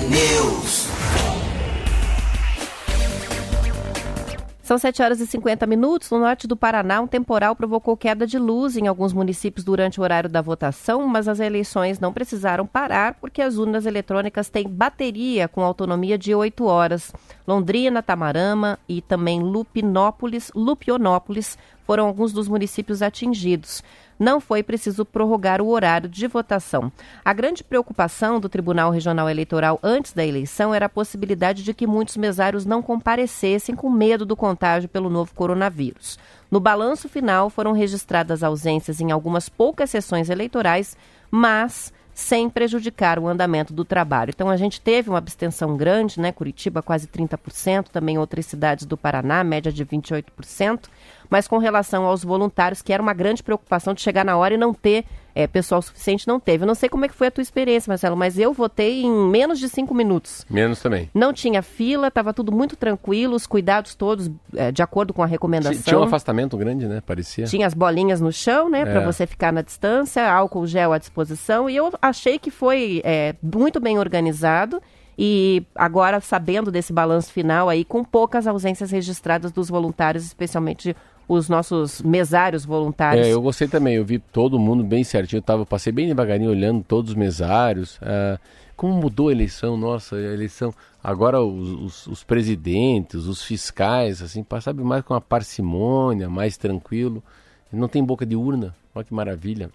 News. 0.09 0.66
São 4.67 4.77
7 4.77 5.01
horas 5.01 5.21
e 5.21 5.27
50 5.29 5.65
minutos. 5.65 6.11
No 6.11 6.19
norte 6.19 6.49
do 6.49 6.57
Paraná, 6.57 7.01
um 7.01 7.07
temporal 7.07 7.55
provocou 7.55 7.97
queda 7.97 8.27
de 8.27 8.37
luz 8.37 8.77
em 8.77 8.89
alguns 8.89 9.13
municípios 9.13 9.65
durante 9.65 10.01
o 10.01 10.03
horário 10.03 10.29
da 10.29 10.43
votação, 10.43 11.07
mas 11.07 11.29
as 11.29 11.39
eleições 11.39 12.01
não 12.01 12.13
precisaram 12.13 12.67
parar 12.67 13.15
porque 13.15 13.41
as 13.41 13.59
urnas 13.59 13.87
eletrônicas 13.87 14.49
têm 14.49 14.69
bateria 14.69 15.47
com 15.47 15.63
autonomia 15.63 16.19
de 16.19 16.35
8 16.35 16.65
horas. 16.65 17.13
Londrina, 17.47 18.03
Tamarama 18.03 18.77
e 18.89 19.01
também 19.01 19.41
Lupinópolis, 19.41 20.51
Lupionópolis 20.53 21.57
foram 21.87 22.05
alguns 22.05 22.33
dos 22.33 22.49
municípios 22.49 23.03
atingidos 23.03 23.85
não 24.19 24.41
foi 24.41 24.63
preciso 24.63 25.05
prorrogar 25.05 25.61
o 25.61 25.69
horário 25.69 26.09
de 26.09 26.27
votação. 26.27 26.91
A 27.25 27.33
grande 27.33 27.63
preocupação 27.63 28.41
do 28.41 28.49
Tribunal 28.49 28.91
Regional 28.91 29.29
Eleitoral 29.29 29.79
antes 29.83 30.13
da 30.13 30.25
eleição 30.25 30.75
era 30.75 30.87
a 30.87 30.91
possibilidade 30.91 31.63
de 31.63 31.75
que 31.75 31.87
muitos 31.87 32.17
mesários 32.17 32.65
não 32.65 32.83
comparecessem 32.83 33.75
com 33.75 33.91
medo 33.91 34.25
do 34.25 34.37
contágio 34.37 34.89
pelo 34.89 35.11
novo 35.11 35.35
coronavírus. 35.35 36.19
No 36.51 36.61
balanço 36.61 37.09
final 37.09 37.51
foram 37.51 37.73
registradas 37.73 38.43
ausências 38.43 39.01
em 39.01 39.11
algumas 39.11 39.49
poucas 39.49 39.91
sessões 39.91 40.31
eleitorais, 40.31 40.97
mas 41.31 41.93
sem 42.17 42.49
prejudicar 42.49 43.19
o 43.19 43.29
andamento 43.29 43.75
do 43.75 43.85
trabalho. 43.85 44.31
Então 44.35 44.49
a 44.49 44.57
gente 44.57 44.81
teve 44.81 45.11
uma 45.11 45.19
abstenção 45.19 45.77
grande, 45.77 46.19
né? 46.19 46.33
Curitiba 46.33 46.83
quase 46.83 47.07
30%, 47.07 47.89
também 47.89 48.17
outras 48.17 48.47
cidades 48.47 48.87
do 48.87 48.97
Paraná, 48.97 49.45
média 49.45 49.71
de 49.71 49.85
28% 49.85 50.89
mas 51.31 51.49
com 51.49 51.59
relação 51.59 52.05
aos 52.05 52.25
voluntários, 52.25 52.83
que 52.83 52.93
era 52.93 53.03
uma 53.03 53.15
grande 53.15 53.43
preocupação 53.43 53.95
de 53.95 54.01
chegar 54.01 54.25
na 54.25 54.37
hora 54.37 54.55
e 54.55 54.57
não 54.57 54.73
ter 54.73 55.05
é, 55.37 55.47
pessoal 55.47 55.83
suficiente, 55.83 56.27
não 56.27 56.41
teve. 56.41 56.65
Eu 56.65 56.67
não 56.67 56.75
sei 56.75 56.89
como 56.89 57.05
é 57.05 57.09
que 57.09 57.15
foi 57.15 57.27
a 57.27 57.31
tua 57.31 57.43
experiência, 57.43 57.91
Marcelo, 57.91 58.17
mas 58.17 58.39
eu 58.39 58.55
votei 58.55 59.03
em 59.03 59.29
menos 59.29 59.59
de 59.59 59.69
cinco 59.69 59.95
minutos. 59.95 60.47
Menos 60.49 60.81
também. 60.81 61.11
Não 61.13 61.31
tinha 61.31 61.61
fila, 61.61 62.09
estava 62.09 62.33
tudo 62.33 62.51
muito 62.51 62.75
tranquilo, 62.75 63.37
os 63.37 63.47
cuidados 63.47 63.95
todos 63.95 64.31
é, 64.55 64.73
de 64.73 64.83
acordo 64.83 65.13
com 65.13 65.23
a 65.23 65.27
recomendação. 65.27 65.83
Tinha 65.83 66.01
um 66.01 66.05
afastamento 66.05 66.57
grande, 66.57 66.87
né? 66.87 67.03
Parecia. 67.05 67.45
Tinha 67.45 67.67
as 67.67 67.75
bolinhas 67.75 68.19
no 68.19 68.33
chão, 68.33 68.71
né? 68.71 68.81
É. 68.81 68.85
Para 68.87 69.01
você 69.05 69.27
ficar 69.27 69.53
na 69.53 69.61
distância, 69.61 70.27
álcool 70.27 70.67
gel 70.67 70.95
à 70.95 70.99
disposição. 70.99 71.69
E 71.69 71.77
eu 71.77 71.93
achei 72.01 72.39
que 72.39 72.51
foi 72.51 73.03
é, 73.05 73.35
muito 73.43 73.79
bem 73.79 73.99
organizado. 73.99 74.81
E 75.19 75.65
agora, 75.75 76.21
sabendo 76.21 76.71
desse 76.71 76.93
balanço 76.93 77.33
final 77.33 77.69
aí, 77.69 77.85
com 77.85 78.03
poucas 78.05 78.47
ausências 78.47 78.91
registradas 78.91 79.53
dos 79.53 79.69
voluntários, 79.69 80.25
especialmente 80.25 80.95
os 81.29 81.49
nossos 81.49 82.01
mesários 82.03 82.65
voluntários. 82.65 83.27
É, 83.27 83.33
eu 83.33 83.43
gostei 83.43 83.67
também, 83.67 83.97
eu 83.97 84.05
vi 84.05 84.19
todo 84.19 84.59
mundo 84.59 84.85
bem 84.85 85.03
certinho, 85.03 85.39
eu 85.39 85.43
tava, 85.43 85.67
passei 85.67 85.93
bem 85.93 86.07
devagarinho 86.07 86.51
olhando 86.51 86.85
todos 86.85 87.11
os 87.11 87.17
mesários. 87.17 87.99
Ah, 88.03 88.39
como 88.77 88.95
mudou 88.95 89.29
a 89.29 89.33
eleição, 89.33 89.77
nossa, 89.77 90.17
a 90.17 90.21
eleição. 90.21 90.73
Agora 91.03 91.41
os, 91.41 91.69
os, 91.71 92.07
os 92.07 92.25
presidentes, 92.25 93.25
os 93.25 93.43
fiscais, 93.43 94.21
assim, 94.21 94.45
sabe, 94.61 94.83
mais 94.83 95.03
com 95.03 95.15
uma 95.15 95.21
parcimônia, 95.21 96.29
mais 96.29 96.57
tranquilo. 96.57 97.23
Não 97.73 97.89
tem 97.89 98.05
boca 98.05 98.27
de 98.27 98.37
urna, 98.37 98.75
olha 98.95 99.05
que 99.05 99.15
maravilha. 99.15 99.71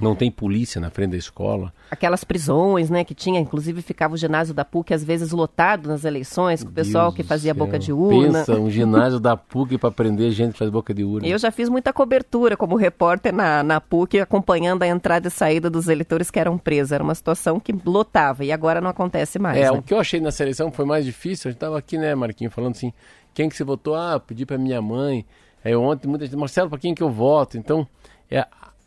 Não 0.00 0.14
tem 0.14 0.30
polícia 0.30 0.80
na 0.80 0.90
frente 0.90 1.10
da 1.10 1.16
escola. 1.16 1.72
Aquelas 1.90 2.24
prisões, 2.24 2.90
né, 2.90 3.04
que 3.04 3.14
tinha, 3.14 3.40
inclusive 3.40 3.82
ficava 3.82 4.14
o 4.14 4.16
ginásio 4.16 4.54
da 4.54 4.64
PUC 4.64 4.94
às 4.94 5.04
vezes 5.04 5.32
lotado 5.32 5.88
nas 5.88 6.04
eleições, 6.04 6.62
com 6.62 6.70
o 6.70 6.72
pessoal 6.72 7.06
Deus 7.06 7.16
que 7.16 7.22
fazia 7.22 7.52
boca 7.52 7.78
de 7.78 7.92
urna. 7.92 8.40
Pensa, 8.40 8.58
um 8.58 8.70
ginásio 8.70 9.20
da 9.20 9.36
PUC 9.36 9.78
para 9.78 9.90
prender 9.90 10.30
gente 10.30 10.52
que 10.52 10.58
faz 10.58 10.70
boca 10.70 10.94
de 10.94 11.04
urna. 11.04 11.26
Eu 11.26 11.38
já 11.38 11.50
fiz 11.50 11.68
muita 11.68 11.92
cobertura 11.92 12.56
como 12.56 12.76
repórter 12.76 13.32
na, 13.32 13.62
na 13.62 13.80
PUC, 13.80 14.20
acompanhando 14.20 14.82
a 14.82 14.86
entrada 14.86 15.28
e 15.28 15.30
saída 15.30 15.68
dos 15.68 15.88
eleitores 15.88 16.30
que 16.30 16.38
eram 16.38 16.56
presos. 16.56 16.92
Era 16.92 17.02
uma 17.02 17.14
situação 17.14 17.58
que 17.60 17.72
lotava 17.84 18.44
e 18.44 18.52
agora 18.52 18.80
não 18.80 18.90
acontece 18.90 19.38
mais. 19.38 19.58
É, 19.58 19.70
né? 19.70 19.70
o 19.70 19.82
que 19.82 19.94
eu 19.94 19.98
achei 19.98 20.20
na 20.20 20.30
seleção 20.30 20.70
foi 20.70 20.84
mais 20.84 21.04
difícil. 21.04 21.48
A 21.48 21.50
gente 21.50 21.56
estava 21.56 21.78
aqui, 21.78 21.98
né, 21.98 22.14
Marquinhos, 22.14 22.54
falando 22.54 22.72
assim, 22.72 22.92
quem 23.34 23.48
que 23.48 23.56
você 23.56 23.64
votou? 23.64 23.94
Ah, 23.94 24.18
pedi 24.20 24.46
para 24.46 24.58
minha 24.58 24.80
mãe. 24.80 25.24
Aí 25.64 25.74
ontem 25.76 26.08
muita 26.08 26.24
gente, 26.24 26.36
Marcelo, 26.36 26.70
para 26.70 26.78
quem 26.78 26.94
que 26.94 27.02
eu 27.02 27.10
voto? 27.10 27.58
Então, 27.58 27.86
é, 28.30 28.46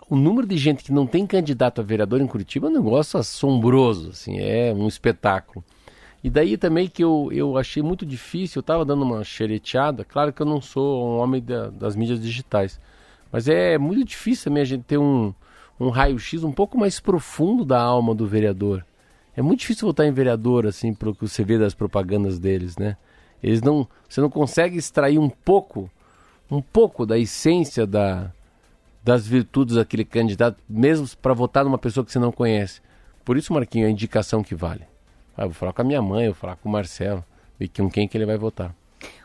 o 0.09 0.15
número 0.15 0.47
de 0.47 0.57
gente 0.57 0.83
que 0.83 0.91
não 0.91 1.07
tem 1.07 1.25
candidato 1.25 1.81
a 1.81 1.83
vereador 1.83 2.21
em 2.21 2.27
Curitiba 2.27 2.67
é 2.67 2.69
um 2.69 2.73
negócio 2.73 3.19
assombroso, 3.19 4.09
assim, 4.09 4.39
é 4.39 4.73
um 4.73 4.87
espetáculo. 4.87 5.63
E 6.23 6.29
daí 6.29 6.57
também 6.57 6.87
que 6.87 7.03
eu, 7.03 7.29
eu 7.31 7.57
achei 7.57 7.83
muito 7.83 8.05
difícil, 8.05 8.59
eu 8.59 8.61
estava 8.61 8.85
dando 8.85 9.03
uma 9.03 9.23
xereteada, 9.23 10.05
claro 10.05 10.31
que 10.31 10.41
eu 10.41 10.45
não 10.45 10.61
sou 10.61 11.05
um 11.05 11.17
homem 11.17 11.41
da, 11.41 11.69
das 11.69 11.95
mídias 11.95 12.21
digitais, 12.21 12.79
mas 13.31 13.47
é 13.47 13.77
muito 13.77 14.05
difícil 14.05 14.45
também 14.45 14.61
a 14.61 14.65
gente 14.65 14.83
ter 14.83 14.97
um, 14.97 15.33
um 15.79 15.89
raio-x 15.89 16.43
um 16.43 16.51
pouco 16.51 16.77
mais 16.77 16.99
profundo 16.99 17.65
da 17.65 17.81
alma 17.81 18.15
do 18.15 18.27
vereador. 18.27 18.85
É 19.35 19.41
muito 19.41 19.61
difícil 19.61 19.87
votar 19.87 20.05
em 20.05 20.11
vereador, 20.11 20.65
assim, 20.65 20.93
pelo 20.93 21.15
que 21.15 21.27
você 21.27 21.43
vê 21.43 21.57
das 21.57 21.73
propagandas 21.73 22.37
deles, 22.39 22.77
né? 22.77 22.95
Eles 23.41 23.61
não, 23.61 23.87
você 24.07 24.21
não 24.21 24.29
consegue 24.29 24.77
extrair 24.77 25.17
um 25.17 25.29
pouco, 25.29 25.89
um 26.49 26.61
pouco 26.61 27.05
da 27.05 27.17
essência 27.17 27.85
da, 27.85 28.31
das 29.03 29.27
virtudes 29.27 29.75
daquele 29.75 30.05
candidato, 30.05 30.57
mesmo 30.67 31.07
para 31.21 31.33
votar 31.33 31.63
numa 31.63 31.77
pessoa 31.77 32.05
que 32.05 32.11
você 32.11 32.19
não 32.19 32.31
conhece. 32.31 32.81
Por 33.25 33.37
isso, 33.37 33.53
Marquinho, 33.53 33.85
é 33.85 33.87
a 33.87 33.91
indicação 33.91 34.43
que 34.43 34.55
vale. 34.55 34.85
Ah, 35.35 35.45
vou 35.45 35.53
falar 35.53 35.73
com 35.73 35.81
a 35.81 35.85
minha 35.85 36.01
mãe, 36.01 36.25
vou 36.27 36.35
falar 36.35 36.55
com 36.55 36.69
o 36.69 36.71
Marcelo, 36.71 37.23
e 37.59 37.67
com 37.67 37.89
quem 37.89 38.07
que 38.07 38.17
ele 38.17 38.25
vai 38.25 38.37
votar. 38.37 38.73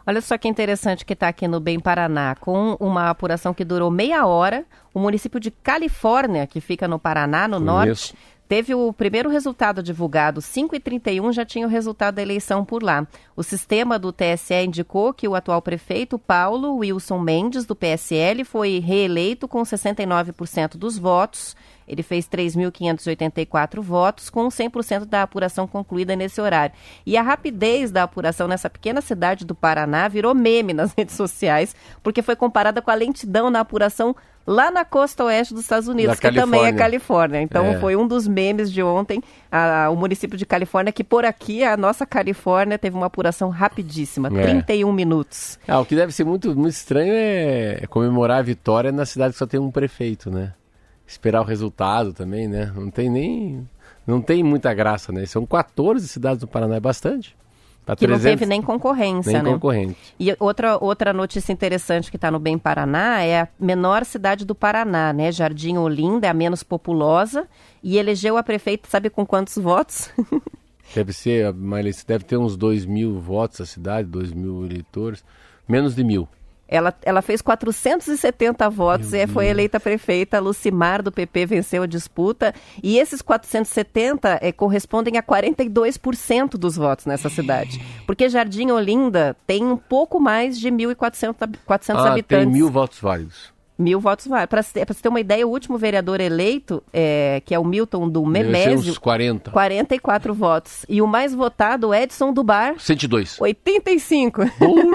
Olha 0.06 0.20
só 0.20 0.38
que 0.38 0.48
interessante 0.48 1.04
que 1.04 1.12
está 1.12 1.28
aqui 1.28 1.46
no 1.46 1.60
Bem 1.60 1.78
Paraná, 1.78 2.34
com 2.34 2.76
uma 2.80 3.10
apuração 3.10 3.52
que 3.52 3.64
durou 3.64 3.90
meia 3.90 4.26
hora, 4.26 4.64
o 4.94 4.98
município 4.98 5.38
de 5.38 5.50
Califórnia, 5.50 6.46
que 6.46 6.60
fica 6.60 6.88
no 6.88 6.98
Paraná, 6.98 7.46
no 7.46 7.60
Conheço. 7.60 7.66
norte, 7.66 8.16
Teve 8.48 8.74
o 8.74 8.94
primeiro 8.94 9.28
resultado 9.28 9.82
divulgado, 9.82 10.40
5h31 10.40 11.32
já 11.32 11.44
tinha 11.44 11.66
o 11.66 11.70
resultado 11.70 12.14
da 12.14 12.22
eleição 12.22 12.64
por 12.64 12.82
lá. 12.82 13.06
O 13.36 13.42
sistema 13.42 13.98
do 13.98 14.10
TSE 14.10 14.64
indicou 14.64 15.12
que 15.12 15.28
o 15.28 15.34
atual 15.34 15.60
prefeito, 15.60 16.18
Paulo 16.18 16.76
Wilson 16.76 17.18
Mendes, 17.18 17.66
do 17.66 17.76
PSL, 17.76 18.44
foi 18.44 18.78
reeleito 18.78 19.46
com 19.46 19.62
69% 19.62 20.78
dos 20.78 20.96
votos. 20.96 21.54
Ele 21.86 22.02
fez 22.02 22.26
3.584 22.26 23.82
votos, 23.82 24.30
com 24.30 24.48
100% 24.48 25.04
da 25.04 25.22
apuração 25.22 25.66
concluída 25.66 26.16
nesse 26.16 26.40
horário. 26.40 26.74
E 27.04 27.18
a 27.18 27.22
rapidez 27.22 27.90
da 27.90 28.04
apuração 28.04 28.48
nessa 28.48 28.70
pequena 28.70 29.02
cidade 29.02 29.44
do 29.44 29.54
Paraná 29.54 30.08
virou 30.08 30.34
meme 30.34 30.72
nas 30.72 30.92
redes 30.96 31.16
sociais, 31.16 31.76
porque 32.02 32.22
foi 32.22 32.34
comparada 32.34 32.80
com 32.80 32.90
a 32.90 32.94
lentidão 32.94 33.50
na 33.50 33.60
apuração 33.60 34.16
lá 34.48 34.70
na 34.70 34.82
costa 34.82 35.24
oeste 35.24 35.52
dos 35.52 35.64
Estados 35.64 35.88
Unidos, 35.88 36.12
da 36.12 36.16
que 36.16 36.22
Califórnia. 36.22 36.58
também 36.58 36.66
é 36.66 36.72
Califórnia. 36.72 37.42
Então 37.42 37.66
é. 37.66 37.78
foi 37.78 37.94
um 37.94 38.08
dos 38.08 38.26
memes 38.26 38.72
de 38.72 38.82
ontem, 38.82 39.22
a, 39.52 39.90
o 39.90 39.96
município 39.96 40.38
de 40.38 40.46
Califórnia, 40.46 40.90
que 40.90 41.04
por 41.04 41.26
aqui, 41.26 41.62
a 41.62 41.76
nossa 41.76 42.06
Califórnia, 42.06 42.78
teve 42.78 42.96
uma 42.96 43.06
apuração 43.06 43.50
rapidíssima, 43.50 44.28
é. 44.28 44.42
31 44.42 44.90
minutos. 44.90 45.58
Ah, 45.68 45.78
o 45.78 45.84
que 45.84 45.94
deve 45.94 46.12
ser 46.12 46.24
muito, 46.24 46.56
muito 46.56 46.72
estranho 46.72 47.12
é 47.14 47.86
comemorar 47.90 48.38
a 48.38 48.42
vitória 48.42 48.90
na 48.90 49.04
cidade 49.04 49.34
que 49.34 49.38
só 49.38 49.46
tem 49.46 49.60
um 49.60 49.70
prefeito, 49.70 50.30
né? 50.30 50.54
Esperar 51.06 51.42
o 51.42 51.44
resultado 51.44 52.14
também, 52.14 52.48
né? 52.48 52.72
Não 52.74 52.90
tem 52.90 53.10
nem. 53.10 53.68
Não 54.06 54.22
tem 54.22 54.42
muita 54.42 54.72
graça, 54.72 55.12
né? 55.12 55.26
São 55.26 55.44
14 55.44 56.08
cidades 56.08 56.40
do 56.40 56.48
Paraná, 56.48 56.76
é 56.76 56.80
bastante. 56.80 57.36
Que 57.96 58.06
não 58.06 58.16
300 58.16 58.22
teve 58.22 58.46
nem 58.46 58.60
concorrência, 58.60 59.32
nem 59.32 59.42
né? 59.42 59.52
concorrente. 59.52 59.96
E 60.18 60.34
outra, 60.38 60.76
outra 60.82 61.12
notícia 61.12 61.52
interessante 61.52 62.10
que 62.10 62.16
está 62.16 62.30
no 62.30 62.38
Bem 62.38 62.58
Paraná 62.58 63.22
é 63.22 63.42
a 63.42 63.48
menor 63.58 64.04
cidade 64.04 64.44
do 64.44 64.54
Paraná, 64.54 65.12
né? 65.12 65.32
Jardim 65.32 65.76
Olinda 65.76 66.26
é 66.26 66.30
a 66.30 66.34
menos 66.34 66.62
populosa 66.62 67.46
e 67.82 67.96
elegeu 67.98 68.36
a 68.36 68.42
prefeita, 68.42 68.88
sabe 68.88 69.10
com 69.10 69.24
quantos 69.24 69.56
votos? 69.56 70.10
Deve 70.94 71.12
ser, 71.12 71.52
deve 72.06 72.24
ter 72.24 72.38
uns 72.38 72.56
2 72.56 72.86
mil 72.86 73.20
votos 73.20 73.60
a 73.60 73.66
cidade, 73.66 74.08
2 74.08 74.32
mil 74.32 74.64
eleitores, 74.64 75.22
menos 75.68 75.94
de 75.94 76.02
mil. 76.02 76.26
Ela, 76.68 76.94
ela 77.02 77.22
fez 77.22 77.40
470 77.40 78.68
votos 78.68 79.14
e 79.14 79.26
foi 79.26 79.46
eleita 79.46 79.80
prefeita. 79.80 80.38
Lucimar, 80.38 81.02
do 81.02 81.10
PP, 81.10 81.46
venceu 81.46 81.82
a 81.82 81.86
disputa. 81.86 82.54
E 82.82 82.98
esses 82.98 83.22
470 83.22 84.38
é, 84.42 84.52
correspondem 84.52 85.16
a 85.16 85.22
42% 85.22 86.50
dos 86.58 86.76
votos 86.76 87.06
nessa 87.06 87.30
cidade. 87.30 87.80
Porque 88.06 88.28
Jardim 88.28 88.70
Olinda 88.70 89.34
tem 89.46 89.64
um 89.64 89.76
pouco 89.76 90.20
mais 90.20 90.58
de 90.58 90.70
1.400 90.70 91.56
400 91.64 92.04
ah, 92.04 92.12
habitantes. 92.12 92.44
tem 92.44 92.52
mil 92.52 92.70
votos 92.70 93.00
válidos. 93.00 93.57
Mil 93.78 94.00
votos 94.00 94.26
válidos. 94.26 94.48
Para 94.50 94.62
você 94.62 95.02
ter 95.02 95.08
uma 95.08 95.20
ideia, 95.20 95.46
o 95.46 95.50
último 95.50 95.78
vereador 95.78 96.20
eleito, 96.20 96.82
é, 96.92 97.40
que 97.44 97.54
é 97.54 97.58
o 97.60 97.64
Milton 97.64 98.08
do 98.08 98.26
Memésio, 98.26 98.90
uns 98.90 98.98
40. 98.98 99.52
44 99.52 100.34
votos. 100.34 100.84
E 100.88 101.00
o 101.00 101.06
mais 101.06 101.32
votado, 101.32 101.94
Edson 101.94 102.32
do 102.32 102.42
Bar, 102.42 102.74
102. 102.78 103.40
85. 103.40 104.42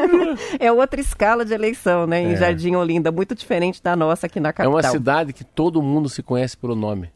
é 0.60 0.70
outra 0.70 1.00
escala 1.00 1.46
de 1.46 1.54
eleição, 1.54 2.06
né? 2.06 2.22
Em 2.22 2.34
É. 2.34 2.36
Jardim 2.36 2.76
Olinda, 2.76 3.10
muito 3.10 3.34
diferente 3.34 3.82
da 3.82 3.96
nossa 3.96 4.26
aqui 4.28 4.42
na 4.42 4.50
É 4.50 4.54
capital. 4.54 4.74
uma 4.76 4.84
cidade 4.84 5.32
que 5.32 5.46
todo 5.46 5.82
mundo 5.82 6.10
se 6.10 6.22
conhece 6.22 6.58
pelo 6.58 6.76
nome. 6.76 7.10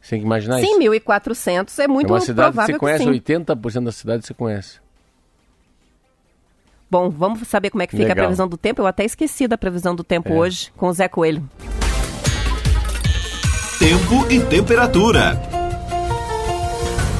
Você 0.00 0.10
tem 0.10 0.20
que 0.20 0.26
imaginar 0.26 0.60
Sim, 0.60 0.80
isso. 0.80 0.90
1.400 0.92 1.78
é 1.78 1.88
muito 1.88 2.08
é 2.08 2.12
uma 2.12 2.20
cidade 2.20 2.48
que 2.48 2.52
provável 2.54 2.74
você 2.74 2.78
conhece, 2.78 3.04
que 3.04 3.32
sim. 3.34 3.44
80% 3.44 3.84
da 3.84 3.92
cidade 3.92 4.26
você 4.26 4.34
conhece. 4.34 4.83
Bom, 6.94 7.10
vamos 7.10 7.48
saber 7.48 7.70
como 7.70 7.82
é 7.82 7.88
que 7.88 7.96
fica 7.96 8.04
a 8.04 8.14
Legal. 8.14 8.26
previsão 8.26 8.46
do 8.46 8.56
tempo. 8.56 8.80
Eu 8.80 8.86
até 8.86 9.04
esqueci 9.04 9.48
da 9.48 9.58
previsão 9.58 9.96
do 9.96 10.04
tempo 10.04 10.28
É. 10.28 10.36
hoje 10.36 10.70
com 10.76 10.86
o 10.86 10.92
Zé 10.92 11.08
Coelho. 11.08 11.42
Tempo 13.80 14.30
e 14.30 14.38
temperatura. 14.38 15.32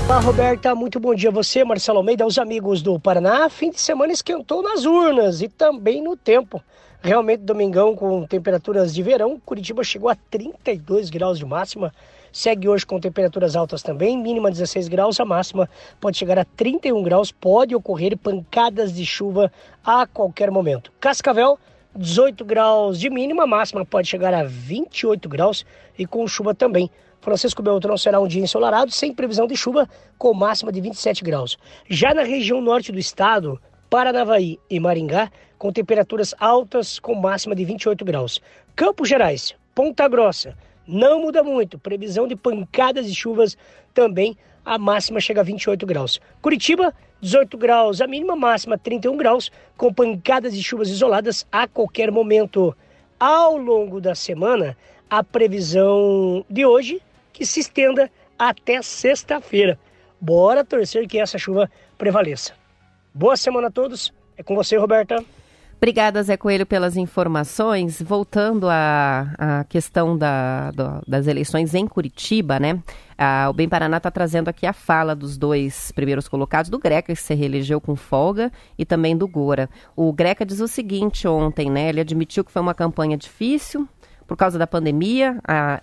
Olá, 0.07 0.21
Roberta. 0.21 0.77
Muito 0.77 1.01
bom 1.01 1.13
dia 1.13 1.29
a 1.31 1.33
você, 1.33 1.65
Marcelo 1.65 1.99
Almeida, 1.99 2.23
aos 2.23 2.39
amigos 2.39 2.83
do 2.83 3.01
Paraná. 3.01 3.49
Fim 3.51 3.71
de 3.71 3.81
semana 3.81 4.13
esquentou 4.13 4.63
nas 4.63 4.85
urnas 4.85 5.43
e 5.43 5.49
também 5.49 6.01
no 6.01 6.17
tempo. 6.17 6.63
Realmente, 7.03 7.41
domingão 7.41 7.97
com 7.97 8.25
temperaturas 8.29 8.95
de 8.95 9.03
verão. 9.03 9.41
Curitiba 9.45 9.83
chegou 9.83 10.09
a 10.09 10.15
32 10.31 11.11
graus 11.11 11.37
de 11.37 11.45
máxima. 11.45 11.93
Segue 12.35 12.69
hoje 12.69 12.85
com 12.85 12.99
temperaturas 12.99 13.55
altas 13.55 13.81
também, 13.81 14.19
mínima 14.19 14.51
16 14.51 14.89
graus, 14.89 15.21
a 15.21 15.25
máxima 15.25 15.71
pode 16.01 16.19
chegar 16.19 16.37
a 16.37 16.45
31 16.45 17.01
graus. 17.01 17.31
Pode 17.31 17.77
ocorrer 17.77 18.19
pancadas 18.19 18.93
de 18.93 19.07
chuva 19.07 19.53
a 19.85 20.05
qualquer 20.05 20.51
momento. 20.51 20.91
Cascavel, 20.99 21.57
18 21.95 22.45
graus 22.45 22.99
de 22.99 23.09
mínima, 23.09 23.47
máxima 23.47 23.87
pode 23.87 24.09
chegar 24.09 24.35
a 24.35 24.43
28 24.43 25.29
graus 25.29 25.65
e 25.97 26.05
com 26.05 26.27
chuva 26.27 26.53
também. 26.53 26.91
Francisco 27.21 27.63
Beltrão 27.63 27.97
será 27.97 28.19
um 28.19 28.27
dia 28.27 28.43
ensolarado, 28.43 28.91
sem 28.91 29.15
previsão 29.15 29.47
de 29.47 29.57
chuva, 29.57 29.89
com 30.19 30.35
máxima 30.35 30.73
de 30.73 30.81
27 30.81 31.23
graus. 31.23 31.57
Já 31.89 32.13
na 32.13 32.25
região 32.25 32.61
norte 32.61 32.91
do 32.91 32.99
estado, 32.99 33.61
Paranavaí 33.89 34.59
e 34.69 34.81
Maringá, 34.81 35.31
com 35.57 35.73
temperaturas 35.73 36.35
altas, 36.41 36.99
com 36.99 37.15
máxima 37.15 37.55
de 37.55 37.65
28 37.65 38.05
graus. 38.05 38.43
Campos 38.75 39.09
Gerais, 39.09 39.55
Ponta 39.73 40.09
Grossa, 40.09 40.57
não 40.87 41.21
muda 41.21 41.43
muito, 41.43 41.79
previsão 41.79 42.27
de 42.27 42.37
pancadas 42.37 43.07
de 43.07 43.15
chuvas 43.15 43.57
também, 43.93 44.37
a 44.65 44.79
máxima 44.79 45.21
chega 45.21 45.41
a 45.41 45.45
28 45.45 45.85
graus. 45.87 46.21
Curitiba, 46.41 46.95
18 47.21 47.57
graus, 47.57 48.01
a 48.01 48.07
mínima 48.07 48.35
máxima 48.35 48.79
31 48.79 49.17
graus, 49.17 49.51
com 49.77 49.93
pancadas 49.93 50.55
de 50.55 50.63
chuvas 50.63 50.89
isoladas 50.89 51.47
a 51.51 51.67
qualquer 51.67 52.11
momento. 52.11 52.77
Ao 53.19 53.57
longo 53.57 54.01
da 54.01 54.15
semana, 54.15 54.77
a 55.09 55.23
previsão 55.23 56.45
de 56.49 56.67
hoje 56.67 57.01
que 57.33 57.47
se 57.47 57.61
estenda 57.61 58.11
até 58.39 58.83
sexta-feira. 58.83 59.79
Bora 60.21 60.65
torcer 60.65 61.07
que 61.07 61.19
essa 61.19 61.39
chuva 61.39 61.71
prevaleça. 61.99 62.55
Boa 63.13 63.37
semana 63.37 63.69
a 63.69 63.71
todos. 63.71 64.13
É 64.37 64.43
com 64.43 64.55
você, 64.55 64.77
Roberta. 64.77 65.25
Obrigada, 65.85 66.23
Zé 66.23 66.39
Coelho, 66.39 66.65
pelas 66.65 66.97
informações. 66.97 68.01
Voltando 68.01 68.71
à, 68.71 69.35
à 69.37 69.65
questão 69.65 70.17
da- 70.17 70.71
do- 70.71 71.03
das 71.07 71.27
eleições 71.27 71.75
em 71.75 71.87
Curitiba, 71.87 72.59
né? 72.59 72.83
Ah, 73.19 73.49
o 73.51 73.53
Bem 73.53 73.69
Paraná 73.69 73.99
está 73.99 74.11
trazendo 74.11 74.49
aqui 74.49 74.65
a 74.67 74.73
fala 74.73 75.15
dos 75.15 75.37
dois 75.37 75.93
primeiros 75.93 76.27
colocados, 76.27 76.71
do 76.71 76.79
Greca, 76.79 77.15
que 77.15 77.21
se 77.21 77.35
reelegeu 77.35 77.83
com 77.83 77.95
folga, 77.97 78.51
e 78.79 78.87
também 78.87 79.15
do 79.15 79.29
Gora. 79.29 79.69
O 79.95 80.11
Greca 80.11 80.47
diz 80.47 80.59
o 80.61 80.67
seguinte 80.67 81.29
ontem, 81.29 81.71
né? 81.71 81.91
Ele 81.91 82.01
admitiu 82.01 82.43
que 82.47 82.51
foi 82.51 82.63
uma 82.63 82.73
campanha 82.73 83.19
difícil, 83.19 83.87
por 84.27 84.37
causa 84.37 84.59
da 84.59 84.67
pandemia. 84.67 85.39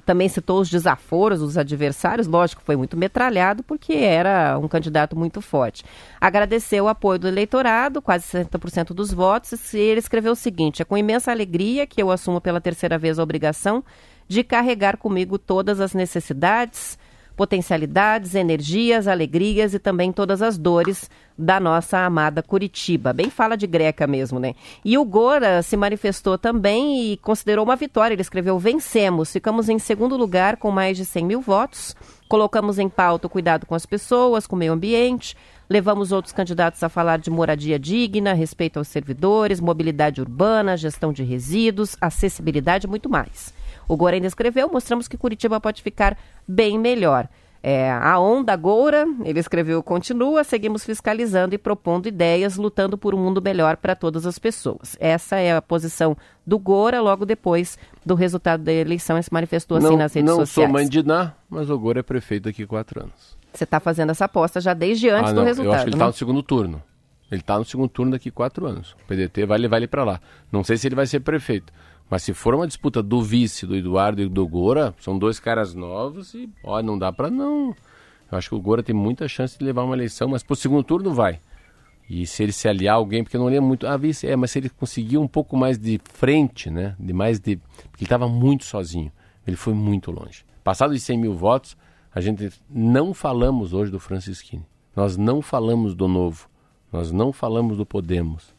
Também 0.05 0.27
citou 0.29 0.59
os 0.61 0.69
desaforos 0.69 1.39
dos 1.39 1.57
adversários, 1.57 2.27
lógico, 2.27 2.61
foi 2.61 2.75
muito 2.75 2.97
metralhado 2.97 3.63
porque 3.63 3.93
era 3.93 4.57
um 4.57 4.67
candidato 4.67 5.17
muito 5.17 5.41
forte. 5.41 5.83
Agradeceu 6.19 6.85
o 6.85 6.87
apoio 6.87 7.19
do 7.19 7.27
eleitorado, 7.27 8.01
quase 8.01 8.25
60% 8.25 8.93
dos 8.93 9.11
votos, 9.13 9.73
e 9.73 9.79
ele 9.79 9.99
escreveu 9.99 10.33
o 10.33 10.35
seguinte: 10.35 10.81
é 10.81 10.85
com 10.85 10.97
imensa 10.97 11.31
alegria 11.31 11.85
que 11.87 12.01
eu 12.01 12.11
assumo 12.11 12.41
pela 12.41 12.61
terceira 12.61 12.97
vez 12.97 13.19
a 13.19 13.23
obrigação 13.23 13.83
de 14.27 14.43
carregar 14.43 14.97
comigo 14.97 15.37
todas 15.37 15.81
as 15.81 15.93
necessidades, 15.93 16.97
potencialidades, 17.35 18.35
energias, 18.35 19.07
alegrias 19.07 19.73
e 19.73 19.79
também 19.79 20.11
todas 20.11 20.41
as 20.41 20.57
dores 20.57 21.09
da 21.37 21.59
nossa 21.59 21.99
amada 21.99 22.43
Curitiba. 22.43 23.13
Bem 23.13 23.29
fala 23.29 23.55
de 23.55 23.65
greca 23.65 24.05
mesmo, 24.05 24.39
né? 24.39 24.53
E 24.85 24.97
o 24.97 25.05
Gora 25.05 25.61
se 25.63 25.75
manifestou 25.75 26.37
também 26.37 27.11
e 27.11 27.17
considerou 27.17 27.65
uma 27.65 27.75
vitória. 27.75 28.13
Ele 28.13 28.21
escreveu: 28.21 28.59
vencemos, 28.59 29.31
ficamos 29.31 29.69
em 29.69 29.79
segundo 29.79 30.15
lugar 30.15 30.57
com 30.57 30.71
mais 30.71 30.97
de 30.97 31.05
100 31.05 31.25
mil 31.25 31.41
votos. 31.41 31.95
Colocamos 32.27 32.79
em 32.79 32.87
pauta 32.87 33.27
o 33.27 33.29
cuidado 33.29 33.65
com 33.65 33.75
as 33.75 33.85
pessoas, 33.85 34.47
com 34.47 34.55
o 34.55 34.59
meio 34.59 34.73
ambiente. 34.73 35.35
Levamos 35.69 36.11
outros 36.11 36.33
candidatos 36.33 36.83
a 36.83 36.89
falar 36.89 37.17
de 37.17 37.29
moradia 37.29 37.79
digna, 37.79 38.33
respeito 38.33 38.77
aos 38.77 38.89
servidores, 38.89 39.61
mobilidade 39.61 40.19
urbana, 40.19 40.75
gestão 40.75 41.13
de 41.13 41.23
resíduos, 41.23 41.95
acessibilidade 42.01 42.87
e 42.87 42.89
muito 42.89 43.09
mais. 43.09 43.53
O 43.91 43.97
Gora 43.97 44.15
ainda 44.15 44.27
escreveu: 44.27 44.69
mostramos 44.71 45.05
que 45.05 45.17
Curitiba 45.17 45.59
pode 45.59 45.81
ficar 45.81 46.17
bem 46.47 46.79
melhor. 46.79 47.27
É, 47.61 47.91
a 47.91 48.17
onda 48.17 48.55
Goura, 48.55 49.05
ele 49.25 49.37
escreveu, 49.37 49.83
continua, 49.83 50.45
seguimos 50.45 50.85
fiscalizando 50.85 51.53
e 51.53 51.57
propondo 51.57 52.07
ideias, 52.07 52.55
lutando 52.55 52.97
por 52.97 53.13
um 53.13 53.17
mundo 53.17 53.41
melhor 53.41 53.75
para 53.75 53.93
todas 53.93 54.25
as 54.25 54.39
pessoas. 54.39 54.95
Essa 54.97 55.35
é 55.35 55.55
a 55.55 55.61
posição 55.61 56.15
do 56.47 56.57
Goura 56.57 57.01
logo 57.01 57.25
depois 57.25 57.77
do 58.05 58.15
resultado 58.15 58.63
da 58.63 58.71
eleição. 58.71 59.17
Ele 59.17 59.23
se 59.23 59.33
manifestou 59.33 59.77
assim 59.77 59.87
não 59.87 59.97
nas 59.97 60.13
redes 60.13 60.29
não 60.29 60.37
sociais. 60.37 60.69
sou 60.69 60.73
mãe 60.73 60.87
de 60.87 61.03
Ná, 61.03 61.33
mas 61.49 61.69
o 61.69 61.77
Goro 61.77 61.99
é 61.99 62.03
prefeito 62.03 62.45
daqui 62.45 62.65
quatro 62.65 63.01
anos. 63.01 63.37
Você 63.53 63.65
está 63.65 63.81
fazendo 63.81 64.11
essa 64.11 64.23
aposta 64.23 64.61
já 64.61 64.73
desde 64.73 65.09
antes 65.09 65.31
ah, 65.31 65.33
do 65.33 65.41
não, 65.41 65.45
resultado. 65.45 65.67
eu 65.67 65.73
acho 65.73 65.83
que 65.83 65.89
ele 65.89 65.97
né? 65.97 66.03
está 66.03 66.07
no 66.07 66.13
segundo 66.13 66.41
turno. 66.41 66.81
Ele 67.29 67.41
está 67.41 67.59
no 67.59 67.65
segundo 67.65 67.89
turno 67.89 68.11
daqui 68.13 68.31
quatro 68.31 68.65
anos. 68.65 68.95
O 69.03 69.07
PDT 69.07 69.45
vai 69.45 69.57
levar 69.57 69.77
ele 69.77 69.87
para 69.87 70.03
lá. 70.03 70.21
Não 70.49 70.63
sei 70.63 70.77
se 70.77 70.87
ele 70.87 70.95
vai 70.95 71.05
ser 71.05 71.19
prefeito. 71.19 71.71
Mas 72.11 72.23
se 72.23 72.33
for 72.33 72.53
uma 72.53 72.67
disputa 72.67 73.01
do 73.01 73.21
vice, 73.21 73.65
do 73.65 73.73
Eduardo 73.73 74.21
e 74.21 74.27
do 74.27 74.45
Gora, 74.45 74.93
são 74.99 75.17
dois 75.17 75.39
caras 75.39 75.73
novos 75.73 76.33
e, 76.33 76.49
ó, 76.61 76.83
não 76.83 76.99
dá 76.99 77.09
para 77.09 77.31
não. 77.31 77.73
Eu 78.29 78.37
acho 78.37 78.49
que 78.49 78.55
o 78.55 78.59
Gora 78.59 78.83
tem 78.83 78.93
muita 78.93 79.29
chance 79.29 79.57
de 79.57 79.63
levar 79.63 79.83
uma 79.83 79.95
eleição, 79.95 80.27
mas 80.27 80.43
pro 80.43 80.53
segundo 80.53 80.83
turno 80.83 81.13
vai. 81.13 81.39
E 82.09 82.27
se 82.27 82.43
ele 82.43 82.51
se 82.51 82.67
aliar 82.67 82.95
a 82.95 82.97
alguém, 82.97 83.23
porque 83.23 83.37
eu 83.37 83.39
não 83.39 83.47
lembro 83.47 83.65
muito. 83.65 83.87
Ah, 83.87 83.95
vice, 83.95 84.27
é, 84.27 84.35
mas 84.35 84.51
se 84.51 84.59
ele 84.59 84.69
conseguir 84.69 85.17
um 85.17 85.27
pouco 85.27 85.55
mais 85.55 85.79
de 85.79 86.01
frente, 86.03 86.69
né? 86.69 86.97
De 86.99 87.13
mais 87.13 87.39
de. 87.39 87.55
Porque 87.55 88.03
ele 88.03 88.07
estava 88.07 88.27
muito 88.27 88.65
sozinho. 88.65 89.09
Ele 89.47 89.55
foi 89.55 89.73
muito 89.73 90.11
longe. 90.11 90.43
Passado 90.65 90.93
de 90.93 90.99
100 90.99 91.17
mil 91.17 91.33
votos, 91.33 91.77
a 92.13 92.19
gente 92.19 92.51
não 92.69 93.13
falamos 93.13 93.71
hoje 93.71 93.89
do 93.89 94.01
Francisquini. 94.01 94.65
Nós 94.93 95.15
não 95.15 95.41
falamos 95.41 95.95
do 95.95 96.09
Novo. 96.09 96.49
Nós 96.91 97.09
não 97.09 97.31
falamos 97.31 97.77
do 97.77 97.85
Podemos. 97.85 98.53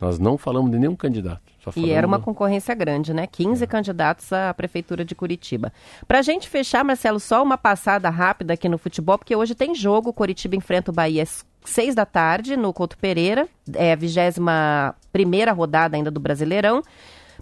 Nós 0.00 0.18
não 0.18 0.36
falamos 0.36 0.70
de 0.70 0.78
nenhum 0.78 0.94
candidato. 0.94 1.40
E 1.74 1.90
era 1.90 2.06
uma 2.06 2.20
concorrência 2.20 2.74
grande, 2.74 3.12
né? 3.12 3.26
15 3.26 3.66
candidatos 3.66 4.32
à 4.32 4.54
Prefeitura 4.54 5.04
de 5.04 5.14
Curitiba. 5.14 5.72
Pra 6.06 6.22
gente 6.22 6.48
fechar, 6.48 6.84
Marcelo, 6.84 7.18
só 7.18 7.42
uma 7.42 7.58
passada 7.58 8.08
rápida 8.08 8.54
aqui 8.54 8.68
no 8.68 8.78
futebol, 8.78 9.18
porque 9.18 9.34
hoje 9.34 9.54
tem 9.54 9.74
jogo. 9.74 10.12
Curitiba 10.12 10.54
enfrenta 10.54 10.92
o 10.92 10.94
Bahia 10.94 11.22
às 11.22 11.44
6 11.64 11.94
da 11.94 12.06
tarde 12.06 12.56
no 12.56 12.72
Couto 12.72 12.96
Pereira. 12.96 13.48
É 13.74 13.92
a 13.92 13.96
21 13.96 14.44
primeira 15.12 15.52
rodada 15.52 15.96
ainda 15.96 16.10
do 16.10 16.20
Brasileirão. 16.20 16.82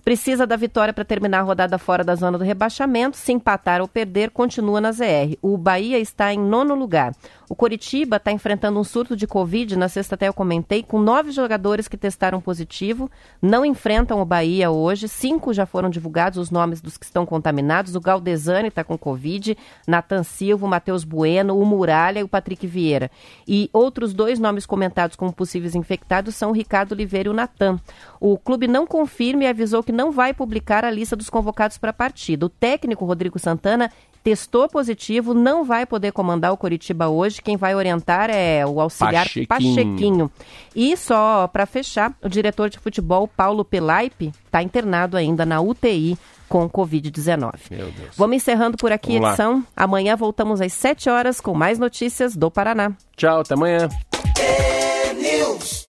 Precisa 0.04 0.46
da 0.46 0.54
vitória 0.54 0.92
para 0.92 1.02
terminar 1.02 1.38
a 1.38 1.42
rodada 1.42 1.78
fora 1.78 2.04
da 2.04 2.14
zona 2.14 2.36
do 2.36 2.44
rebaixamento. 2.44 3.16
Se 3.16 3.32
empatar 3.32 3.80
ou 3.80 3.88
perder, 3.88 4.30
continua 4.30 4.78
na 4.78 4.92
ZR. 4.92 5.38
O 5.40 5.56
Bahia 5.56 5.98
está 5.98 6.30
em 6.30 6.38
nono 6.38 6.74
lugar. 6.74 7.14
O 7.48 7.54
Coritiba 7.54 8.16
está 8.16 8.32
enfrentando 8.32 8.78
um 8.78 8.84
surto 8.84 9.16
de 9.16 9.26
Covid, 9.26 9.76
na 9.76 9.88
sexta 9.88 10.14
até 10.14 10.28
eu 10.28 10.34
comentei, 10.34 10.82
com 10.82 10.98
nove 10.98 11.30
jogadores 11.30 11.86
que 11.86 11.96
testaram 11.96 12.40
positivo, 12.40 13.10
não 13.40 13.64
enfrentam 13.64 14.20
o 14.20 14.24
Bahia 14.24 14.70
hoje, 14.70 15.08
cinco 15.08 15.52
já 15.52 15.66
foram 15.66 15.90
divulgados 15.90 16.38
os 16.38 16.50
nomes 16.50 16.80
dos 16.80 16.96
que 16.96 17.04
estão 17.04 17.26
contaminados, 17.26 17.94
o 17.94 18.00
Galdesani 18.00 18.68
está 18.68 18.82
com 18.82 18.96
Covid, 18.96 19.56
Natan 19.86 20.22
Silva, 20.22 20.64
o 20.64 20.68
Matheus 20.68 21.04
Bueno, 21.04 21.58
o 21.58 21.64
Muralha 21.66 22.20
e 22.20 22.22
o 22.22 22.28
Patrick 22.28 22.66
Vieira. 22.66 23.10
E 23.46 23.68
outros 23.72 24.14
dois 24.14 24.38
nomes 24.38 24.64
comentados 24.64 25.14
como 25.14 25.32
possíveis 25.32 25.74
infectados 25.74 26.34
são 26.34 26.50
o 26.50 26.54
Ricardo 26.54 26.92
Oliveira 26.92 27.28
e 27.28 27.30
o 27.30 27.34
Natan. 27.34 27.78
O 28.18 28.38
clube 28.38 28.66
não 28.66 28.86
confirma 28.86 29.44
e 29.44 29.46
avisou 29.46 29.82
que 29.82 29.92
não 29.94 30.12
vai 30.12 30.34
publicar 30.34 30.84
a 30.84 30.90
lista 30.90 31.16
dos 31.16 31.30
convocados 31.30 31.78
para 31.78 31.90
a 31.90 31.94
partida. 31.94 32.44
O 32.44 32.48
técnico 32.48 33.04
Rodrigo 33.04 33.38
Santana 33.38 33.90
testou 34.22 34.66
positivo, 34.68 35.34
não 35.34 35.64
vai 35.64 35.84
poder 35.84 36.10
comandar 36.10 36.52
o 36.52 36.56
Coritiba 36.56 37.08
hoje. 37.08 37.42
Quem 37.42 37.58
vai 37.58 37.74
orientar 37.74 38.30
é 38.30 38.64
o 38.66 38.80
auxiliar 38.80 39.26
Pachequinho. 39.26 39.46
Pachequinho. 39.46 40.32
E 40.74 40.96
só 40.96 41.46
para 41.46 41.66
fechar, 41.66 42.16
o 42.22 42.28
diretor 42.28 42.70
de 42.70 42.78
futebol 42.78 43.28
Paulo 43.28 43.64
Pelaipe 43.64 44.32
está 44.46 44.62
internado 44.62 45.16
ainda 45.16 45.44
na 45.44 45.60
UTI 45.60 46.18
com 46.48 46.68
Covid-19. 46.68 47.52
Vamos 48.16 48.36
encerrando 48.36 48.76
por 48.78 48.92
aqui 48.92 49.16
a 49.16 49.28
edição. 49.28 49.64
Amanhã 49.76 50.16
voltamos 50.16 50.60
às 50.60 50.72
7 50.72 51.10
horas 51.10 51.40
com 51.40 51.52
mais 51.54 51.78
notícias 51.78 52.34
do 52.34 52.50
Paraná. 52.50 52.92
Tchau, 53.16 53.40
até 53.40 53.54
amanhã. 53.54 53.88